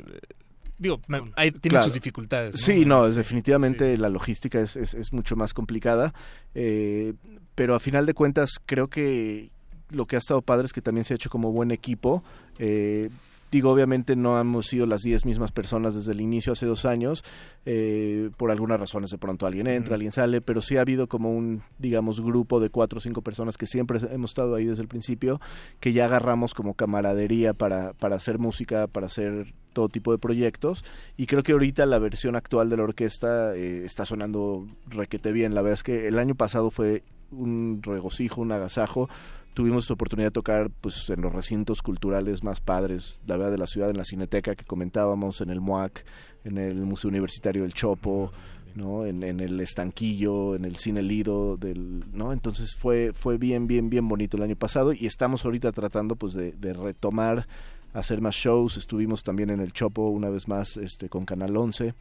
[0.78, 1.86] Digo, tiene Claro.
[1.86, 2.56] sus dificultades.
[2.56, 2.62] ¿no?
[2.62, 6.14] Sí, no, es, definitivamente la logística es, es- es mucho más complicada,
[6.54, 7.14] eh,
[7.56, 9.52] pero a final de cuentas creo que
[9.92, 12.24] lo que ha estado padre es que también se ha hecho como buen equipo.
[12.58, 13.10] eh,
[13.52, 17.24] digo, obviamente no hemos sido las 10 mismas personas desde el inicio hace dos años,
[17.66, 21.32] eh, por algunas razones de pronto alguien entra, alguien sale, pero sí ha habido como
[21.32, 24.88] un, digamos, grupo de cuatro o cinco personas que siempre hemos estado ahí desde el
[24.88, 25.40] principio,
[25.80, 30.86] que ya agarramos como camaradería para, para hacer música, para hacer todo tipo de proyectos
[31.18, 35.54] y creo que ahorita la versión actual de la orquesta eh, está sonando requete bien.
[35.54, 39.10] La verdad es que el año pasado fue un regocijo, un agasajo.
[39.56, 43.68] Tuvimos oportunidad de tocar pues en los recintos culturales más padres, la verdad de la
[43.68, 46.04] ciudad, en la Cineteca que comentábamos, en el MUAC,
[46.44, 48.32] en el Museo Universitario del Chopo,
[48.76, 49.06] ¿no?
[49.06, 52.34] En, en el Estanquillo, en el Cine Lido, del, ¿no?
[52.34, 56.34] Entonces fue, fue bien, bien, bien bonito el año pasado y estamos ahorita tratando pues
[56.34, 57.48] de, de retomar
[57.96, 58.78] hacer más shows.
[58.78, 61.94] Estuvimos también en el Chopo una vez más este, con Canal 11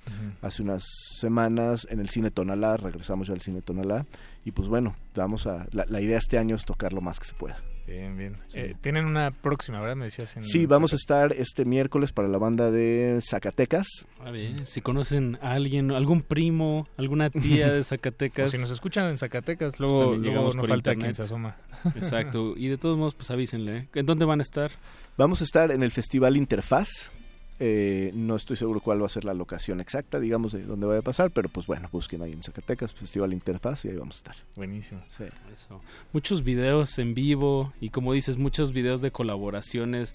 [0.43, 0.85] hace unas
[1.17, 2.77] semanas en el Cine Tonalá.
[2.77, 4.05] Regresamos ya al Cine Tonalá.
[4.45, 5.67] Y pues bueno, vamos a.
[5.73, 7.57] La, la idea este año es tocar lo más que se pueda.
[7.87, 8.37] Bien, bien.
[8.55, 9.97] Eh, tienen una próxima, ¿verdad?
[9.97, 10.35] Me decías.
[10.37, 13.87] En Sí, vamos a estar este miércoles para la banda de Zacatecas.
[14.25, 18.51] A ver, si conocen a alguien, algún primo, alguna tía de O Zacatecas.
[18.51, 21.05] si nos escuchan en Zacatecas, pues luego, también luego llegamos no por falta internet.
[21.05, 21.57] quien se asoma.
[21.95, 22.55] Exacto.
[22.65, 23.77] Y de todos modos, pues avísenle.
[23.77, 23.89] ¿eh?
[23.95, 24.71] ¿En dónde van a estar?
[25.19, 27.13] Vamos a estar en el Festival Interfaz.
[27.61, 31.01] Eh, no estoy seguro cuál va a ser la locación exacta, digamos, de dónde vaya
[31.01, 34.19] a pasar, pero pues bueno, busquen ahí en Zacatecas, Festival Interfaz y ahí vamos a
[34.19, 34.37] estar.
[34.57, 35.03] Buenísimo.
[35.09, 35.25] Sí.
[35.53, 35.81] Eso.
[36.13, 40.15] Muchos videos en vivo y como dices, muchos videos de colaboraciones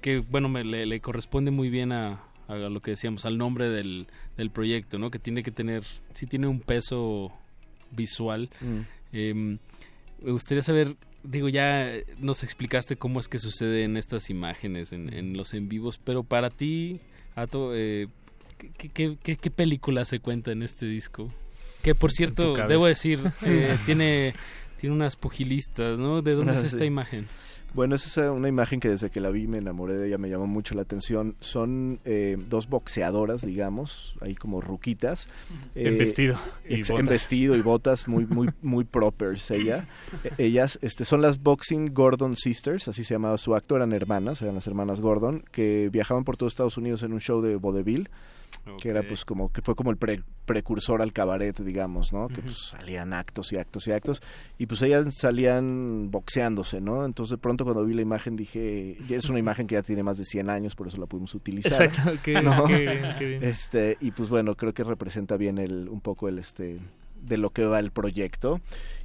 [0.00, 3.68] que, bueno, me, le, le corresponde muy bien a, a lo que decíamos, al nombre
[3.68, 4.06] del,
[4.36, 5.10] del proyecto, ¿no?
[5.10, 7.32] Que tiene que tener, sí tiene un peso
[7.90, 8.50] visual.
[8.60, 8.80] Mm.
[9.12, 9.34] Eh,
[10.22, 15.36] me gustaría saber, digo, ya nos explicaste cómo es que suceden estas imágenes en, en
[15.36, 17.00] los en vivos, pero para ti,
[17.34, 18.06] Ato, eh,
[18.78, 21.32] ¿qué, qué, qué- qué película se cuenta en este disco?
[21.82, 24.34] Que por cierto, debo decir, eh, tiene,
[24.78, 26.22] tiene unas pugilistas, ¿no?
[26.22, 26.66] ¿De dónde Ah, es sí.
[26.68, 27.26] esta imagen?
[27.74, 30.28] Bueno, esa es una imagen que desde que la vi me enamoré de ella, me
[30.30, 31.34] llamó mucho la atención.
[31.40, 35.28] Son eh, dos boxeadoras, digamos, ahí como ruquitas.
[35.74, 36.36] En Eh, vestido
[36.68, 37.08] y ex- En botas.
[37.10, 39.86] vestido y botas, muy, muy, muy propers ella.
[40.24, 44.40] Eh, Ellas este, son las Boxing Gordon Sisters, así se llamaba su acto, eran hermanas,
[44.40, 47.56] eran las hermanas Gordon, que viajaban por todo Estados Unidos en un show de
[48.80, 52.42] que era pues como que fue como el pre- precursor al cabaret digamos no que
[52.42, 54.22] pues salían actos y actos y actos.
[54.58, 59.16] Y pues ellas salían boxeándose no entonces de pronto cuando vi la imagen dije ya
[59.16, 61.82] es una imagen que ya tiene más de 100 años por eso la pudimos utilizar
[61.82, 62.64] Exacto, qué- ¿no?
[62.64, 63.44] qué bien, qué bien.
[63.44, 66.78] este y pues bueno creo que representa bien el un poco el este
[67.22, 68.60] de lo que va el proyecto.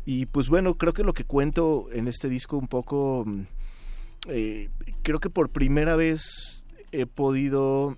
[0.05, 3.41] Y pues bueno creo que lo que cuento en este disco un poco mm,
[4.27, 4.69] eh,
[5.03, 7.97] creo que por primera vez he podido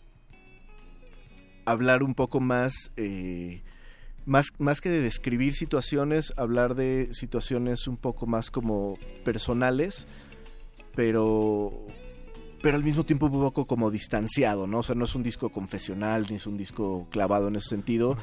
[1.66, 3.62] hablar un poco más, eh,
[4.26, 10.08] más, más que de describir situaciones, hablar de situaciones un poco más como personales,
[10.96, 11.72] pero
[12.62, 14.80] pero al mismo tiempo un poco como distanciado, ¿no?
[14.80, 18.16] O sea, no es un disco confesional, ni es un disco clavado en ese sentido.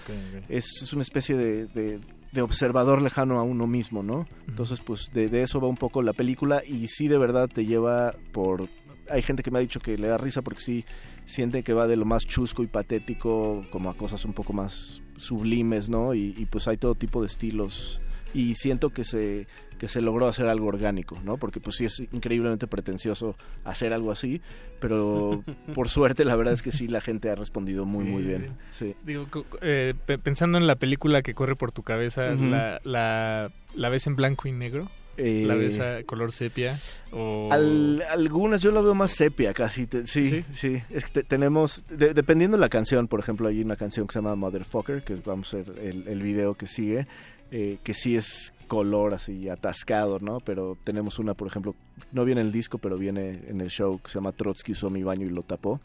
[0.49, 1.99] Es, es una especie de, de-
[2.31, 4.29] de observador lejano a uno mismo, ¿no?
[4.47, 7.65] Entonces, pues de, de eso va un poco la película y sí de verdad te
[7.67, 8.69] lleva por...
[9.11, 10.85] Hay gente que me ha dicho que le da risa porque sí
[11.29, 15.03] siente que va de lo más chusco y patético como a cosas un poco más
[15.17, 16.15] sublimes, ¿no?
[16.15, 18.01] Y, y, pues hay todo tipo de estilos
[18.35, 19.47] y siento que se
[19.79, 21.37] que se logró hacer algo orgánico, ¿no?
[21.37, 24.41] Porque pues sí es increíblemente pretencioso hacer algo así,
[24.81, 25.45] pero
[25.75, 28.57] por suerte la verdad es que sí la gente ha respondido muy muy bien.
[28.71, 28.97] Sí.
[29.05, 29.27] Digo,
[29.63, 34.07] eh, pe- pensando en la película que corre por tu cabeza, la, la, ¿la ves
[34.09, 34.91] en blanco y negro?
[35.19, 36.79] Eh, ¿La ves a color sepia?
[37.13, 37.49] O...
[37.53, 41.85] Al- algunas yo lo veo más sepia casi, te- sí, sí, es que te- tenemos,
[41.91, 45.17] de- dependiendo de la canción, por ejemplo, hay una canción que se llama Motherfucker, que
[45.27, 47.07] vamos a ver el, el video que sigue,
[47.51, 50.41] eh, que sí es color así atascado, ¿no?
[50.41, 51.75] Pero tenemos una, por ejemplo,
[52.13, 54.89] no viene en el disco, pero viene en el show que se llama Trotsky usó
[54.91, 55.81] mi baño y lo tapó,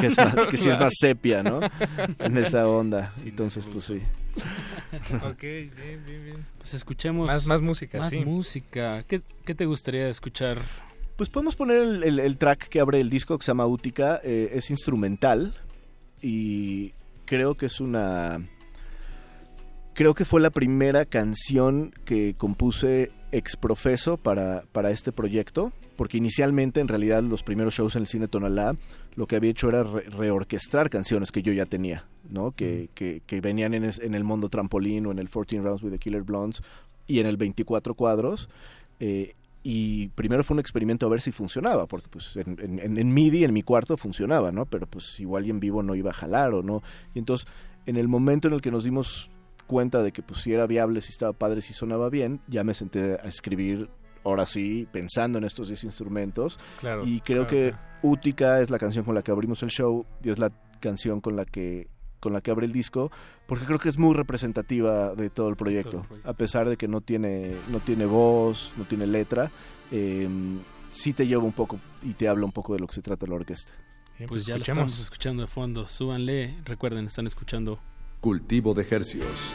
[0.00, 1.60] que, es más, que sí es más sepia, ¿no?
[2.18, 4.00] En esa onda, entonces pues sí.
[5.24, 6.46] Ok, bien, bien, bien.
[6.58, 8.24] Pues escuchemos Más- más música, Más sí.
[8.24, 9.02] música.
[9.04, 10.58] ¿Qué, qué te gustaría escuchar?
[11.16, 14.20] Pues podemos poner el, el- el track que abre el disco que se llama Útica.
[14.22, 15.54] eh, es instrumental
[16.22, 16.92] y
[17.24, 18.40] creo que es una...
[19.94, 26.18] Creo que fue la primera canción que compuse ex profeso para, para este proyecto, porque
[26.18, 28.76] inicialmente en realidad los primeros shows en el cine Tonalá
[29.14, 32.52] lo que había hecho era re- reorquestrar canciones que yo ya tenía, ¿no?
[32.52, 35.82] Que, que, que venían en, es- en el Mundo Trampolín o en el 14 Rounds
[35.82, 36.62] with the Killer Blondes
[37.06, 38.48] y en el 24 cuadros.
[39.00, 39.32] eh,
[39.68, 43.12] y primero fue un experimento a ver si funcionaba, porque pues en, en- en- en
[43.12, 44.64] MIDI en mi cuarto funcionaba, ¿no?
[44.66, 46.82] Pero pues igual y en vivo no iba a jalar o no.
[47.14, 47.48] Y entonces
[47.86, 49.28] en el momento en el que nos dimos
[49.66, 52.74] cuenta de que pues si era viable, si estaba padre, si sonaba bien, ya me
[52.74, 53.88] senté a escribir,
[54.26, 56.58] ahora sí, pensando en estos 10 instrumentos.
[56.80, 60.04] Claro, y creo claro, que Útica es la canción con la que abrimos el show
[60.22, 60.50] y es la
[60.80, 61.88] canción con la que
[62.18, 63.12] con la que abre el disco,
[63.46, 67.00] porque creo que es muy representativa de todo el proyecto, a pesar de que no
[67.00, 69.50] tiene no tiene voz, no tiene letra,
[69.92, 70.28] eh,
[70.90, 73.26] sí te lleva un poco y te habla un poco de lo que se trata
[73.26, 73.72] la orquesta.
[74.26, 75.86] Pues ya lo estamos escuchando de fondo.
[75.86, 76.56] Súbanle.
[76.64, 77.78] Recuerden, están escuchando
[78.20, 79.54] Cultivo de Hercios.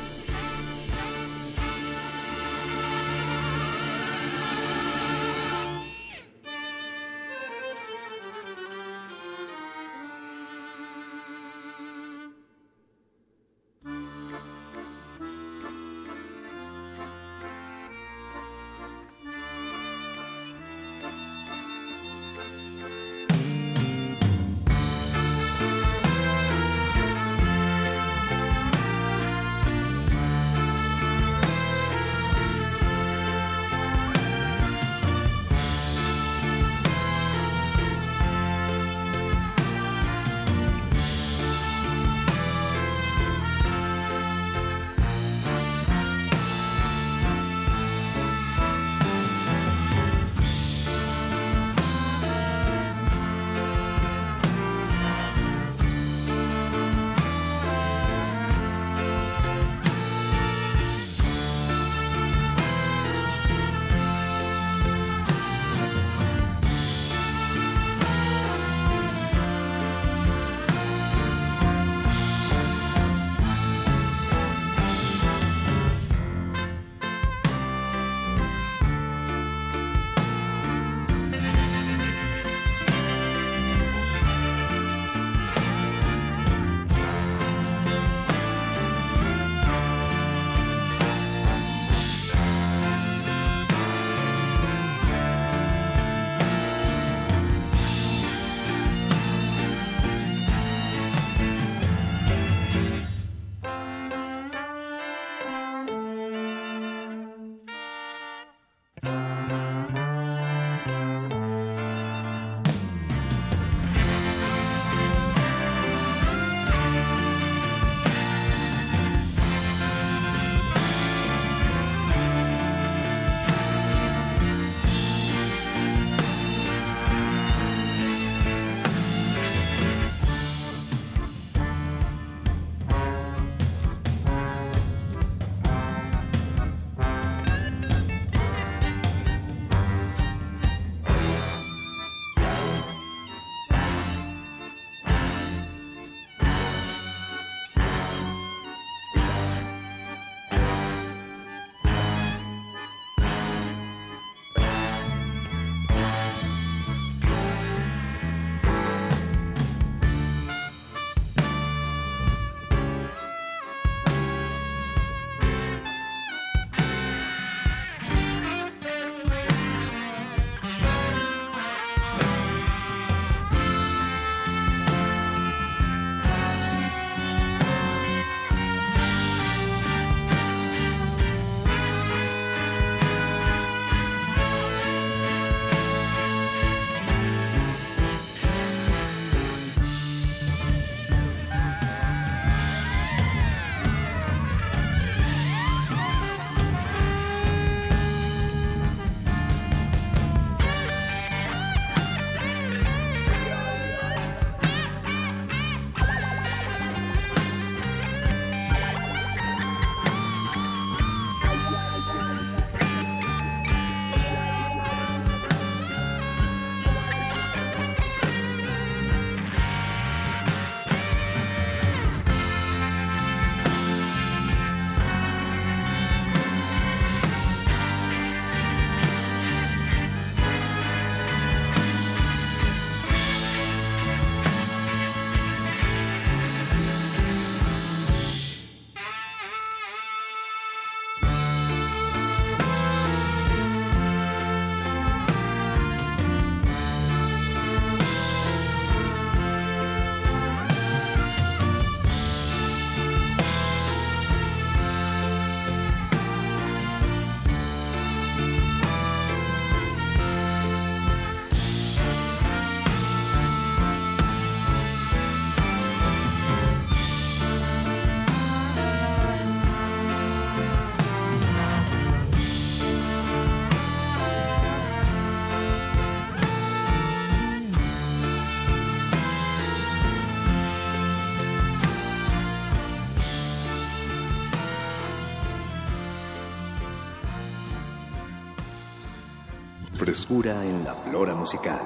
[290.12, 291.80] Frescura en la flora musical.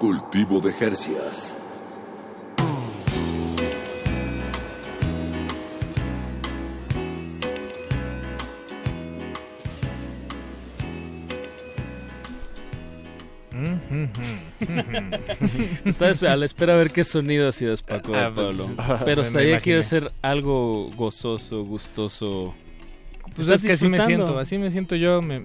[0.00, 1.56] Cultivo de Jercias.
[15.84, 18.70] Estaba a la espera a ver qué sonido hacías, Paco Ah, pues, Pablo.
[18.78, 22.54] ah, Pero sabía que iba a ser algo gozoso, gustoso.
[23.34, 25.42] Pues ¿Estás es que así me siento, así me siento yo, me,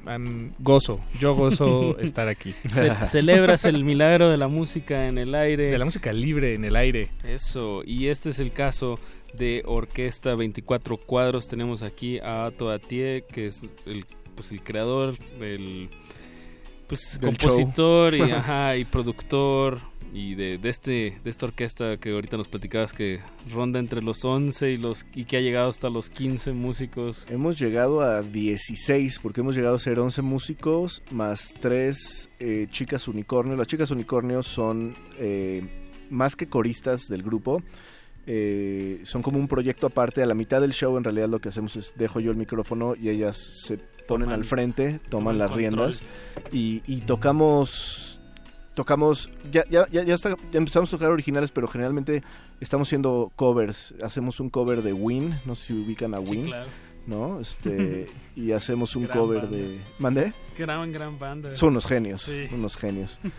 [0.59, 2.53] gozo, yo gozo estar aquí.
[2.67, 5.71] Ce- celebras el milagro de la música en el aire.
[5.71, 7.09] De la música libre en el aire.
[7.23, 8.99] Eso, y este es el caso
[9.33, 11.47] de Orquesta 24 Cuadros.
[11.47, 14.05] Tenemos aquí a Ato Atié, que es el,
[14.35, 15.89] pues, el creador, el
[16.87, 19.79] pues, Del compositor y, ajá, y productor
[20.17, 23.19] y de, de este de esta orquesta que ahorita nos platicabas que
[23.53, 27.25] ronda entre los 11 y los y que ha llegado hasta los 15 músicos.
[27.29, 32.29] Hemos llegado a 16, porque hemos llegado a ser 11 músicos más 3
[32.71, 33.55] chicas unicornio.
[33.55, 35.61] Las chicas unicornio son eh,
[36.09, 37.61] más que coristas del grupo.
[38.25, 40.21] eh, son como un proyecto aparte.
[40.23, 42.95] A la mitad del show, en realidad, lo que hacemos es dejo yo el micrófono
[42.95, 43.77] y ellas se
[44.07, 45.59] ponen Toman- al frente, toman, toman las control.
[45.59, 46.03] riendas
[46.51, 48.16] y, y tocamos.
[48.77, 52.21] Tocamos, ya, ya, ya, ya, está- ya empezamos a tocar originales, pero generalmente
[52.61, 53.95] estamos haciendo covers.
[54.03, 56.45] Hacemos un cover de Win, no sé si ubican a Sí, Win.
[56.45, 56.67] claro.
[57.07, 57.39] ¿No?
[57.41, 58.05] Este,
[58.35, 59.57] y hacemos un Gran cover banda.
[59.57, 59.81] de...
[59.99, 60.33] ¿Mandé?
[60.57, 61.53] Gran, gran banda.
[61.55, 62.47] Son unos genios, Sí.
[62.53, 63.19] unos genios.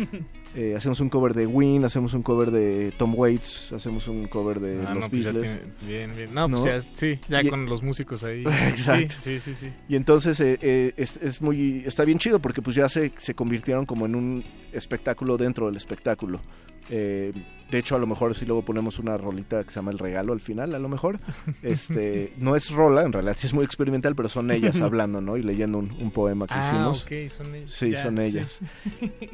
[0.54, 4.60] Eh, hacemos un cover de Win, hacemos un cover de Tom Waits, hacemos un cover
[4.60, 5.42] de Ah, los no, pues Beatles.
[5.42, 6.34] tiene- bien, bien.
[6.34, 8.44] No, pues ya- sí, ya con los músicos ahí.
[8.66, 9.14] Exacto.
[9.20, 9.72] Sí, sí, sí, sí.
[9.90, 13.34] Y entonces eh, eh, es, es muy está bien chido porque pues ya se, se
[13.34, 14.42] convirtieron como en un
[14.72, 16.40] espectáculo dentro del espectáculo.
[16.88, 17.34] Eh,
[17.70, 20.32] de hecho, a lo mejor si luego ponemos una rolita que se llama El Regalo
[20.32, 21.18] al final, a lo mejor.
[21.62, 25.36] Este, no es rola, en realidad sí es muy experimental, pero son ellas hablando, ¿no?
[25.36, 27.04] Y leyendo un, un poema que Ah, hicimos.
[27.04, 27.72] ok, son ellas.
[27.72, 28.22] Sí, Ya, son sí.
[28.22, 28.60] ellas.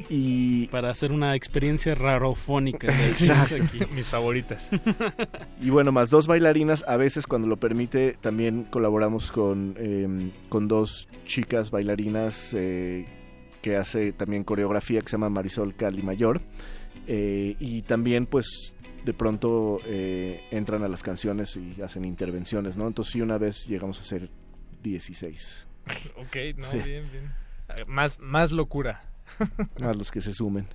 [0.09, 2.87] Y para hacer una experiencia rarofónica.
[3.07, 3.63] Exacto.
[3.93, 4.69] Mis favoritas.
[5.61, 10.67] Y bueno, más dos bailarinas, a veces cuando lo permite, también colaboramos con, eh, con
[10.67, 13.05] dos chicas bailarinas eh,
[13.61, 16.41] que hace también coreografía, que se llama Marisol Cali Mayor.
[17.07, 22.87] Eh, y también pues de pronto eh, entran a las canciones y hacen intervenciones, ¿no?
[22.87, 24.29] Entonces sí, una vez llegamos a ser
[24.83, 25.67] 16.
[26.17, 26.77] Ok, no, Sí.
[26.79, 27.31] bien, bien.
[27.87, 29.03] Más, más locura.
[29.79, 30.67] Más los que se sumen.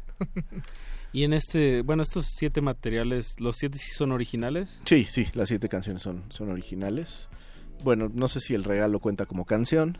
[1.12, 4.80] Y en este, bueno, estos siete materiales, ¿los siete sí son originales?
[4.84, 7.28] Sí, sí, las siete canciones son, son originales.
[7.82, 9.98] Bueno, no sé si el regalo cuenta como canción.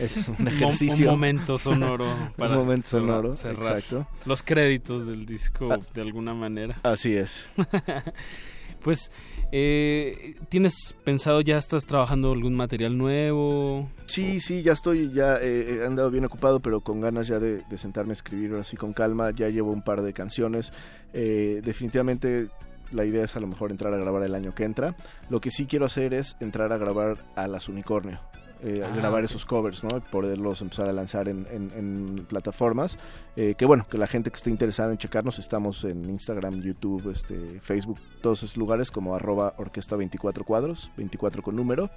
[0.00, 1.06] Es un ejercicio.
[1.08, 2.04] Un momento sonoro.
[2.38, 4.06] un momento cerrar- sonoro, cerrar exacto.
[4.26, 5.78] Los créditos del disco, Ah.
[5.94, 6.76] de alguna manera.
[6.82, 7.44] Así es.
[8.82, 9.10] pues,
[9.52, 13.88] eh, ¿tienes pensado, ya estás trabajando algún material nuevo?
[14.06, 17.62] Sí, sí, ya estoy, ya eh, he andado bien ocupado, pero con ganas ya de,
[17.68, 19.30] de sentarme a escribir así con calma.
[19.30, 20.72] Ya llevo un par de canciones.
[21.12, 22.48] Eh, definitivamente
[22.92, 24.94] la idea es a lo mejor entrar a grabar el año que entra.
[25.30, 28.20] Lo que sí quiero hacer es entrar a grabar a las unicornio.
[28.62, 30.00] eh, Ah, grabar esos covers, ¿no?
[30.10, 32.96] Poderlos empezar a lanzar en, en- en plataformas.
[33.36, 37.10] Eh, que bueno, que la gente que esté interesada en checarnos, estamos en Instagram, YouTube,
[37.10, 41.90] este, Facebook, todos esos lugares como arroba orquesta 24 cuadros, 24 con número.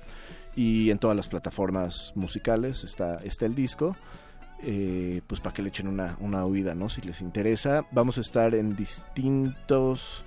[0.53, 3.95] Y en todas las plataformas musicales está, está el disco.
[4.61, 6.89] Eh, pues para que le echen una, una oída, ¿no?
[6.89, 7.85] Si les interesa.
[7.91, 10.25] Vamos a estar en distintos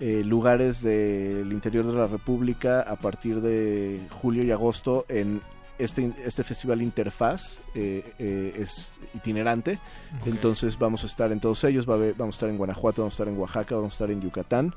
[0.00, 5.40] eh, lugares del interior de la República a partir de julio y agosto en
[5.78, 9.78] este, este festival Interfaz eh, eh, es itinerante,
[10.26, 13.02] entonces vamos a estar en todos ellos, va a haber- vamos a estar en Guanajuato,
[13.02, 14.74] vamos a estar en Oaxaca, vamos a estar en Yucatán,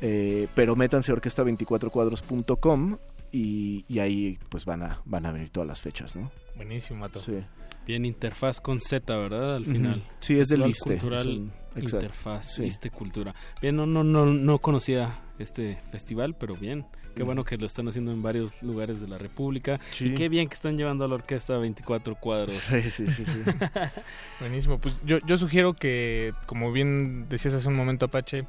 [0.00, 2.96] eh, pero métanse a orquesta24cuadros.com
[3.32, 6.30] y, y ahí pues van a, van a venir todas las fechas, ¿no?
[6.56, 7.18] Buenísimo, Mato.
[7.20, 7.38] Sí.
[7.86, 9.56] Bien, interfaz con Z, ¿verdad?
[9.56, 10.02] Al final.
[10.20, 11.96] Sí, es del ISSSTE, Cultural es un- exacto.
[11.96, 12.64] Interfaz, Sí.
[12.64, 13.34] ISSSTE Cultura.
[13.60, 16.86] Bien, no, no, no, no conocía este festival, pero bien.
[17.14, 19.78] Qué bueno que lo están haciendo en varios lugares de la República.
[19.92, 20.06] Sí.
[20.08, 22.54] Y qué bien que están llevando a la orquesta 24 cuadros.
[22.68, 23.40] Sí, sí, sí, sí.
[24.40, 24.78] Buenísimo.
[24.80, 28.46] Pues yo, yo sugiero que, como bien decías hace un momento, Apache,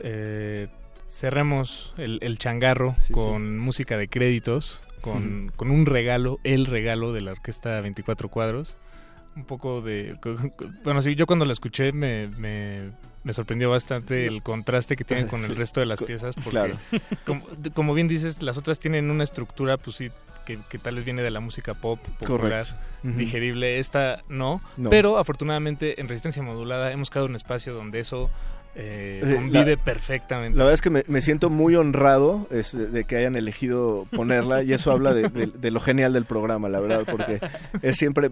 [0.00, 0.68] eh,
[1.08, 4.82] cerremos el, el changarro Sí, con música de créditos,
[5.12, 8.76] con, con un regalo, el regalo de la orquesta 24 cuadros.
[9.36, 10.16] Un poco de...
[10.84, 12.92] Bueno, sí, yo cuando la escuché me, me,
[13.24, 16.34] me sorprendió bastante el contraste que tienen con el resto de las piezas.
[16.36, 16.76] Porque, Claro.
[17.26, 17.44] como,
[17.74, 20.10] como bien dices, las otras tienen una estructura, pues sí,
[20.46, 22.64] que, que tal vez viene de la música pop popular,
[23.02, 23.78] digerible.
[23.80, 24.88] Esta no, No.
[24.88, 28.30] pero afortunadamente en Resistencia Modulada hemos creado un espacio donde eso
[28.76, 30.58] eh, Eh, convive la- perfectamente.
[30.58, 34.62] La verdad es que me, me siento muy honrado es, de- que hayan elegido ponerla
[34.62, 37.40] y eso habla de, de- de lo genial del programa, la verdad, porque
[37.82, 38.30] es siempre,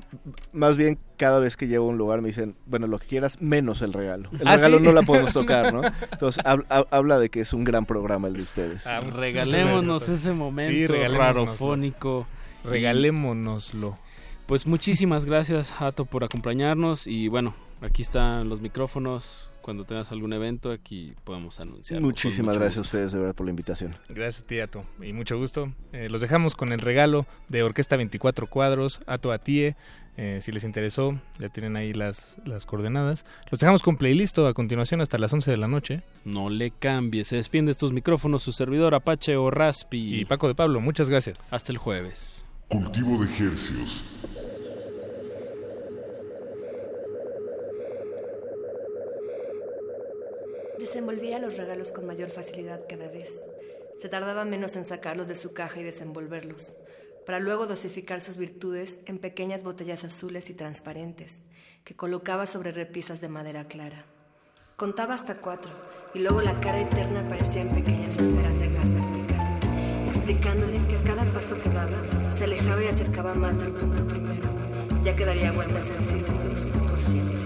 [0.52, 3.40] más bien cada vez que llego a un lugar me dicen, bueno, lo que quieras,
[3.40, 4.28] menos el regalo.
[4.40, 4.84] El ¿Ah, regalo sí?
[4.84, 5.82] no la podemos tocar, ¿no?
[6.10, 8.86] Entonces hab- hab- habla de que es un gran programa el de ustedes.
[8.86, 12.26] Ah, Regalémonos ese momento Sí, rarofónico.
[12.64, 13.98] Regalémonoslo.
[14.46, 17.06] Pues muchísimas gracias, Hato, por acompañarnos.
[17.06, 19.48] Y bueno, aquí están los micrófonos.
[19.62, 22.00] Cuando tengas algún evento, aquí podemos anunciar.
[22.00, 23.96] Muchísimas gracias a ustedes de verdad por la invitación.
[24.08, 24.84] Gracias a ti, Ato.
[25.00, 25.72] Y mucho gusto.
[25.92, 29.76] Eh, los dejamos con el regalo de Orquesta 24 Cuadros, Ato Atie.
[30.18, 33.24] Eh, si les interesó, ya tienen ahí las, las coordenadas.
[33.50, 36.02] Los dejamos con playlist a continuación hasta las 11 de la noche.
[36.24, 37.28] No le cambies.
[37.28, 40.20] Se despiden de estos micrófonos su servidor Apache o Raspi.
[40.20, 41.38] Y Paco de Pablo, muchas gracias.
[41.50, 42.44] Hasta el jueves.
[42.68, 44.04] Cultivo de hercios.
[51.02, 53.42] Desenvolvía los regalos con mayor facilidad cada vez.
[54.00, 56.76] Se tardaba menos en sacarlos de su caja y desenvolverlos,
[57.26, 61.42] para luego dosificar sus virtudes en pequeñas botellas azules y transparentes,
[61.82, 64.04] que colocaba sobre repisas de madera clara.
[64.76, 65.72] Contaba hasta cuatro,
[66.14, 69.58] y luego la cara eterna aparecía en pequeñas esferas de gas vertical,
[70.06, 74.50] explicándole que a cada paso que daba se alejaba y acercaba más del punto primero,
[75.02, 77.41] ya que daría vueltas en círculos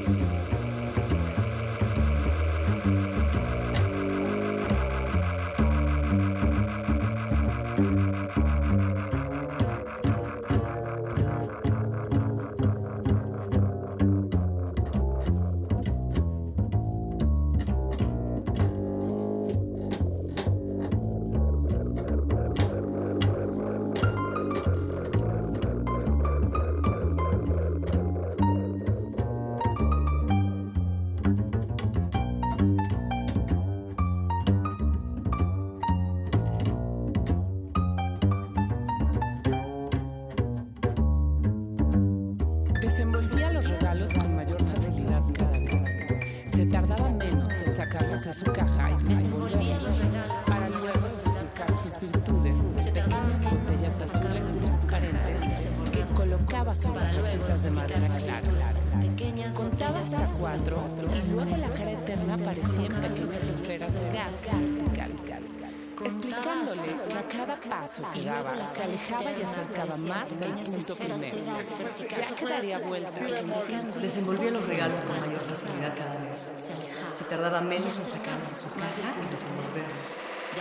[77.67, 80.15] Menos en sacarlos de su caja y desenvolverlos,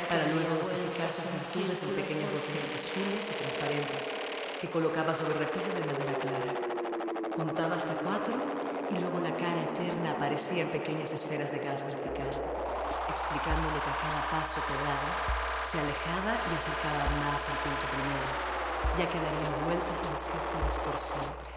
[0.10, 4.10] para luego dosificar sus virtudes en pequeñas botellas azules y transparentes
[4.60, 6.54] que colocaba sobre repisas de madera clara.
[7.36, 8.34] Contaba hasta cuatro
[8.90, 12.26] y luego la cara eterna aparecía en pequeñas esferas de gas vertical,
[13.08, 15.14] explicándole que a cada paso que daba
[15.62, 18.34] se alejaba y acercaba más al punto primero,
[18.98, 21.54] ya que daría vueltas en círculos por siempre.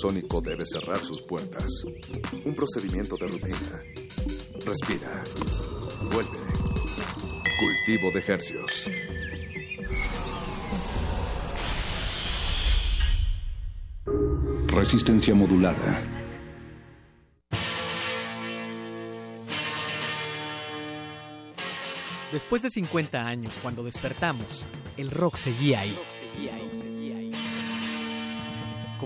[0.00, 1.84] Invernadero sónico debe cerrar sus puertas.
[2.44, 3.82] Un procedimiento de rutina.
[4.64, 5.24] Respira.
[6.12, 6.38] Vuelve.
[7.58, 8.90] Cultivo de hercios.
[14.66, 16.02] Resistencia modulada.
[22.32, 25.98] Después de 50 años, cuando despertamos, el rock seguía ahí.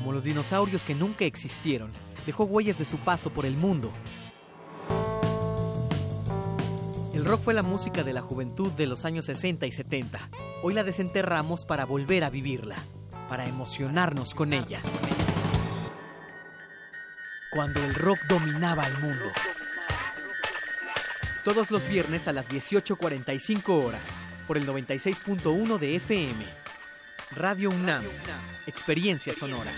[0.05, 1.90] Como los dinosaurios que nunca existieron,
[2.26, 3.90] dejó huellas de su paso por el mundo.
[7.14, 10.20] El rock fue la música de la juventud de los años 60 y 70.
[10.62, 12.76] Hoy la desenterramos para volver a vivirla,
[13.31, 14.82] para emocionarnos con ella.
[17.51, 19.31] Cuando el rock dominaba al mundo.
[21.44, 26.44] Todos los viernes a las 18.45 horas, por el 96.1 de FM.
[27.36, 28.05] Radio UNAM,
[28.69, 29.73] experiencia sonora.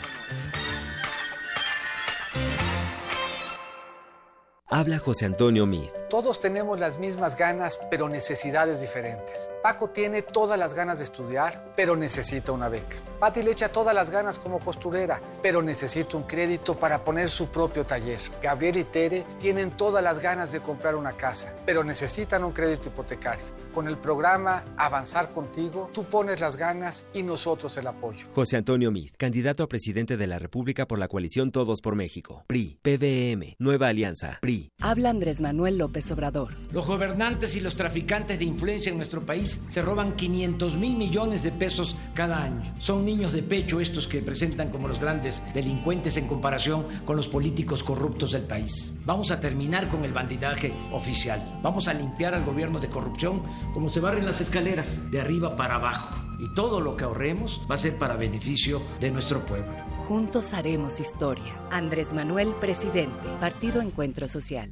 [4.68, 5.88] Habla José Antonio Mid.
[6.10, 9.48] Todos tenemos las mismas ganas, pero necesidades diferentes.
[9.62, 12.96] Paco tiene todas las ganas de estudiar, pero necesita una beca.
[13.18, 17.48] Pati le echa todas las ganas como costurera, pero necesita un crédito para poner su
[17.48, 18.20] propio taller.
[18.42, 22.88] Gabriel y Tere tienen todas las ganas de comprar una casa, pero necesitan un crédito
[22.88, 23.46] hipotecario.
[23.76, 28.26] Con el programa Avanzar Contigo, tú pones las ganas y nosotros el apoyo.
[28.34, 32.42] José Antonio Mid, candidato a presidente de la República por la coalición Todos por México.
[32.46, 34.70] PRI, PDM, Nueva Alianza, PRI.
[34.80, 36.54] Habla Andrés Manuel López Obrador.
[36.72, 41.42] Los gobernantes y los traficantes de influencia en nuestro país se roban 500 mil millones
[41.42, 42.72] de pesos cada año.
[42.80, 47.28] Son niños de pecho estos que presentan como los grandes delincuentes en comparación con los
[47.28, 48.94] políticos corruptos del país.
[49.04, 51.60] Vamos a terminar con el bandidaje oficial.
[51.62, 53.42] Vamos a limpiar al gobierno de corrupción
[53.74, 56.14] como se barren las escaleras, de arriba para abajo.
[56.38, 59.72] Y todo lo que ahorremos va a ser para beneficio de nuestro pueblo.
[60.08, 61.52] Juntos haremos historia.
[61.70, 63.28] Andrés Manuel, presidente.
[63.40, 64.70] Partido Encuentro Social.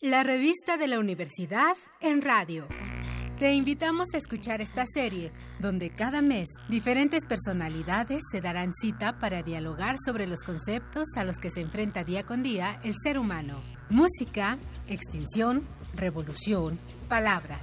[0.00, 2.68] La revista de la universidad en radio.
[3.38, 9.42] Te invitamos a escuchar esta serie, donde cada mes diferentes personalidades se darán cita para
[9.42, 13.60] dialogar sobre los conceptos a los que se enfrenta día con día el ser humano.
[13.90, 14.56] Música,
[14.86, 16.78] extinción, revolución,
[17.08, 17.62] palabras.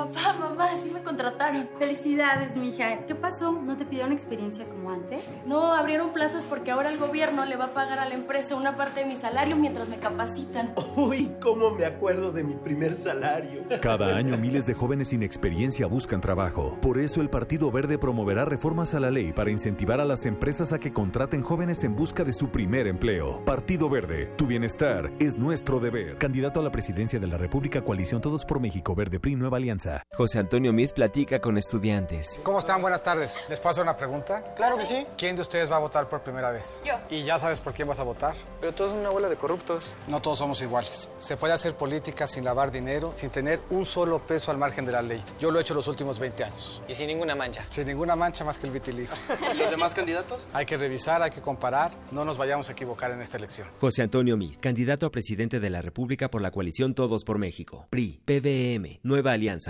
[0.00, 1.68] Papá, mamá, sí me contrataron.
[1.78, 3.04] Felicidades, mija.
[3.06, 3.52] ¿Qué pasó?
[3.52, 5.22] ¿No te pidieron experiencia como antes?
[5.44, 8.76] No, abrieron plazas porque ahora el gobierno le va a pagar a la empresa una
[8.76, 10.72] parte de mi salario mientras me capacitan.
[10.96, 13.64] Uy, cómo me acuerdo de mi primer salario.
[13.82, 16.78] Cada año miles de jóvenes sin experiencia buscan trabajo.
[16.80, 20.72] Por eso el Partido Verde promoverá reformas a la ley para incentivar a las empresas
[20.72, 23.44] a que contraten jóvenes en busca de su primer empleo.
[23.44, 26.16] Partido Verde, tu bienestar es nuestro deber.
[26.16, 29.89] Candidato a la presidencia de la República Coalición Todos por México Verde PRI Nueva Alianza.
[30.16, 32.40] José Antonio Mid platica con estudiantes.
[32.42, 32.82] ¿Cómo están?
[32.82, 33.42] Buenas tardes.
[33.48, 34.54] ¿Les paso una pregunta?
[34.54, 35.06] Claro que sí.
[35.16, 36.82] ¿Quién de ustedes va a votar por primera vez?
[36.84, 36.94] Yo.
[37.08, 38.34] ¿Y ya sabes por quién vas a votar?
[38.60, 39.94] Pero todos son una bola de corruptos.
[40.08, 41.08] No todos somos iguales.
[41.18, 44.92] Se puede hacer política sin lavar dinero, sin tener un solo peso al margen de
[44.92, 45.22] la ley.
[45.38, 46.82] Yo lo he hecho los últimos 20 años.
[46.88, 47.66] Y sin ninguna mancha.
[47.70, 49.12] Sin ninguna mancha más que el vitiligo.
[49.54, 50.46] ¿Y los demás candidatos?
[50.52, 51.92] Hay que revisar, hay que comparar.
[52.10, 53.68] No nos vayamos a equivocar en esta elección.
[53.80, 57.86] José Antonio Mid, candidato a presidente de la República por la coalición Todos por México.
[57.90, 59.69] PRI, PDM, Nueva Alianza,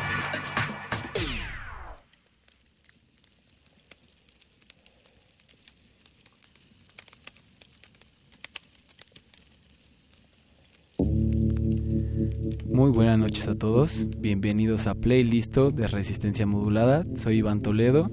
[12.81, 18.09] Muy buenas noches a todos, bienvenidos a Playlisto de Resistencia Modulada, soy Iván Toledo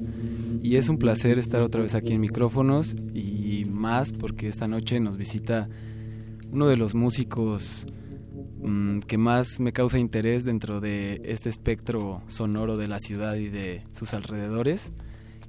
[0.62, 5.00] y es un placer estar otra vez aquí en micrófonos y más porque esta noche
[5.00, 5.70] nos visita
[6.52, 7.86] uno de los músicos
[8.60, 13.48] mm, que más me causa interés dentro de este espectro sonoro de la ciudad y
[13.48, 14.92] de sus alrededores.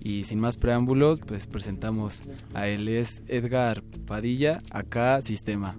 [0.02, 2.22] Y sin más preámbulos, pues presentamos
[2.54, 5.76] a él, es Edgar Padilla, acá Sistema.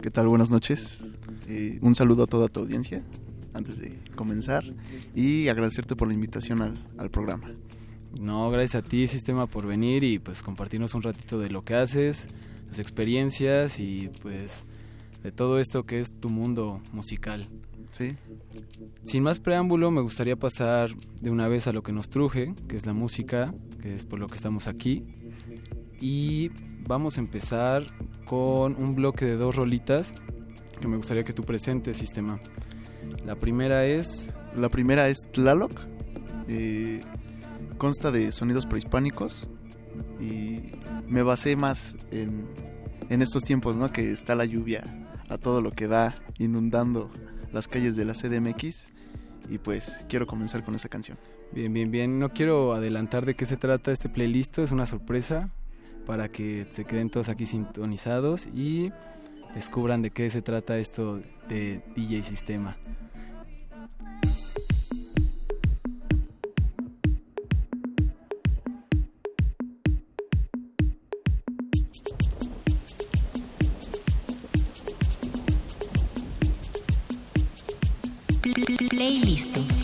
[0.00, 0.28] ¿Qué tal?
[0.28, 1.02] Buenas noches.
[1.48, 3.02] Eh, un saludo a toda tu audiencia
[3.52, 4.64] antes de comenzar
[5.14, 7.50] y agradecerte por la invitación al, al programa.
[8.18, 11.74] No, gracias a ti, Sistema, por venir y pues compartirnos un ratito de lo que
[11.74, 12.28] haces,
[12.68, 14.66] tus experiencias y pues
[15.24, 17.48] de todo esto que es tu mundo musical.
[17.90, 18.16] Sí.
[19.04, 22.76] Sin más preámbulo, me gustaría pasar de una vez a lo que nos truje, que
[22.76, 23.52] es la música,
[23.82, 25.04] que es por lo que estamos aquí.
[26.00, 26.50] Y
[26.88, 27.84] vamos a empezar
[28.24, 30.14] con un bloque de dos rolitas
[30.80, 32.40] que me gustaría que tú presentes, Sistema.
[33.24, 34.30] La primera es...
[34.56, 35.70] La primera es Tlaloc.
[36.48, 37.02] Eh,
[37.76, 39.46] consta de sonidos prehispánicos
[40.18, 40.72] y
[41.06, 42.46] me basé más en,
[43.10, 43.92] en estos tiempos, ¿no?
[43.92, 44.82] Que está la lluvia
[45.28, 47.10] a todo lo que da, inundando
[47.52, 48.92] las calles de la CDMX
[49.50, 51.18] y pues quiero comenzar con esa canción.
[51.52, 52.18] Bien, bien, bien.
[52.18, 55.52] No quiero adelantar de qué se trata este playlist, es una sorpresa
[56.08, 58.90] para que se queden todos aquí sintonizados y
[59.54, 61.20] descubran de qué se trata esto
[61.50, 62.78] de DJ Sistema.
[78.88, 79.77] Playlist.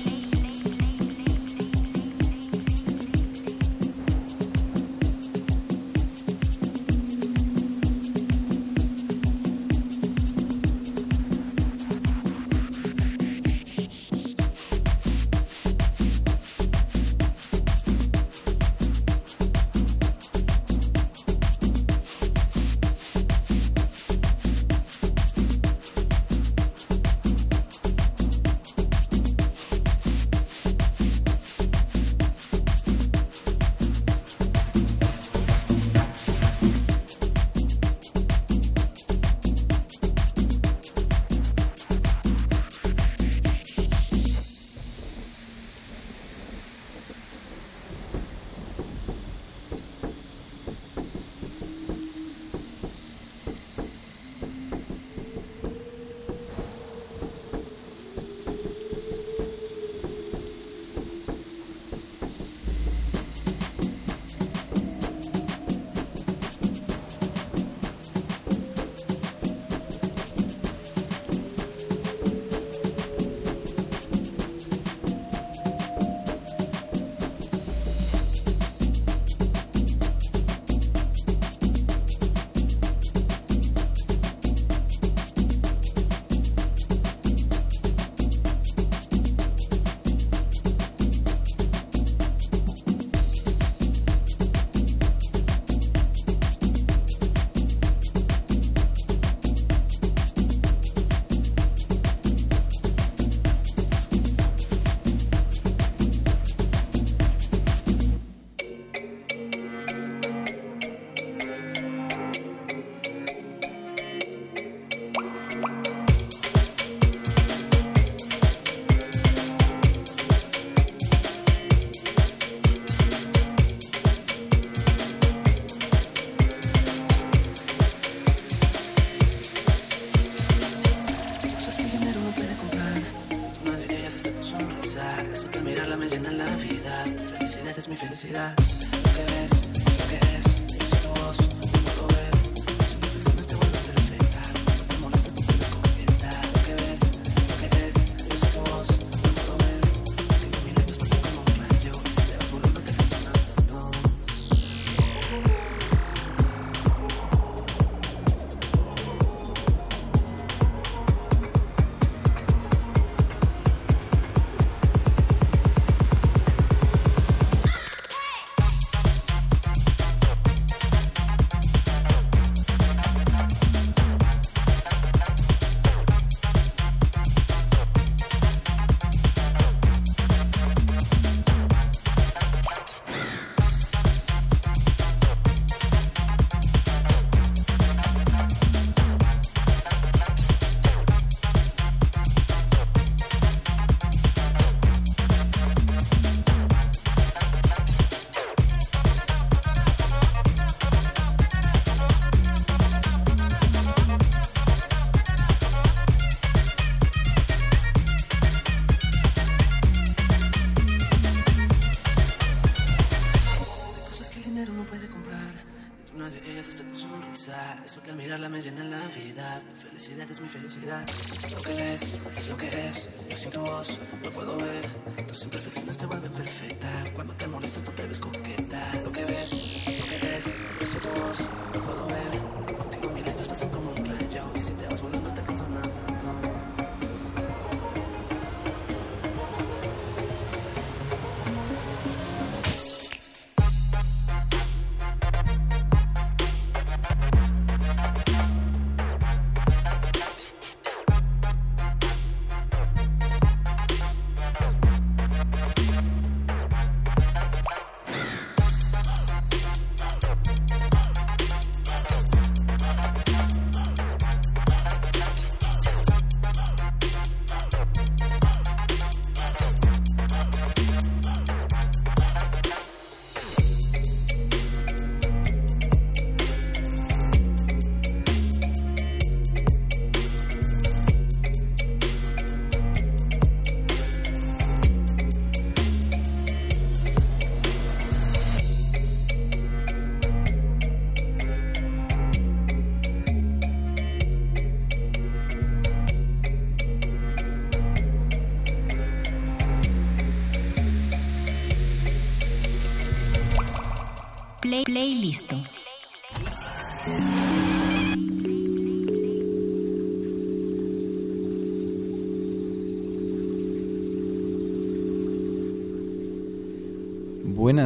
[220.84, 221.23] Es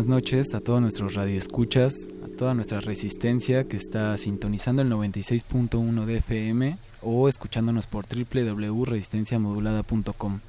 [0.09, 6.19] noches a todos nuestros radioescuchas, a toda nuestra resistencia que está sintonizando el 96.1 de
[6.19, 10.41] FM o escuchándonos por www.resistenciamodulada.com.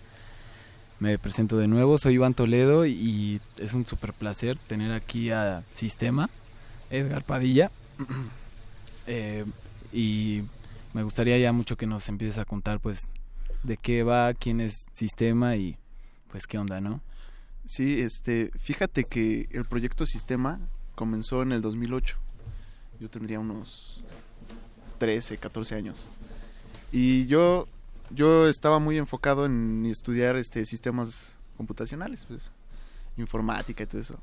[1.00, 5.64] Me presento de nuevo, soy Iván Toledo y es un super placer tener aquí a
[5.72, 6.30] Sistema,
[6.90, 7.72] Edgar Padilla.
[9.12, 9.44] Eh,
[9.92, 10.44] y
[10.94, 13.08] me gustaría ya mucho que nos empieces a contar pues
[13.64, 15.78] de qué va, quién es Sistema y
[16.32, 17.02] pues qué onda, ¿no?
[17.70, 20.60] Sí, este, fíjate que el proyecto Sistema
[20.96, 22.18] comenzó en el 2008.
[23.00, 24.04] Yo tendría unos
[24.98, 26.08] 13, 14 años.
[26.92, 27.68] Y yo
[28.10, 32.50] yo estaba muy enfocado en estudiar este sistemas computacionales, pues
[33.18, 34.20] informática y todo eso.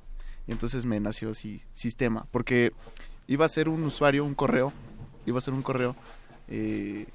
[0.48, 2.72] Y entonces me nació así sistema, porque
[3.28, 4.72] iba a ser un usuario, un correo,
[5.24, 5.94] iba a ser un correo
[6.48, 7.06] eh,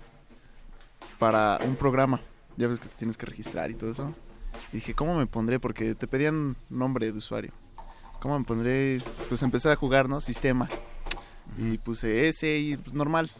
[1.19, 2.21] para un programa.
[2.55, 4.15] Ya ves que te tienes que registrar y todo eso.
[4.71, 5.59] Y dije, ¿cómo me pondré?
[5.59, 7.51] Porque te pedían nombre de usuario.
[8.21, 8.99] ¿Cómo me pondré?
[9.27, 10.21] Pues empecé a jugar, ¿no?
[10.21, 10.69] Sistema.
[11.57, 13.31] Y puse S y pues, normal.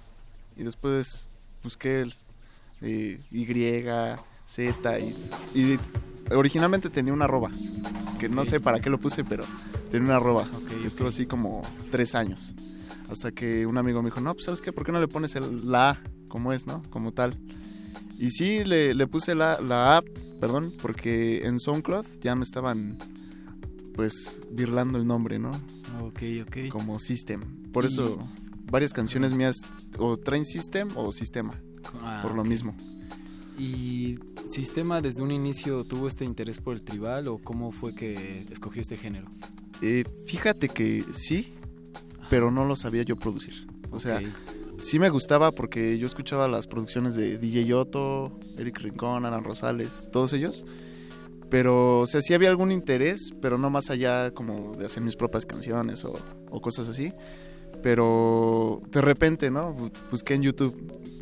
[0.58, 1.30] Y después
[1.64, 2.16] busqué el
[2.82, 3.46] eh, Y,
[4.48, 5.16] Z y,
[5.54, 5.80] y,
[6.32, 7.50] originalmente tenía una arroba.
[8.20, 9.46] Que no sé para qué lo puse, pero
[9.90, 10.48] tenía una arroba.
[10.66, 12.54] Okay, Estuvo así como tres años.
[13.10, 15.36] Hasta que un amigo me dijo, no, pues sabes qué, ¿por qué no le pones
[15.36, 16.82] el, la A como es, no?
[16.90, 17.38] Como tal.
[18.18, 20.04] Y sí, le, le puse la, la A,
[20.42, 22.98] perdón, porque en SoundCloud ya me estaban
[23.94, 25.52] pues birlando el nombre, ¿no?
[26.02, 26.70] Ok, ok.
[26.70, 27.42] Como System.
[27.72, 27.88] Por y...
[27.88, 28.18] eso
[28.72, 29.58] varias canciones mías
[30.00, 31.62] o traen System o Sistema.
[32.02, 32.50] Ah, por lo okay.
[32.50, 32.76] mismo.
[33.60, 34.16] ¿Y
[34.50, 38.82] Sistema desde un inicio tuvo este interés por el tribal o cómo fue que escogió
[38.82, 39.28] este género?
[39.84, 41.54] Eh, fíjate que sí,
[42.32, 43.68] pero no lo sabía yo producir.
[43.92, 44.22] O sea.
[44.82, 50.10] Sí me gustaba porque yo escuchaba las producciones de DJ Yoto, Eric Rincón, Alan Rosales,
[50.12, 50.66] todos ellos.
[51.50, 55.16] Pero, o sea, sí había algún interés, pero no más allá como de hacer mis
[55.18, 56.18] propias canciones o,
[56.50, 57.12] o cosas así.
[57.84, 59.76] Pero de repente, ¿no?
[60.12, 60.76] Busqué en YouTube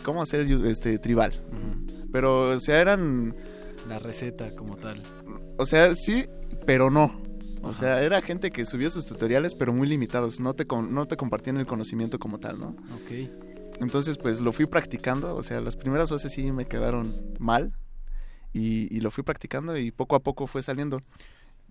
[0.03, 1.33] cómo hacer este tribal.
[2.11, 3.35] Pero, o sea, eran...
[3.87, 5.01] La receta como tal.
[5.57, 6.25] O sea, sí,
[6.65, 7.21] pero no.
[7.61, 7.79] O Ajá.
[7.79, 10.39] sea, era gente que subía sus tutoriales, pero muy limitados.
[10.39, 12.69] No te, no te compartían el conocimiento como tal, ¿no?
[12.69, 13.48] Ok.
[13.79, 15.35] Entonces, pues lo fui practicando.
[15.35, 17.73] O sea, las primeras veces sí me quedaron mal.
[18.51, 21.01] Y, y lo fui practicando y poco a poco fue saliendo.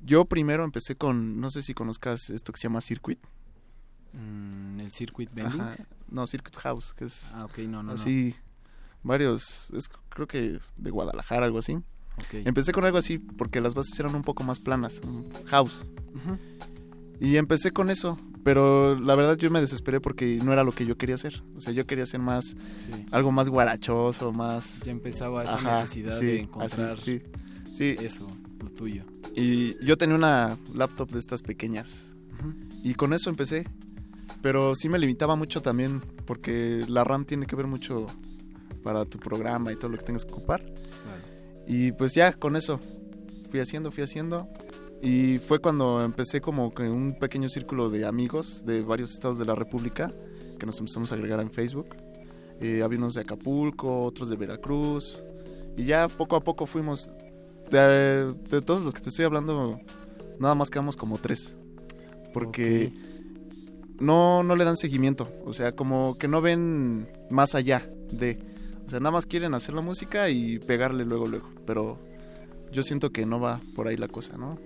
[0.01, 3.19] Yo primero empecé con, no sé si conozcas esto que se llama Circuit.
[4.13, 5.61] Mm, el Circuit Bending.
[5.61, 5.77] Ajá.
[6.09, 9.09] No, Circuit House, que es ah, okay, no, no, así, no.
[9.11, 11.79] varios, es creo que de Guadalajara, algo así.
[12.27, 12.43] Okay.
[12.47, 15.01] Empecé con algo así porque las bases eran un poco más planas,
[15.47, 15.85] house.
[16.15, 16.39] Uh -huh.
[17.21, 18.17] Y empecé con eso,
[18.49, 21.43] pero la verdad yo me desesperé porque no era lo que yo quería hacer.
[21.55, 23.05] O sea, yo quería hacer más, sí.
[23.11, 24.81] algo más guarachoso, más...
[24.87, 27.21] Ya empezaba esa Ajá, necesidad sí, de encontrar así,
[27.71, 28.27] sí, eso,
[28.65, 29.05] lo tuyo.
[29.37, 32.07] Y yo tenía una laptop de estas pequeñas.
[32.41, 32.55] Uh -huh.
[32.85, 33.67] Y con eso empecé.
[34.41, 38.07] Pero sí me limitaba mucho también porque la RAM tiene que ver mucho
[38.83, 40.65] para tu programa y todo lo que tengas que ocupar.
[41.67, 42.81] Y pues ya con eso
[43.51, 44.49] fui haciendo, fui haciendo
[45.01, 49.45] Y fue cuando empecé como que un pequeño círculo de amigos de varios estados de
[49.45, 50.13] la República
[50.59, 51.95] que nos empezamos a agregar en Facebook.
[52.61, 55.23] Eh, había unos de Acapulco, otros de Veracruz.
[55.77, 57.11] Y ya poco a poco fuimos.
[57.71, 59.79] De, de todos los que te estoy hablando,
[60.39, 61.55] nada más quedamos como tres.
[62.33, 62.93] Porque
[64.01, 65.29] no, no le dan seguimiento.
[65.45, 68.39] O sea, como que no ven más allá de.
[68.87, 71.49] O sea, nada más quieren hacer la música y pegarle luego, luego.
[71.67, 71.99] Pero
[72.73, 74.59] yo siento que no va por ahí la cosa, ¿no?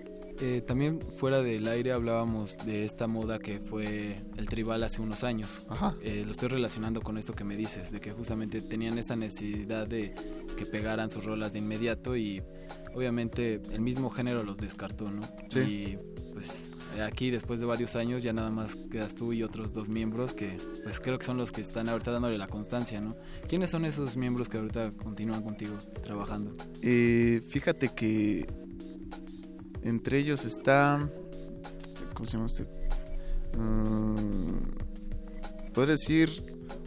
[0.45, 5.23] Eh, también fuera del aire hablábamos de esta moda que fue el tribal hace unos
[5.23, 5.67] años.
[5.69, 5.95] Ajá.
[6.03, 9.87] Eh, lo estoy relacionando con esto que me dices, de que justamente tenían esa necesidad
[9.87, 10.13] de
[10.59, 12.43] que pegaran sus rolas de inmediato y
[12.93, 15.23] obviamente el mismo género los descartó, ¿no?
[15.49, 15.61] Sí.
[15.61, 15.99] Y
[16.33, 20.35] pues aquí después de varios años ya nada más quedas tú y otros dos miembros
[20.35, 23.15] que pues creo que son los que están ahorita dándole la constancia, ¿no?
[23.49, 26.57] ¿Quiénes son esos miembros que ahorita continúan contigo trabajando?
[26.83, 28.49] Eh, fíjate que
[29.83, 31.09] entre ellos está.
[32.15, 32.67] ¿Cómo se llama este?
[33.57, 36.31] Mm, Podría decir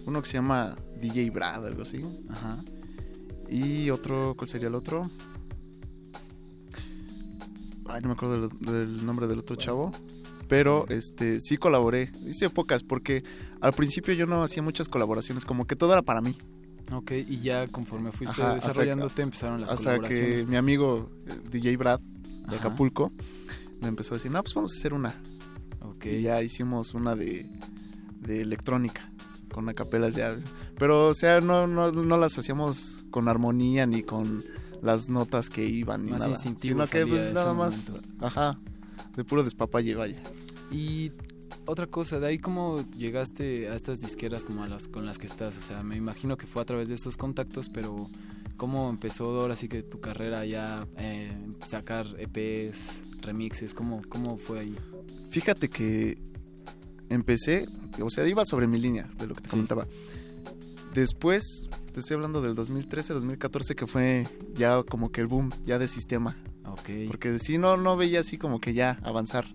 [0.06, 2.02] uno que se llama DJ Brad, algo así.
[2.30, 2.64] Ajá.
[3.50, 5.10] Y otro, ¿cuál sería el otro?
[7.88, 9.92] Ay, no me acuerdo del, del nombre del otro chavo.
[10.48, 12.12] Pero este sí colaboré.
[12.28, 13.24] Hice pocas porque
[13.62, 16.38] al principio yo no hacía muchas colaboraciones, como que todo era para mí.
[16.94, 20.42] Ok, y ya conforme fuiste Ajá, hasta- desarrollándote empezaron las hasta colaboraciones.
[20.42, 22.00] que mi amigo eh, DJ Brad
[22.48, 22.68] de Ajá.
[22.68, 23.12] Acapulco
[23.82, 25.14] me empezó a decir, no, pues vamos a hacer una.
[25.82, 26.06] Ok.
[26.06, 27.46] Y ya hicimos una de,
[28.22, 29.10] de electrónica,
[29.54, 30.36] con acapelas ya.
[30.78, 34.44] Pero, o sea, no, no, no las hacíamos con armonía ni con
[34.82, 36.36] las notas que iban ni Más nada.
[36.36, 38.10] Sino que pues nada más, momento.
[38.26, 38.58] ajá,
[39.16, 40.22] de puro despapalle, vaya.
[40.72, 41.12] Y
[41.66, 45.28] otra cosa, de ahí cómo llegaste a estas disqueras como a las con las que
[45.28, 48.10] estás, o sea, me imagino que fue a través de estos contactos, pero
[48.58, 51.32] cómo empezó ahora sí que tu carrera ya eh,
[51.68, 54.76] sacar EPs, remixes, cómo cómo fue ahí?
[55.30, 56.18] Fíjate que
[57.10, 57.68] empecé,
[58.02, 59.88] o sea, iba sobre mi línea, de lo que te comentaba.
[60.94, 65.78] Después, te estoy hablando del 2013, 2014, que fue ya como que el boom, ya
[65.78, 66.36] de sistema.
[66.66, 66.90] Ok.
[67.08, 69.46] Porque sí, no, no veía así como que ya avanzar.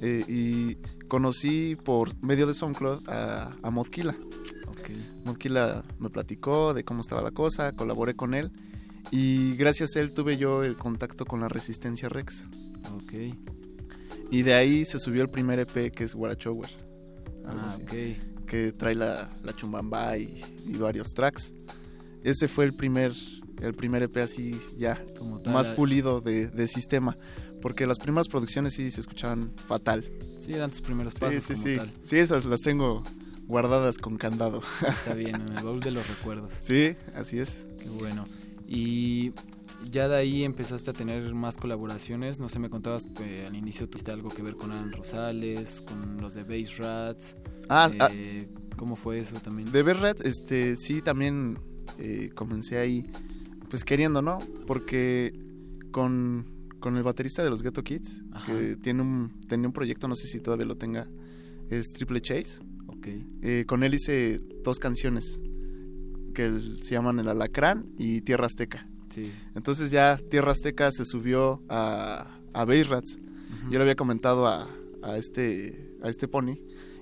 [0.00, 0.76] Eh, y
[1.08, 4.14] conocí por medio de SoundCloud a, a Modkila.
[4.90, 5.26] Ok.
[5.26, 8.50] Modkila me platicó de cómo estaba la cosa, colaboré con él.
[9.10, 12.44] Y gracias a él tuve yo el contacto con la Resistencia Rex.
[12.94, 13.12] Ok.
[14.30, 16.70] Y de ahí se subió el primer EP que es Guarachower.
[17.44, 18.46] Ah, así, ok.
[18.46, 21.52] Que trae la, la chumbamba y, y varios tracks.
[22.22, 23.12] Ese fue el primer,
[23.60, 25.74] el primer EP así ya, Como tal, más ah.
[25.74, 27.16] pulido de, de sistema.
[27.60, 30.04] Porque las primeras producciones sí se escuchaban fatal.
[30.40, 31.76] Sí, eran tus primeros Sí, pasos sí, como sí.
[31.76, 31.92] tal.
[32.02, 33.02] Sí, esas las tengo
[33.50, 34.62] guardadas con candado.
[34.88, 36.54] Está bien, en el baúl de los recuerdos.
[36.62, 37.66] Sí, así es.
[37.78, 38.24] Qué bueno.
[38.66, 39.32] Y
[39.90, 42.38] ya de ahí empezaste a tener más colaboraciones.
[42.38, 46.18] No sé, me contabas que al inicio tuviste algo que ver con Alan Rosales, con
[46.18, 47.36] los de Bass Rats.
[47.68, 48.08] Ah, ah.
[48.12, 49.70] Eh, ¿Cómo fue eso también?
[49.70, 51.58] De Berrat, este, sí, también
[51.98, 53.04] eh, comencé ahí,
[53.68, 54.38] pues queriendo, ¿no?
[54.66, 55.34] Porque
[55.90, 56.46] con,
[56.78, 58.46] con el baterista de los Ghetto Kids, Ajá.
[58.52, 61.08] que tiene un, tenía un proyecto, no sé si todavía lo tenga,
[61.68, 62.69] es Triple Chase.
[63.42, 65.40] Eh, con él hice dos canciones
[66.34, 68.88] que se llaman El Alacrán y Tierra Azteca.
[69.08, 69.30] Sí.
[69.54, 73.18] Entonces ya Tierra Azteca se subió a, a Rats.
[73.64, 74.70] Yo le había comentado a,
[75.02, 76.56] a este a este pony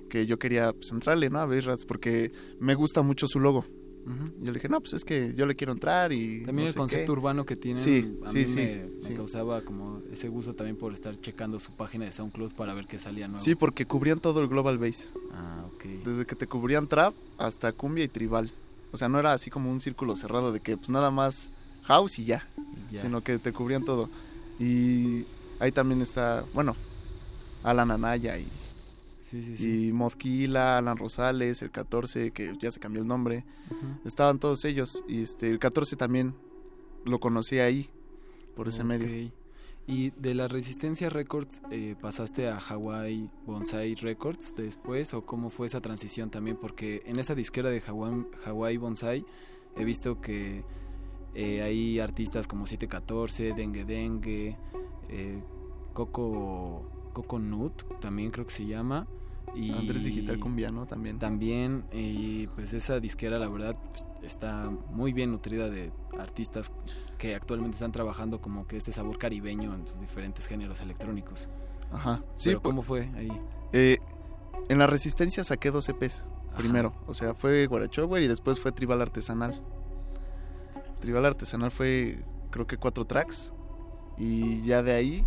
[0.09, 1.39] que yo quería pues, entrarle, ¿no?
[1.39, 3.65] A Bass Rats porque me gusta mucho su logo.
[4.05, 6.43] Yo le dije, no, pues es que yo le quiero entrar y...
[6.43, 7.11] También no el concepto qué".
[7.11, 10.93] urbano que tienen, Sí, a sí, mí sí, me, causaba como ese gusto también por
[10.93, 13.43] estar checando su página de SoundCloud para ver qué salía nuevo.
[13.43, 15.09] Sí, porque cubrían todo el Global Bass.
[15.33, 15.85] Ah, ok.
[16.05, 18.49] Desde que te cubrían trap hasta cumbia y tribal.
[18.91, 21.49] O sea, no era así como un círculo cerrado de que pues nada más
[21.83, 22.47] house y ya.
[22.89, 23.01] Y ya.
[23.01, 24.09] Sino que te cubrían todo.
[24.59, 25.23] Y
[25.59, 26.75] ahí también está, bueno,
[27.63, 28.47] Alan Anaya y,
[29.29, 29.87] Sí, sí, sí.
[29.87, 33.45] y Modkila, Alan Rosales, el 14, que ya se cambió el nombre.
[33.69, 34.07] Ujú.
[34.07, 35.03] Estaban todos ellos.
[35.07, 36.33] Y este el 14 también
[37.05, 37.91] lo conocí ahí,
[38.55, 39.05] por ese medio.
[39.05, 39.33] Ok.
[39.85, 45.65] Y de la Resistencia Records eh, pasaste a Hawaii Bonsai Records después o cómo fue
[45.65, 49.25] esa transición también porque en esa disquera de Hawaii, Hawaii Bonsai
[49.75, 50.63] he visto que
[51.33, 54.57] eh, hay artistas como 714, Dengue Dengue,
[55.09, 55.41] eh,
[55.93, 56.83] Coco
[57.13, 59.07] Coco Nut también creo que se llama
[59.55, 61.19] y Andrés Digital Cumbiano también.
[61.19, 66.71] también y pues esa disquera la verdad pues, está muy bien nutrida de artistas
[67.17, 71.49] que actualmente están trabajando como que este sabor caribeño en sus diferentes géneros electrónicos.
[71.91, 72.21] Ajá.
[72.35, 73.31] Sí, Pero pues- ¿cómo fue ahí?
[73.73, 73.97] Eh,
[74.69, 76.93] en la Resistencia saqué dos EPs primero.
[77.07, 79.61] O sea, fue Guarachower y después fue Tribal Artesanal.
[80.99, 83.51] Tribal Artesanal fue creo que cuatro tracks.
[84.17, 85.25] Y ya de ahí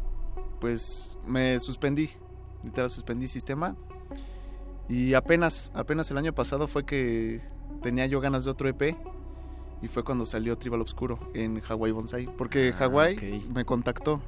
[0.60, 2.10] pues me suspendí,
[2.62, 3.76] literal suspendí sistema.
[4.92, 7.40] Y apenas, apenas el año pasado fue que
[7.82, 8.94] tenía yo ganas de otro EP
[9.80, 12.26] y fue cuando salió Tribal Obscuro en Hawaii Bonsai.
[12.36, 13.16] Porque Ah, Hawaii
[13.54, 14.20] me contactó,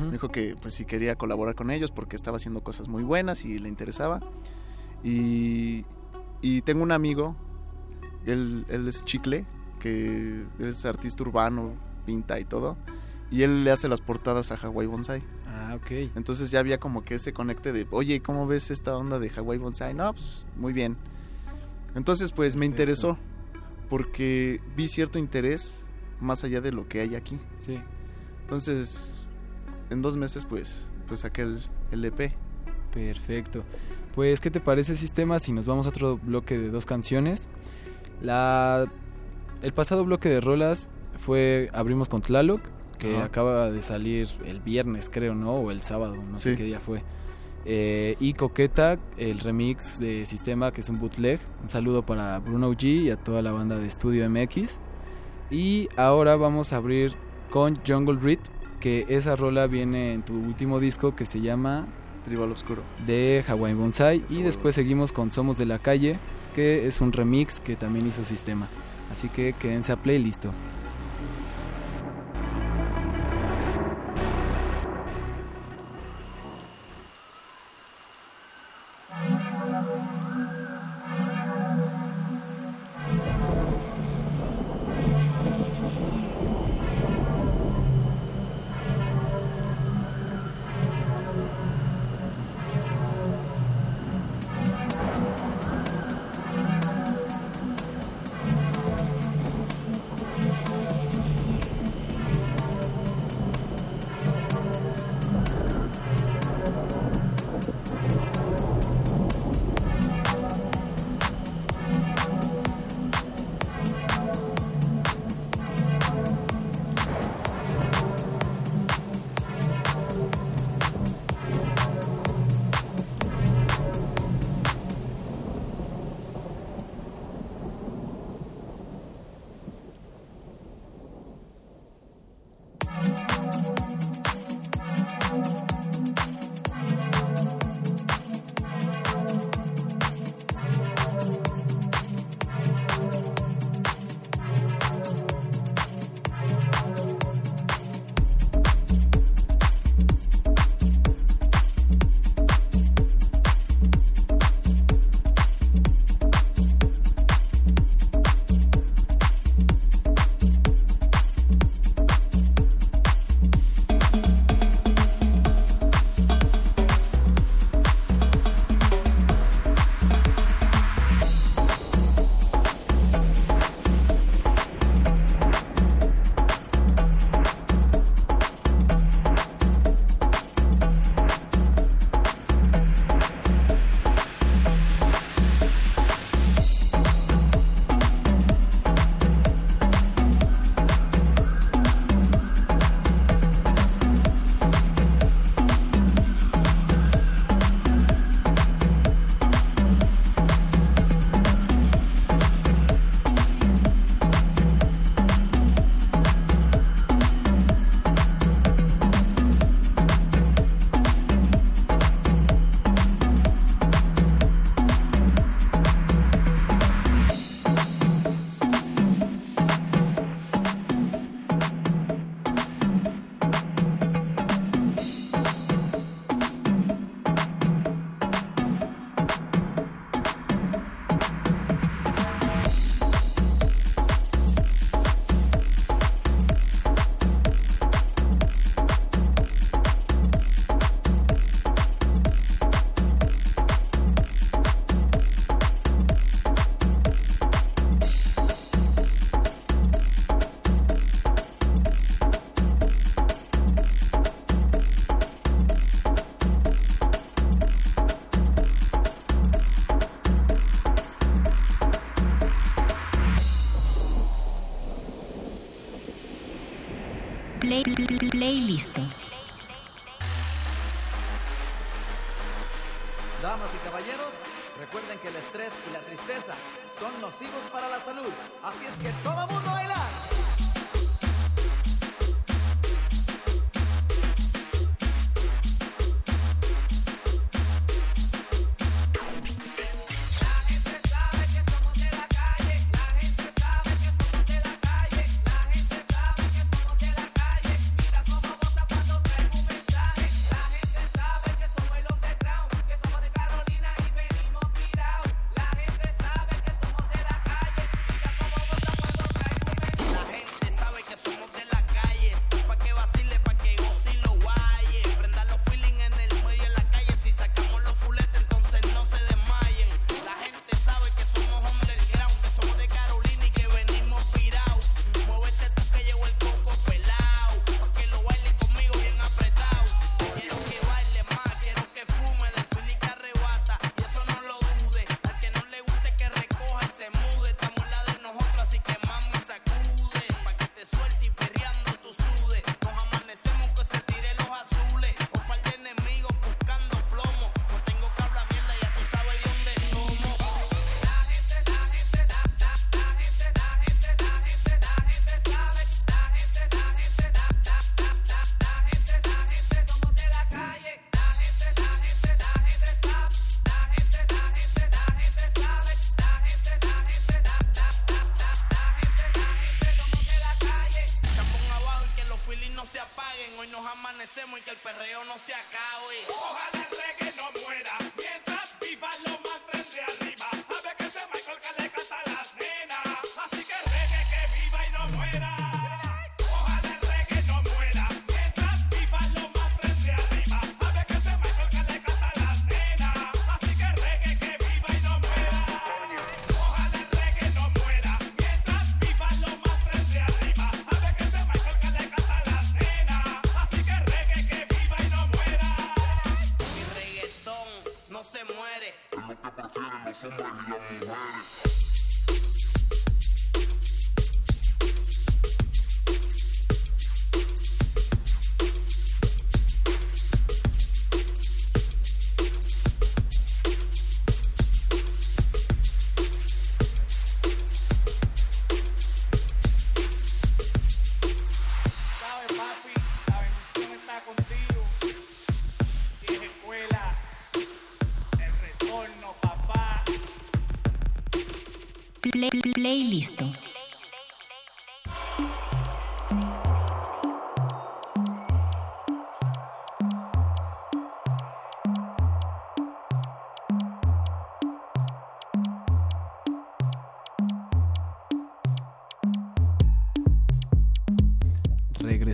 [0.00, 3.44] me dijo que pues si quería colaborar con ellos porque estaba haciendo cosas muy buenas
[3.44, 4.18] y le interesaba.
[5.04, 5.84] Y,
[6.42, 7.36] y tengo un amigo,
[8.26, 9.46] él, él es Chicle,
[9.78, 11.74] que es artista urbano,
[12.06, 12.76] pinta y todo.
[13.30, 15.22] Y él le hace las portadas a Hawaii Bonsai.
[15.80, 15.90] Ok.
[16.16, 19.58] Entonces ya había como que ese conecte de, oye, ¿cómo ves esta onda de Hawaii
[19.58, 19.94] Bonsai?
[19.94, 20.96] No, pues muy bien.
[21.94, 23.18] Entonces pues me interesó
[23.88, 25.86] porque vi cierto interés
[26.20, 27.38] más allá de lo que hay aquí.
[27.58, 27.78] Sí.
[28.42, 29.20] Entonces,
[29.90, 32.32] en dos meses pues, pues saqué el, el EP.
[32.92, 33.62] Perfecto.
[34.14, 37.46] Pues, ¿qué te parece, Sistema, si nos vamos a otro bloque de dos canciones?
[38.20, 38.86] La...
[39.62, 40.88] El pasado bloque de rolas
[41.18, 42.60] fue Abrimos con Tlaloc,
[42.98, 45.52] que acaba de salir el viernes, creo, ¿no?
[45.54, 47.02] O el sábado, no sé qué día fue.
[47.64, 51.38] Eh, y Coqueta, el remix de Sistema, que es un bootleg.
[51.62, 54.78] Un saludo para Bruno G y a toda la banda de Estudio MX.
[55.50, 57.12] Y ahora vamos a abrir
[57.50, 58.38] con Jungle Read,
[58.80, 61.86] que esa rola viene en tu último disco que se llama
[62.24, 62.82] Tribal Oscuro.
[63.06, 64.24] de Hawaii Bonsai.
[64.28, 66.18] Y después seguimos con Somos de la Calle,
[66.54, 68.68] que es un remix que también hizo Sistema.
[69.10, 70.42] Así que quédense a playlist.
[70.42, 70.52] Play,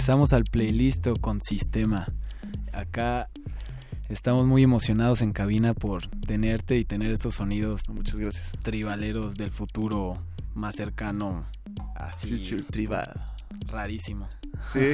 [0.05, 2.07] Regresamos al playlist con sistema.
[2.74, 3.31] Acá
[4.10, 7.89] estamos muy emocionados en cabina por tenerte y tener estos sonidos.
[7.89, 8.52] Muchas gracias.
[8.62, 10.18] Tribaleros del futuro
[10.52, 11.47] más cercano.
[11.94, 12.28] Así.
[12.28, 13.15] Future tribal.
[13.66, 14.28] Rarísimo.
[14.74, 14.92] Sí.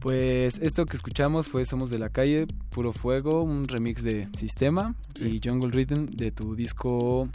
[0.00, 4.96] Pues esto que escuchamos fue Somos de la Calle, Puro Fuego, un remix de Sistema
[5.20, 7.28] y Jungle Rhythm de tu disco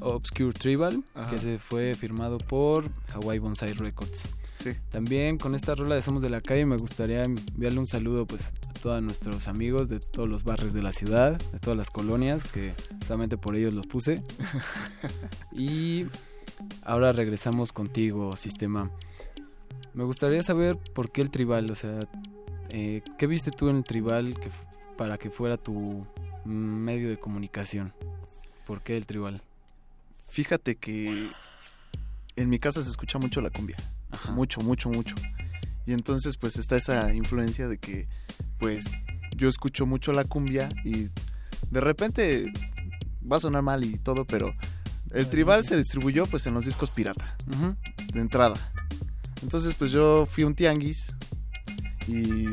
[0.00, 1.30] Obscure Tribal, Ajá.
[1.30, 4.26] que se fue firmado por Hawaii Bonsai Records.
[4.64, 4.74] Sí.
[4.90, 8.54] También con esta rola de Somos de la Calle me gustaría enviarle un saludo pues
[8.66, 12.44] a todos nuestros amigos de todos los barrios de la ciudad, de todas las colonias,
[12.44, 12.72] que
[13.06, 14.22] solamente por ellos los puse.
[15.54, 16.06] y
[16.82, 18.90] ahora regresamos contigo, Sistema.
[19.92, 22.00] Me gustaría saber por qué el tribal, o sea,
[22.70, 24.48] eh, ¿qué viste tú en el tribal que,
[24.96, 26.06] para que fuera tu
[26.46, 27.92] medio de comunicación?
[28.66, 29.42] ¿Por qué el tribal?
[30.30, 31.30] Fíjate que
[32.36, 33.76] en mi casa se escucha mucho la cumbia.
[34.30, 35.14] Mucho, mucho, mucho.
[35.86, 38.08] Y entonces pues está esa influencia de que
[38.58, 38.84] pues
[39.36, 41.10] yo escucho mucho la cumbia y
[41.70, 42.52] de repente
[43.30, 44.54] va a sonar mal y todo, pero
[45.12, 47.36] el tribal se distribuyó pues en los discos pirata,
[48.12, 48.56] de entrada.
[49.42, 51.14] Entonces pues yo fui a un tianguis
[52.06, 52.46] y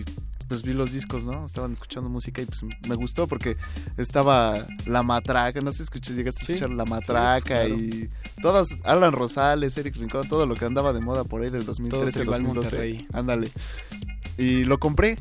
[0.52, 1.46] pues vi los discos, ¿no?
[1.46, 3.56] Estaban escuchando música y pues me gustó porque
[3.96, 7.74] estaba La Matraca, no sé si escuché, llegaste a escuchar La Matraca claro.
[7.74, 8.10] y
[8.42, 12.20] todas, Alan Rosales, Eric Rincón, todo lo que andaba de moda por ahí del 2013,
[12.20, 12.76] Tribal 2012.
[12.76, 13.08] Monterrey.
[13.14, 13.50] Ándale.
[14.38, 15.16] Y lo compré.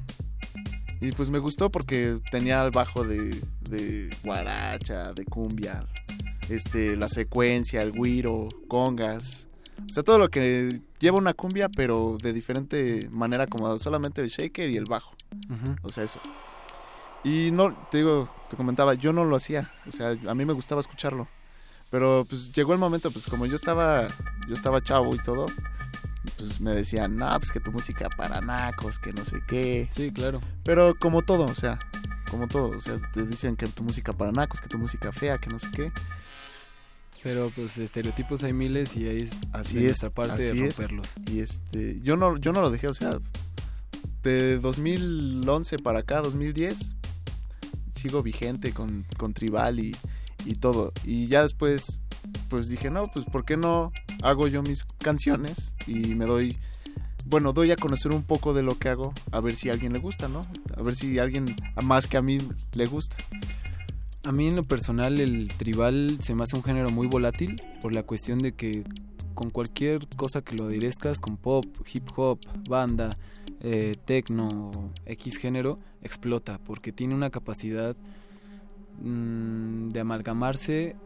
[1.00, 5.86] Y pues me gustó porque tenía el bajo de, de guaracha, de cumbia,
[6.48, 9.46] este, la secuencia, el guiro, congas.
[9.88, 13.78] O sea, todo lo que lleva una cumbia, pero de diferente manera acomodado.
[13.78, 15.14] Solamente el shaker y el bajo.
[15.82, 16.20] O sea, eso.
[17.22, 19.70] Y no, te digo, te comentaba, yo no lo hacía.
[19.86, 21.28] O sea, a mí me gustaba escucharlo.
[21.90, 24.06] Pero pues llegó el momento, pues como yo estaba,
[24.48, 25.46] yo estaba chavo y todo,
[26.36, 29.88] pues me decían, no, pues que tu música para nacos, que no sé qué.
[29.90, 30.40] Sí, claro.
[30.62, 31.78] Pero como todo, o sea,
[32.30, 32.76] como todo.
[32.76, 35.58] O sea, te dicen que tu música para nacos, que tu música fea, que no
[35.58, 35.92] sé qué.
[37.22, 40.76] Pero pues estereotipos hay miles y ahí es Así es, nuestra parte de es.
[40.78, 41.12] romperlos.
[41.26, 43.18] Y este, yo no, yo no lo dejé, o sea,
[44.22, 46.94] de 2011 para acá, 2010,
[47.94, 49.96] sigo vigente con, con Tribal y,
[50.44, 50.92] y todo.
[51.04, 52.02] Y ya después,
[52.48, 56.58] pues dije, no, pues ¿por qué no hago yo mis canciones y me doy,
[57.26, 59.92] bueno, doy a conocer un poco de lo que hago, a ver si a alguien
[59.92, 60.42] le gusta, ¿no?
[60.76, 61.46] A ver si a alguien
[61.82, 62.38] más que a mí
[62.72, 63.16] le gusta.
[64.24, 67.94] A mí en lo personal el tribal se me hace un género muy volátil por
[67.94, 68.84] la cuestión de que
[69.34, 73.16] con cualquier cosa que lo aderezcas, con pop, hip hop, banda,
[73.60, 74.70] eh, techno,
[75.06, 77.96] X género, explota porque tiene una capacidad
[79.02, 80.96] mm, de amalgamarse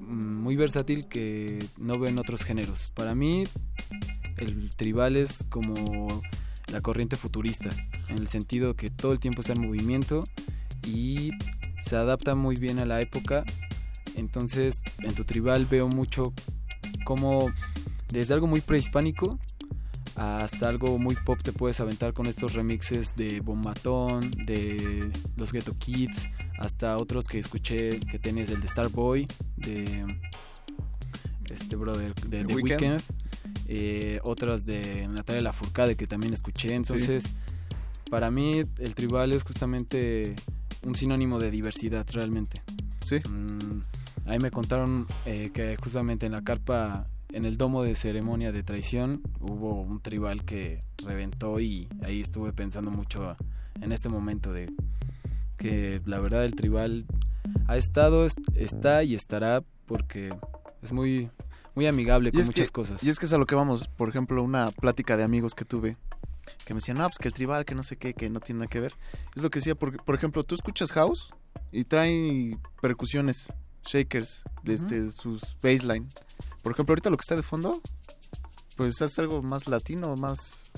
[0.00, 2.90] mm, muy versátil que no veo en otros géneros.
[2.94, 3.44] Para mí
[4.36, 6.22] el tribal es como
[6.72, 7.70] la corriente futurista,
[8.08, 10.24] en el sentido que todo el tiempo está en movimiento
[10.86, 11.30] y
[11.80, 13.44] se adapta muy bien a la época.
[14.16, 16.32] Entonces, en tu tribal veo mucho
[17.04, 17.50] como
[18.08, 19.38] desde algo muy prehispánico
[20.16, 25.76] hasta algo muy pop te puedes aventar con estos remixes de Bombatón, de los Ghetto
[25.76, 30.06] Kids, hasta otros que escuché que tenés el de Starboy, de
[31.52, 32.80] este brother de The The Weeknd.
[32.80, 33.02] Weeknd,
[33.66, 36.74] eh, otras de Natalia Lafourcade que también escuché.
[36.74, 37.24] Entonces,
[38.10, 40.34] para mí el tribal es justamente
[40.84, 42.62] un sinónimo de diversidad realmente.
[43.04, 43.16] Sí.
[43.28, 43.82] Mm,
[44.26, 48.62] ahí me contaron eh, que justamente en la carpa, en el domo de ceremonia de
[48.62, 53.36] traición, hubo un tribal que reventó y ahí estuve pensando mucho
[53.80, 54.72] en este momento de
[55.56, 57.06] que la verdad el tribal
[57.66, 60.30] ha estado, es- está y estará porque
[60.82, 61.30] es muy
[61.74, 63.02] muy amigable con muchas que- cosas.
[63.02, 63.88] Y es que es a lo que vamos.
[63.88, 65.96] Por ejemplo, una plática de amigos que tuve
[66.64, 68.60] que me decían, no, pues que el tribal, que no sé qué, que no tiene
[68.60, 68.94] nada que ver.
[69.34, 71.30] Es lo que decía, porque, por ejemplo, tú escuchas house
[71.72, 73.52] y trae percusiones,
[73.86, 76.08] shakers, desde sus baseline.
[76.62, 77.80] Por ejemplo, ahorita lo que está de fondo,
[78.76, 80.72] pues es algo más latino, más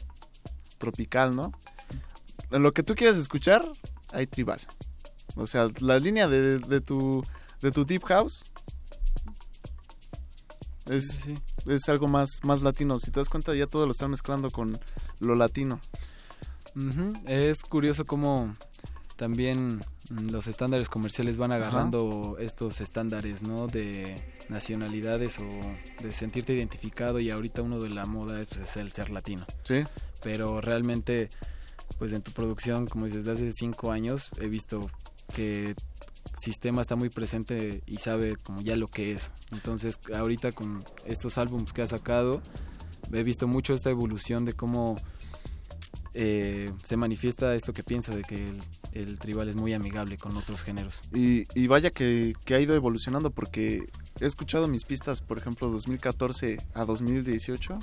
[0.78, 1.52] tropical, ¿no?
[2.50, 3.66] En lo que tú quieras escuchar,
[4.12, 4.60] hay tribal.
[5.36, 7.22] O sea, la línea de, de tu
[7.60, 8.44] de tu deep house
[10.86, 11.20] es,
[11.66, 12.98] es algo más, más latino.
[12.98, 14.78] Si te das cuenta, ya todo lo están mezclando con
[15.20, 15.80] lo latino.
[17.26, 18.54] Es curioso cómo
[19.16, 23.66] también los estándares comerciales van agarrando estos estándares, ¿no?
[23.66, 24.16] De
[24.48, 28.92] nacionalidades o de sentirte identificado y ahorita uno de la moda es, pues, es el
[28.92, 29.44] ser latino.
[29.64, 29.82] Sí.
[30.22, 31.28] Pero realmente,
[31.98, 34.80] pues en tu producción, como dices, desde hace cinco años he visto
[35.34, 35.74] que
[36.38, 39.30] sistema está muy presente y sabe como ya lo que es.
[39.52, 42.42] Entonces, ahorita con estos álbumes que ha sacado,
[43.12, 44.96] he visto mucho esta evolución de cómo
[46.14, 48.60] eh, se manifiesta esto que pienso de que el,
[49.00, 51.02] el tribal es muy amigable con otros géneros.
[51.14, 53.86] Y, y vaya que, que ha ido evolucionando porque
[54.20, 57.78] he escuchado mis pistas, por ejemplo, 2014 a 2018.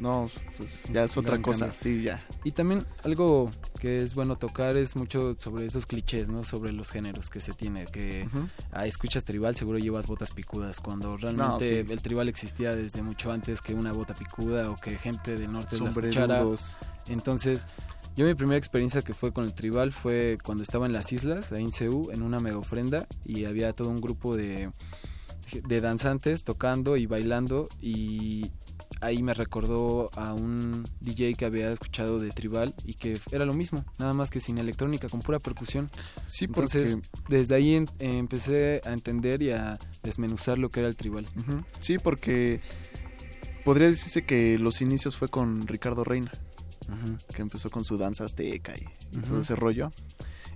[0.00, 1.80] No, pues ya es otra cosa, cambio.
[1.80, 2.20] sí, ya.
[2.42, 3.48] Y también algo
[3.80, 6.42] que es bueno tocar es mucho sobre esos clichés, ¿no?
[6.42, 8.28] Sobre los géneros que se tiene, que
[8.72, 11.92] ah, escuchas tribal, seguro llevas botas picudas, cuando realmente sí.
[11.92, 15.78] el tribal existía desde mucho antes que una bota picuda o que gente del norte
[15.78, 16.44] la escuchara.
[17.08, 17.66] Entonces,
[18.16, 21.50] yo mi primera experiencia que fue con el tribal fue cuando estaba en las islas,
[21.52, 24.70] ahí en Ceú, en una mega ofrenda, y había todo un grupo de,
[25.66, 28.50] de danzantes tocando y bailando, y
[29.00, 33.52] ahí me recordó a un DJ que había escuchado de tribal y que era lo
[33.52, 35.90] mismo, nada más que sin electrónica, con pura percusión.
[36.26, 40.88] Sí, Entonces, porque- desde ahí en- empecé a entender y a desmenuzar lo que era
[40.88, 41.26] el tribal.
[41.80, 42.60] Sí, porque
[43.64, 46.30] podría decirse que los inicios fue con Ricardo Reina,
[47.34, 49.90] Que empezó con su danza azteca y, todo ese rollo.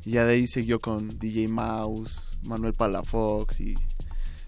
[0.05, 3.75] Y ya de ahí siguió con DJ Mouse, Manuel Palafox y,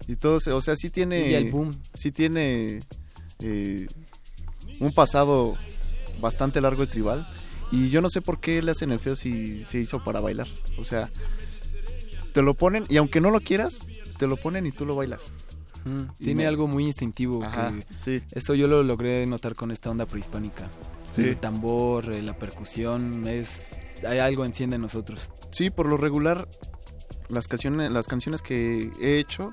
[0.07, 1.29] y todo ese- O sea, sí tiene.
[1.29, 1.71] Y el boom.
[1.93, 2.79] Sí tiene
[3.39, 3.87] eh,
[4.79, 5.55] un pasado
[6.19, 7.25] bastante largo el tribal.
[7.71, 10.47] Y yo no sé por qué le hacen el feo si se hizo para bailar.
[10.77, 11.09] O sea,
[12.33, 13.87] te lo ponen y aunque no lo quieras,
[14.17, 15.31] te lo ponen y tú lo bailas.
[16.19, 17.43] Tiene me- algo muy instintivo.
[17.43, 18.23] Ajá, que sí.
[18.33, 20.69] Eso yo lo logré notar con esta onda prehispánica.
[21.11, 21.23] Sí.
[21.23, 25.29] El tambor, eh, la percusión, es hay algo enciende en nosotros.
[25.51, 26.47] Sí, por lo regular,
[27.29, 29.51] las canciones, las canciones que he hecho,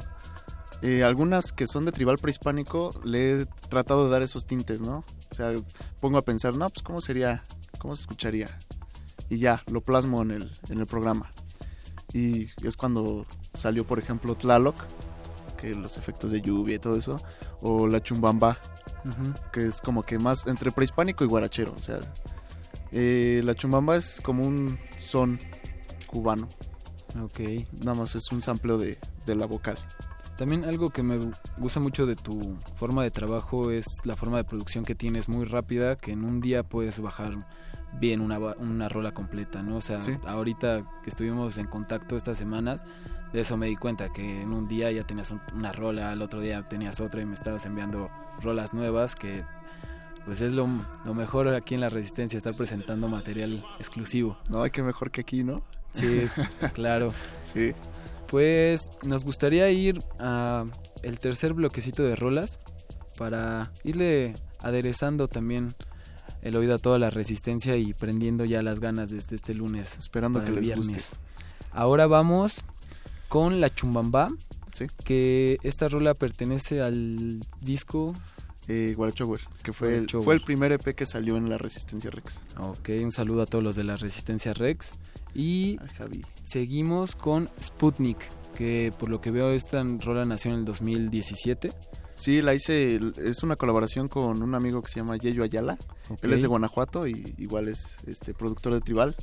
[0.83, 5.05] eh, algunas que son de tribal prehispánico, le he tratado de dar esos tintes, ¿no?
[5.31, 5.53] O sea,
[6.01, 7.43] pongo a pensar, no, pues cómo sería,
[7.79, 8.57] cómo se escucharía.
[9.29, 11.31] Y ya, lo plasmo en el, en el programa.
[12.13, 14.77] Y es cuando salió, por ejemplo, Tlaloc,
[15.61, 17.17] que los efectos de lluvia y todo eso,
[17.61, 18.57] o la chumbamba,
[19.05, 19.33] Ujú.
[19.53, 21.99] que es como que más entre prehispánico y guarachero, o sea,
[22.93, 25.39] eh, la chumbamba es como un son
[26.07, 26.49] cubano.
[27.23, 27.41] Ok.
[27.85, 29.77] Nada más es un sampleo de, de la vocal.
[30.37, 31.19] También algo que me
[31.57, 35.45] gusta mucho de tu forma de trabajo es la forma de producción que tienes muy
[35.45, 37.47] rápida, que en un día puedes bajar
[37.99, 39.79] bien una, una rola completa, ¿no?
[39.79, 40.13] O sea, Sí.
[40.27, 42.85] ahorita que estuvimos en contacto estas semanas,
[43.33, 46.23] de eso me di cuenta, que en un día ya tenías un- una rola, al
[46.23, 48.11] otro día tenías otra y me estabas enviando
[48.43, 49.45] rolas nuevas, que
[50.25, 50.69] pues es lo,
[51.07, 54.37] lo mejor aquí en la Resistencia, estar presentando material exclusivo.
[54.51, 55.63] No, hay que mejor que aquí, ¿no?
[55.93, 56.27] Sí,
[56.75, 57.11] claro.
[57.45, 57.73] Sí.
[58.29, 60.65] Pues nos gustaría ir a
[61.03, 62.59] el tercer bloquecito de rolas
[63.17, 65.75] para irle aderezando también
[66.43, 69.97] el oído a toda la resistencia y prendiendo ya las ganas desde este lunes.
[69.97, 71.17] Esperando para que el les viernes.
[71.73, 72.65] Ahora vamos
[73.29, 74.29] con la chumbamba.
[74.73, 74.87] Sí.
[75.05, 78.13] Que esta rola pertenece al disco.
[78.69, 82.39] Eh, Guarachower, que fue el, fue el primer EP que salió en la Resistencia Rex.
[82.59, 84.99] Ok, un saludo a todos los de la Resistencia Rex.
[85.35, 86.23] Y Javi.
[86.45, 88.19] seguimos con Sputnik,
[88.55, 91.71] que por lo que veo esta rola nació en el 2017.
[92.15, 95.79] Sí, la hice, es una colaboración con un amigo que se llama Yeyo Ayala.
[96.21, 99.15] Él es de Guanajuato y igual es este productor de tribal.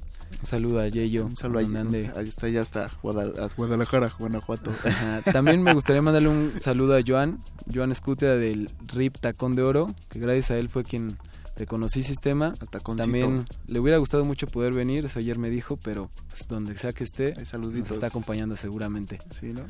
[0.41, 1.25] Un saludo a Yeyo.
[1.25, 2.11] Un saludo a ande.
[2.15, 4.71] Ahí está, ya está, Guadal- Guadalajara, Guanajuato.
[4.85, 5.21] Ajá.
[5.31, 7.39] También me gustaría mandarle un saludo a Joan,
[7.73, 11.17] Joan Escutia del RIP Tacón de Oro, que gracias a él fue quien
[11.57, 12.53] reconocí sistema.
[12.97, 16.91] También le hubiera gustado mucho poder venir, eso ayer me dijo, pero pues, donde sea
[16.91, 19.19] que esté, nos está acompañando seguramente.
[19.31, 19.61] Sí, ¿no?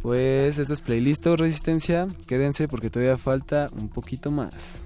[0.00, 4.80] Pues esto es Playlist o Resistencia, quédense porque todavía falta un poquito más.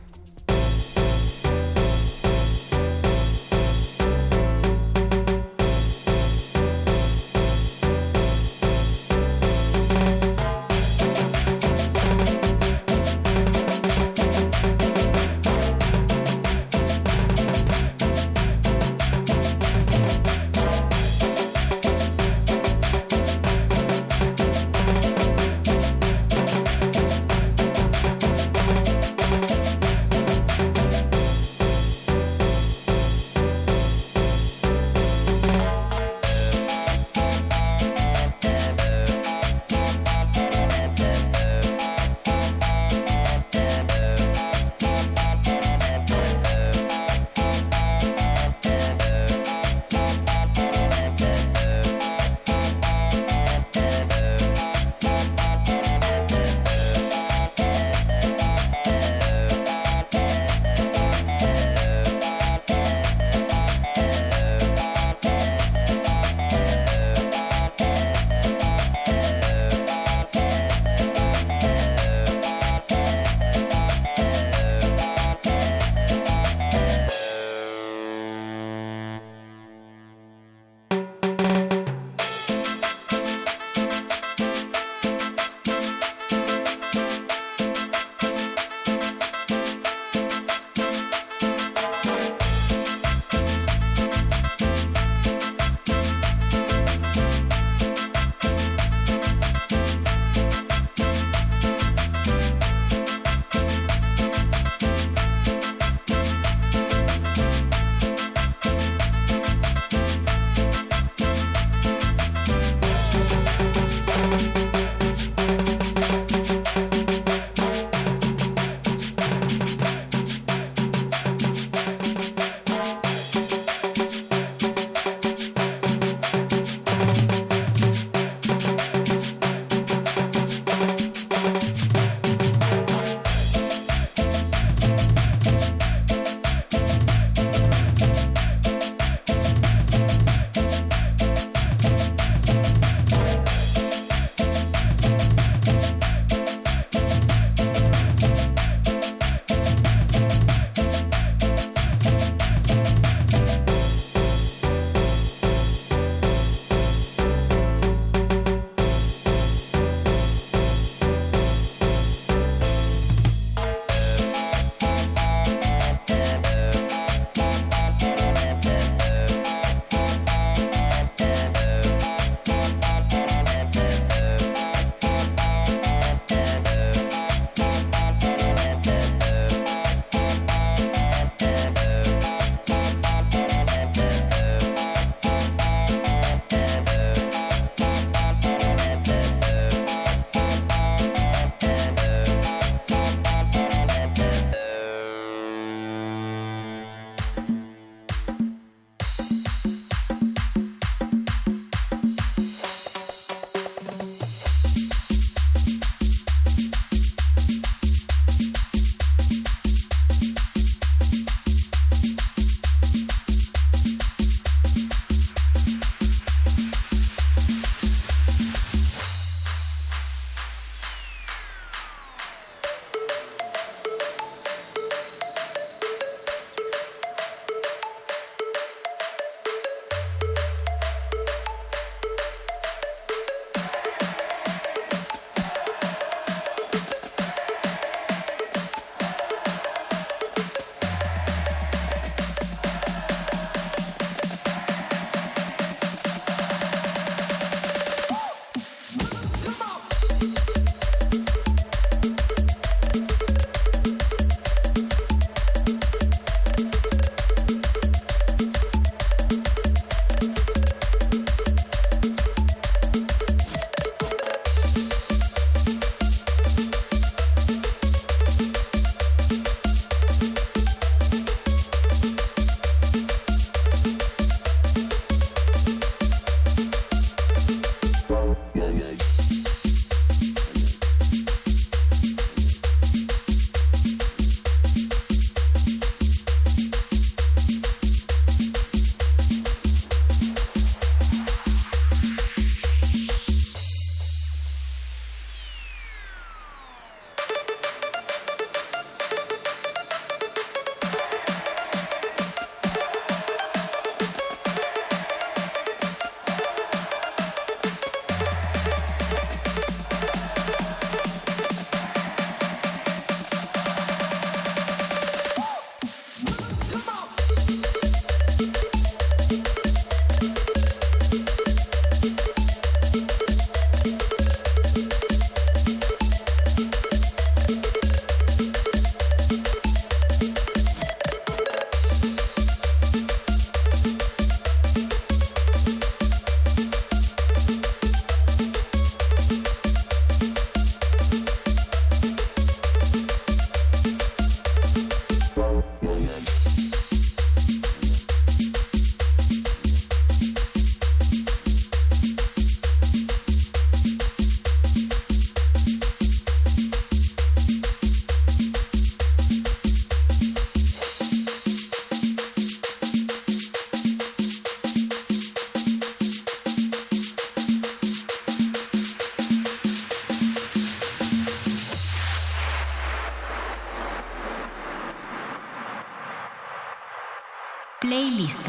[378.03, 378.41] Playlist.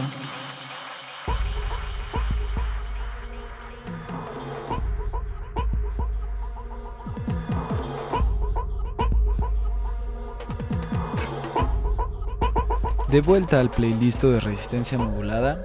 [13.09, 15.63] De vuelta al playlist de resistencia modulada.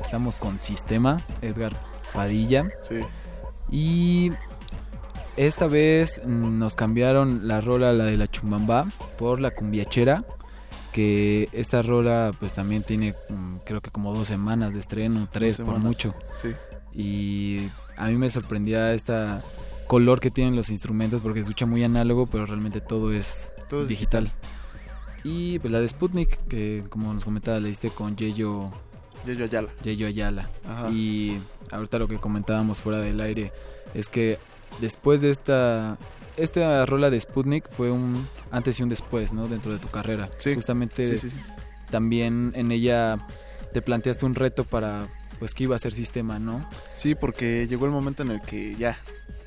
[0.00, 1.72] Estamos con Sistema, Edgar
[2.14, 2.70] Padilla.
[2.82, 3.00] Sí.
[3.68, 4.30] Y
[5.36, 8.86] esta vez nos cambiaron la rola, la de la chumbamba,
[9.18, 10.22] por la cumbiachera.
[10.96, 15.58] Que esta rola pues también tiene mm, creo que como dos semanas de estreno, tres
[15.58, 16.14] por mucho.
[16.34, 16.54] sí.
[16.94, 17.68] Y
[17.98, 19.42] a mí me sorprendía esta
[19.86, 23.82] color que tienen los instrumentos porque se escucha muy análogo, pero realmente todo es, Todo
[23.82, 24.32] es digital.
[25.22, 28.70] Y pues la de Sputnik, que como nos comentaba, la diste con Yeyo
[29.26, 29.68] Yeyo Ayala.
[29.82, 30.48] Yeyo Ayala.
[30.66, 30.88] Ajá.
[30.90, 33.52] Y ahorita lo que comentábamos fuera del aire
[33.92, 34.38] es que
[34.80, 35.98] después de esta
[36.36, 39.48] esta rola de Sputnik fue un antes y un después, ¿no?
[39.48, 40.28] Dentro de tu carrera.
[40.36, 40.54] Sí.
[40.54, 41.36] Justamente Sí, sí, sí.
[41.90, 43.18] también en ella
[43.72, 45.08] te planteaste un reto para
[45.38, 46.68] pues que iba a ser sistema, ¿no?
[46.94, 48.96] Sí, porque llegó el momento en el que ya,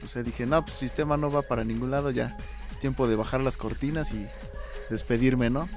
[0.05, 2.37] o sea, dije, no, pues sistema no va para ningún lado, ya
[2.69, 4.27] es tiempo de bajar las cortinas y
[4.91, 5.67] despedirme, ¿no?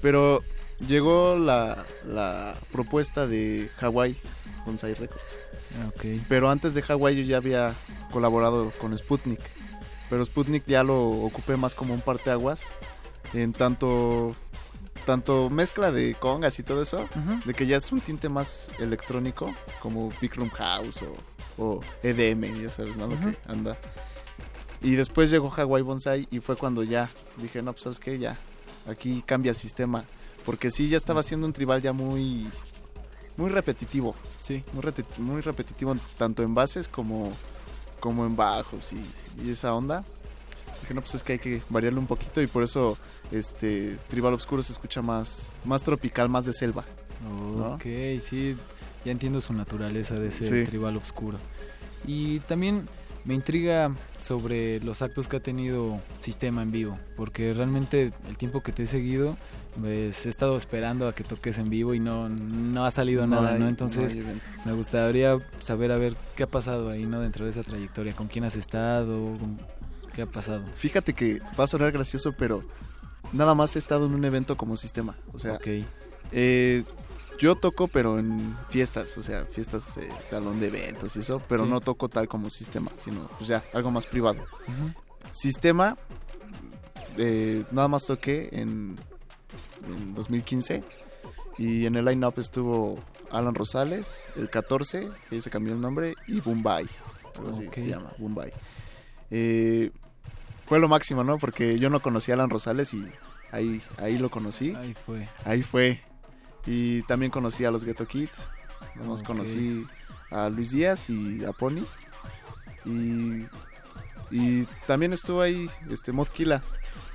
[0.00, 0.42] Pero
[0.88, 4.16] llegó la, la propuesta de Hawaii
[4.64, 5.34] con Sai Records.
[5.88, 6.22] Ok.
[6.28, 7.74] Pero antes de Hawaii yo ya había
[8.10, 9.40] colaborado con Sputnik.
[10.10, 12.62] Pero Sputnik ya lo ocupé más como un parteaguas.
[13.32, 14.34] En tanto,
[15.06, 17.08] tanto mezcla de congas y todo eso.
[17.44, 19.54] De que ya es un tinte más electrónico.
[19.80, 23.06] Como Big Room House o, o EDM, ya sabes, ¿no?
[23.06, 23.78] Lo que anda.
[24.82, 28.36] Y después llegó Hawaii Bonsai y fue cuando ya dije, no, pues sabes qué, ya.
[28.86, 30.04] Aquí cambia sistema.
[30.44, 32.48] Porque sí, ya estaba haciendo un tribal ya muy...
[33.36, 34.14] Muy repetitivo.
[34.38, 34.64] Sí.
[35.18, 37.32] Muy repetitivo tanto en bases como,
[38.00, 40.04] como en bajos y, y esa onda.
[40.80, 42.96] Dije, no, pues es que hay que variarlo un poquito y por eso
[43.30, 46.84] este Tribal Oscuro se escucha más, más tropical, más de selva.
[47.22, 47.74] ¿no?
[47.74, 47.82] Ok,
[48.22, 48.56] sí,
[49.04, 50.68] ya entiendo su naturaleza de ese Sí.
[50.68, 51.38] tribal oscuro.
[52.06, 52.88] Y también
[53.26, 58.62] me intriga sobre los actos que ha tenido Sistema en vivo, porque realmente el tiempo
[58.62, 59.36] que te he seguido,
[59.78, 63.36] pues he estado esperando a que toques en vivo y no, no ha salido No
[63.36, 63.68] nada, hay- ¿no?
[63.68, 64.16] Entonces
[64.64, 67.20] me gustaría saber a ver qué ha pasado ahí, ¿no?
[67.20, 69.36] Dentro de esa trayectoria, con quién has estado,
[70.12, 70.64] qué ha pasado.
[70.74, 72.62] Fíjate que va a sonar gracioso, pero
[73.32, 75.14] nada más he estado en un evento como sistema.
[75.32, 75.66] O sea, Ok.
[76.32, 76.84] eh,
[77.38, 81.64] yo toco, pero en fiestas, o sea, fiestas, eh, salón de eventos y eso, pero
[81.64, 81.70] Sí.
[81.70, 84.44] no toco tal como sistema, sino pues ya, algo más privado.
[85.30, 85.96] Sistema,
[87.16, 88.98] eh, nada más toqué en,
[89.86, 90.82] en 2015
[91.58, 92.98] y en el line-up estuvo
[93.30, 96.86] Alan Rosales, el 14, que se cambió el nombre, y Bombay,
[97.36, 97.74] algo así Ok.
[97.74, 98.52] se llama, Bombay.
[99.30, 99.90] Eh,
[100.66, 101.38] fue lo máximo, ¿no?
[101.38, 103.04] Porque yo no conocía a Alan Rosales y
[103.52, 104.74] ahí, ahí lo conocí.
[104.74, 105.28] Ahí fue.
[105.44, 106.00] Ahí fue.
[106.66, 108.46] Y también conocí a los Ghetto Kids.
[108.96, 109.86] Nos conocí
[110.30, 111.84] a Luis Díaz y a Pony.
[112.84, 113.46] Y,
[114.30, 116.62] y también estuvo ahí este Modkila.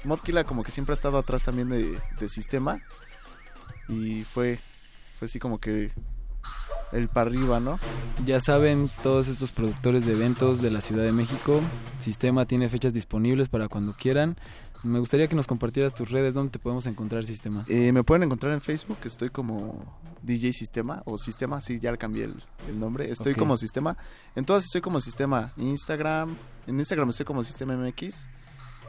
[0.05, 2.79] Modkila como que siempre ha estado atrás también de, de sistema.
[3.87, 4.59] Y fue,
[5.19, 5.91] fue así como que
[6.91, 7.79] el para arriba, ¿no?
[8.25, 11.61] Ya saben, todos estos productores de eventos de la Ciudad de México,
[11.99, 14.37] Sistema tiene fechas disponibles para cuando quieran.
[14.83, 17.65] Me gustaría que nos compartieras tus redes, ¿dónde te podemos encontrar, Sistema?
[17.67, 19.83] Eh, me pueden encontrar en Facebook, estoy como
[20.21, 22.35] DJ Sistema o Sistema, sí, ya cambié el,
[22.69, 23.09] el nombre.
[23.09, 23.97] Estoy como Sistema.
[24.35, 25.53] En todas estoy como Sistema.
[25.57, 26.35] Instagram,
[26.67, 28.25] en Instagram estoy como Sistema MX.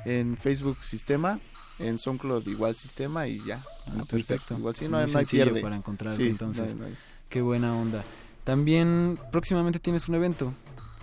[0.06, 1.40] En Facebook Sistema.
[1.78, 3.62] En SoundCloud igual Sistema y ya.
[3.86, 4.56] Ah, Twitter perfecto.
[4.56, 5.60] Igual sí, no, Muy no hay pierde.
[5.60, 6.74] para encontrarte, Sí, entonces.
[6.74, 7.02] no hay- no hay.
[7.28, 8.02] Qué buena onda.
[8.44, 10.52] También próximamente tienes un evento,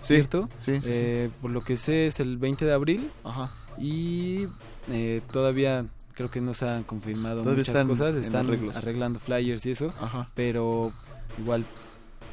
[0.02, 0.48] Sí, ¿cierto?
[0.58, 0.88] sí, sí, sí.
[0.92, 3.52] Eh, Por lo que sé es el 20 de abril Ajá.
[3.78, 4.48] y
[4.90, 9.64] eh, todavía creo que no se han confirmado Todavía muchas están cosas, están arreglando flyers
[9.66, 10.30] y eso, Ajá.
[10.34, 10.92] pero
[11.38, 11.64] igual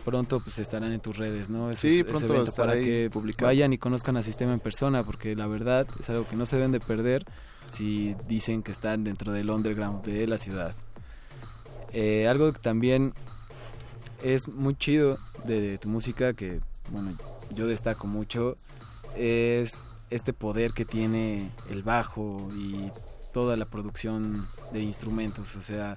[0.04, 1.72] pronto pues estarán en tus redes, ¿no?
[1.72, 3.48] Ese- Sí, pronto evento para ahí que publicado.
[3.48, 6.56] vayan y conozcan a Sistema en persona, porque la verdad es algo que no se
[6.58, 7.26] deben de perder
[7.72, 10.76] si dicen que están dentro del underground de la ciudad.
[11.94, 13.14] Eh, algo que también
[14.24, 16.60] es muy chido de, de tu música, que
[16.92, 17.16] bueno,
[17.54, 18.56] yo destaco mucho,
[19.16, 22.92] es este poder que tiene el bajo y
[23.34, 25.96] toda la producción de instrumentos, o sea,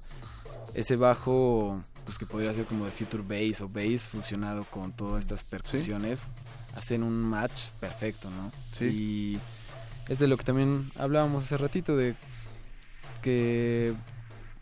[0.74, 5.20] ese bajo pues que podría ser como de future bass o bass fusionado con todas
[5.20, 6.28] estas percusiones
[6.76, 8.50] hacen un match perfecto, ¿no?
[8.72, 8.84] Sí.
[8.86, 9.40] Y
[10.08, 12.14] es de lo que también hablábamos hace ratito de
[13.22, 13.94] que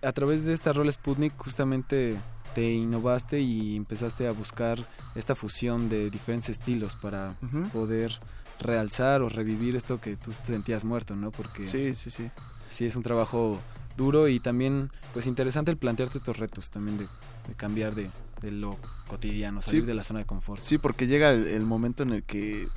[0.02, 2.16] a través de esta rol Sputnik justamente
[2.55, 4.78] te innovaste y empezaste a buscar
[5.15, 7.34] esta fusión de diferentes estilos para
[7.73, 8.20] poder
[8.60, 11.31] realzar o revivir esto que tú sentías muerto, ¿no?
[11.31, 12.31] Porque Sí, sí, sí.
[12.70, 13.58] sí es un trabajo
[13.97, 17.05] duro y también pues interesante el plantearte estos retos también de,
[17.49, 18.77] de cambiar de, de lo
[19.09, 19.87] cotidiano, salir Sí.
[19.87, 20.61] de la zona de confort.
[20.62, 22.69] Sí, porque llega el, el momento en el que,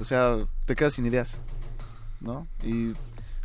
[0.00, 1.38] o sea, te quedas sin ideas,
[2.20, 2.46] ¿no?
[2.64, 2.92] Y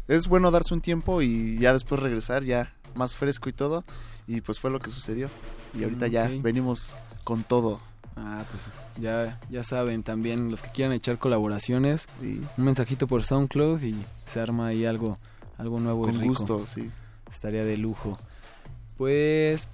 [0.08, 3.84] es bueno darse un tiempo y ya después regresar ya más fresco y todo.
[4.28, 5.30] Y pues fue lo que sucedió.
[5.78, 6.94] Y ahorita Mm, ya venimos
[7.24, 7.80] con todo.
[8.18, 8.70] Ah, pues
[9.00, 13.96] ya, ya saben también los que quieran echar colaboraciones, un mensajito por SoundCloud y
[14.26, 15.18] se arma ahí algo,
[15.58, 16.34] algo nuevo y Con rico.
[16.34, 16.90] gusto, sí.
[17.30, 18.18] Estaría de lujo.
[18.98, 19.68] Pues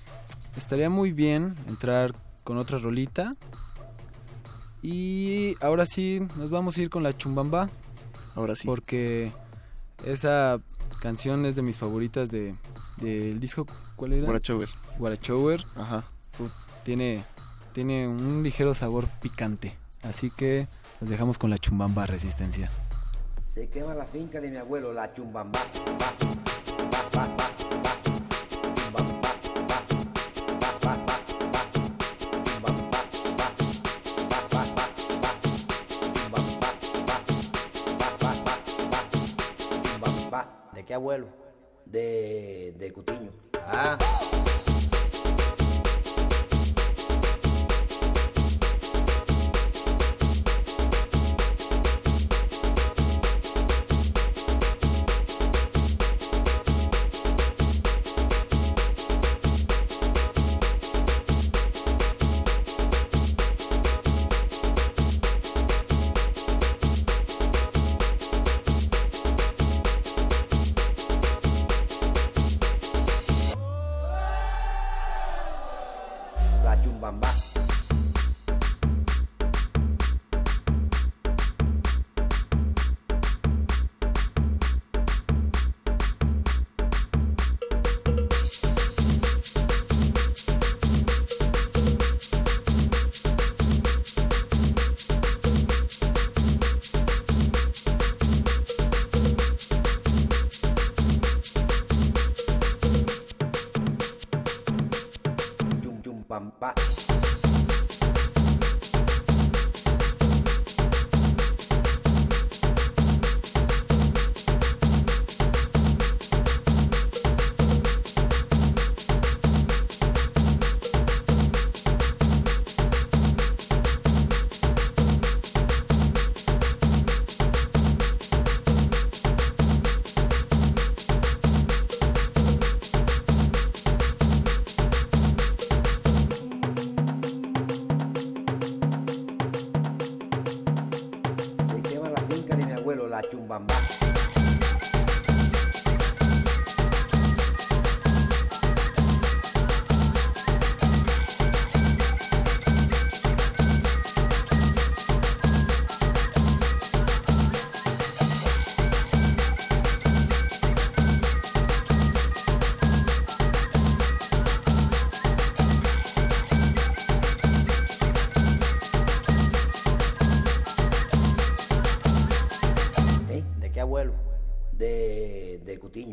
[0.57, 2.13] estaría muy bien entrar
[2.43, 3.31] con otra rolita.
[4.81, 7.69] Y ahora sí, nos vamos a ir con la chumbamba.
[8.35, 8.65] Ahora sí.
[8.67, 9.31] Porque
[10.05, 10.59] esa
[11.01, 12.53] canción es de mis favoritas de
[12.97, 13.65] del disco.
[13.95, 14.25] ¿Cuál era?
[14.25, 14.69] Guarachover.
[14.99, 15.65] Guarachover.
[15.75, 16.05] Ajá.
[16.83, 17.23] Tiene,
[17.73, 19.75] tiene un ligero sabor picante.
[20.03, 20.67] Así que
[20.99, 22.69] nos dejamos con la chumbamba resistencia.
[23.53, 25.59] Se quema la finca de mi abuelo, la chumbamba.
[40.73, 41.27] ¿De qué abuelo?
[41.85, 43.31] De, de Cutiño.
[43.67, 43.99] Ah.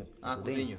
[0.00, 0.06] De Cutiño.
[0.22, 0.76] Ah, Cutiño.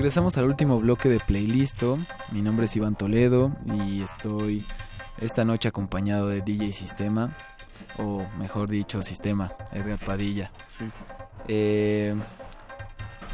[0.00, 1.98] Regresamos al último bloque de Playlisto.
[2.32, 4.64] Mi nombre es Iván Toledo y estoy
[5.20, 7.36] esta noche acompañado de DJ Sistema,
[7.98, 10.52] o mejor dicho, Sistema, Edgar Padilla.
[10.68, 10.86] Sí.
[11.48, 12.14] Eh,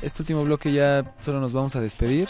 [0.03, 2.29] este último bloque ya solo nos vamos a despedir.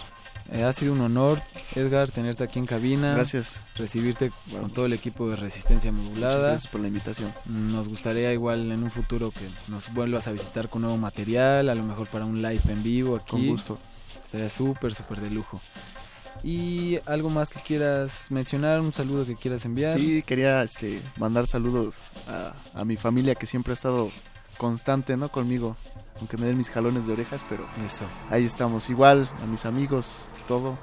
[0.53, 1.41] Eh, ha sido un honor,
[1.75, 3.15] Edgar, tenerte aquí en cabina.
[3.15, 3.63] Gracias.
[3.77, 6.51] Recibirte con todo el equipo de Resistencia Modulada.
[6.51, 7.33] gracias por la invitación.
[7.47, 11.75] Nos gustaría igual en un futuro que nos vuelvas a visitar con nuevo material, a
[11.75, 13.31] lo mejor para un live en vivo aquí.
[13.31, 13.79] Con gusto.
[14.49, 15.61] Súper, súper de lujo.
[16.43, 18.81] ¿Y algo más que quieras mencionar?
[18.81, 19.99] ¿Un saludo que quieras enviar?
[19.99, 21.95] Sí, quería este, mandar saludos
[22.29, 24.11] a, a mi familia que siempre ha estado
[24.59, 25.29] constante, ¿no?
[25.29, 25.77] Conmigo,
[26.19, 28.05] aunque me den mis jalones de orejas, pero eso.
[28.31, 30.79] Ahí estamos, igual a mis amigos, todo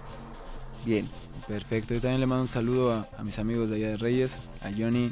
[0.85, 1.07] bien.
[1.47, 4.37] Perfecto, yo también le mando un saludo a, a mis amigos de allá de Reyes,
[4.61, 5.11] a Johnny,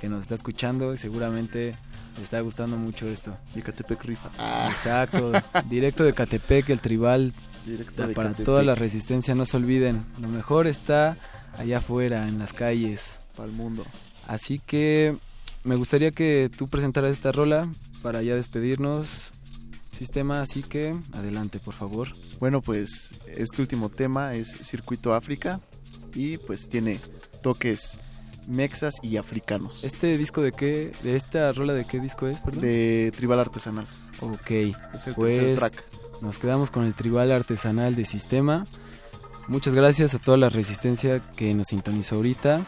[0.00, 1.74] que nos está escuchando y seguramente
[2.16, 3.36] le está gustando mucho esto.
[3.54, 4.30] Y Catepec rifa.
[4.68, 5.32] Exacto,
[5.68, 7.32] directo de Catepec, el tribal.
[7.66, 8.46] Directo de para Catepec.
[8.46, 11.16] toda la resistencia, no se olviden, lo mejor está
[11.58, 13.18] allá afuera, en las calles.
[13.36, 13.84] Para el mundo.
[14.28, 15.16] Así que
[15.64, 17.68] me gustaría que tú presentaras esta rola
[18.02, 19.32] para ya despedirnos,
[19.92, 22.14] sistema, así que adelante, por favor.
[22.38, 25.60] Bueno, pues este último tema es Circuito África
[26.14, 27.00] y pues tiene
[27.42, 27.96] toques
[28.46, 29.82] mexas y africanos.
[29.82, 30.92] ¿Este disco de qué?
[31.02, 32.62] ¿De esta rola de qué disco es, perdón?
[32.62, 33.86] De Tribal Artesanal.
[34.20, 35.84] Ok, Es el pues tercer track.
[36.20, 38.66] nos quedamos con el tribal artesanal de Sistema.
[39.48, 42.62] Muchas gracias a toda la resistencia que nos sintonizó ahorita.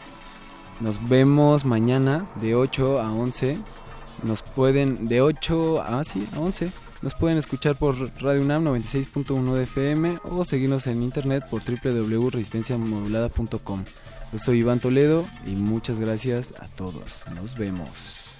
[0.79, 3.57] Nos vemos mañana de 8 a 11.
[4.23, 6.71] Nos pueden, de 8 a, sí, a 11.
[7.01, 13.83] Nos pueden escuchar por Radio UNAM 96.1 de FM o seguirnos en internet por www.resistenciamodulada.com.
[14.31, 17.25] Yo soy Iván Toledo y muchas gracias a todos.
[17.33, 18.39] Nos vemos.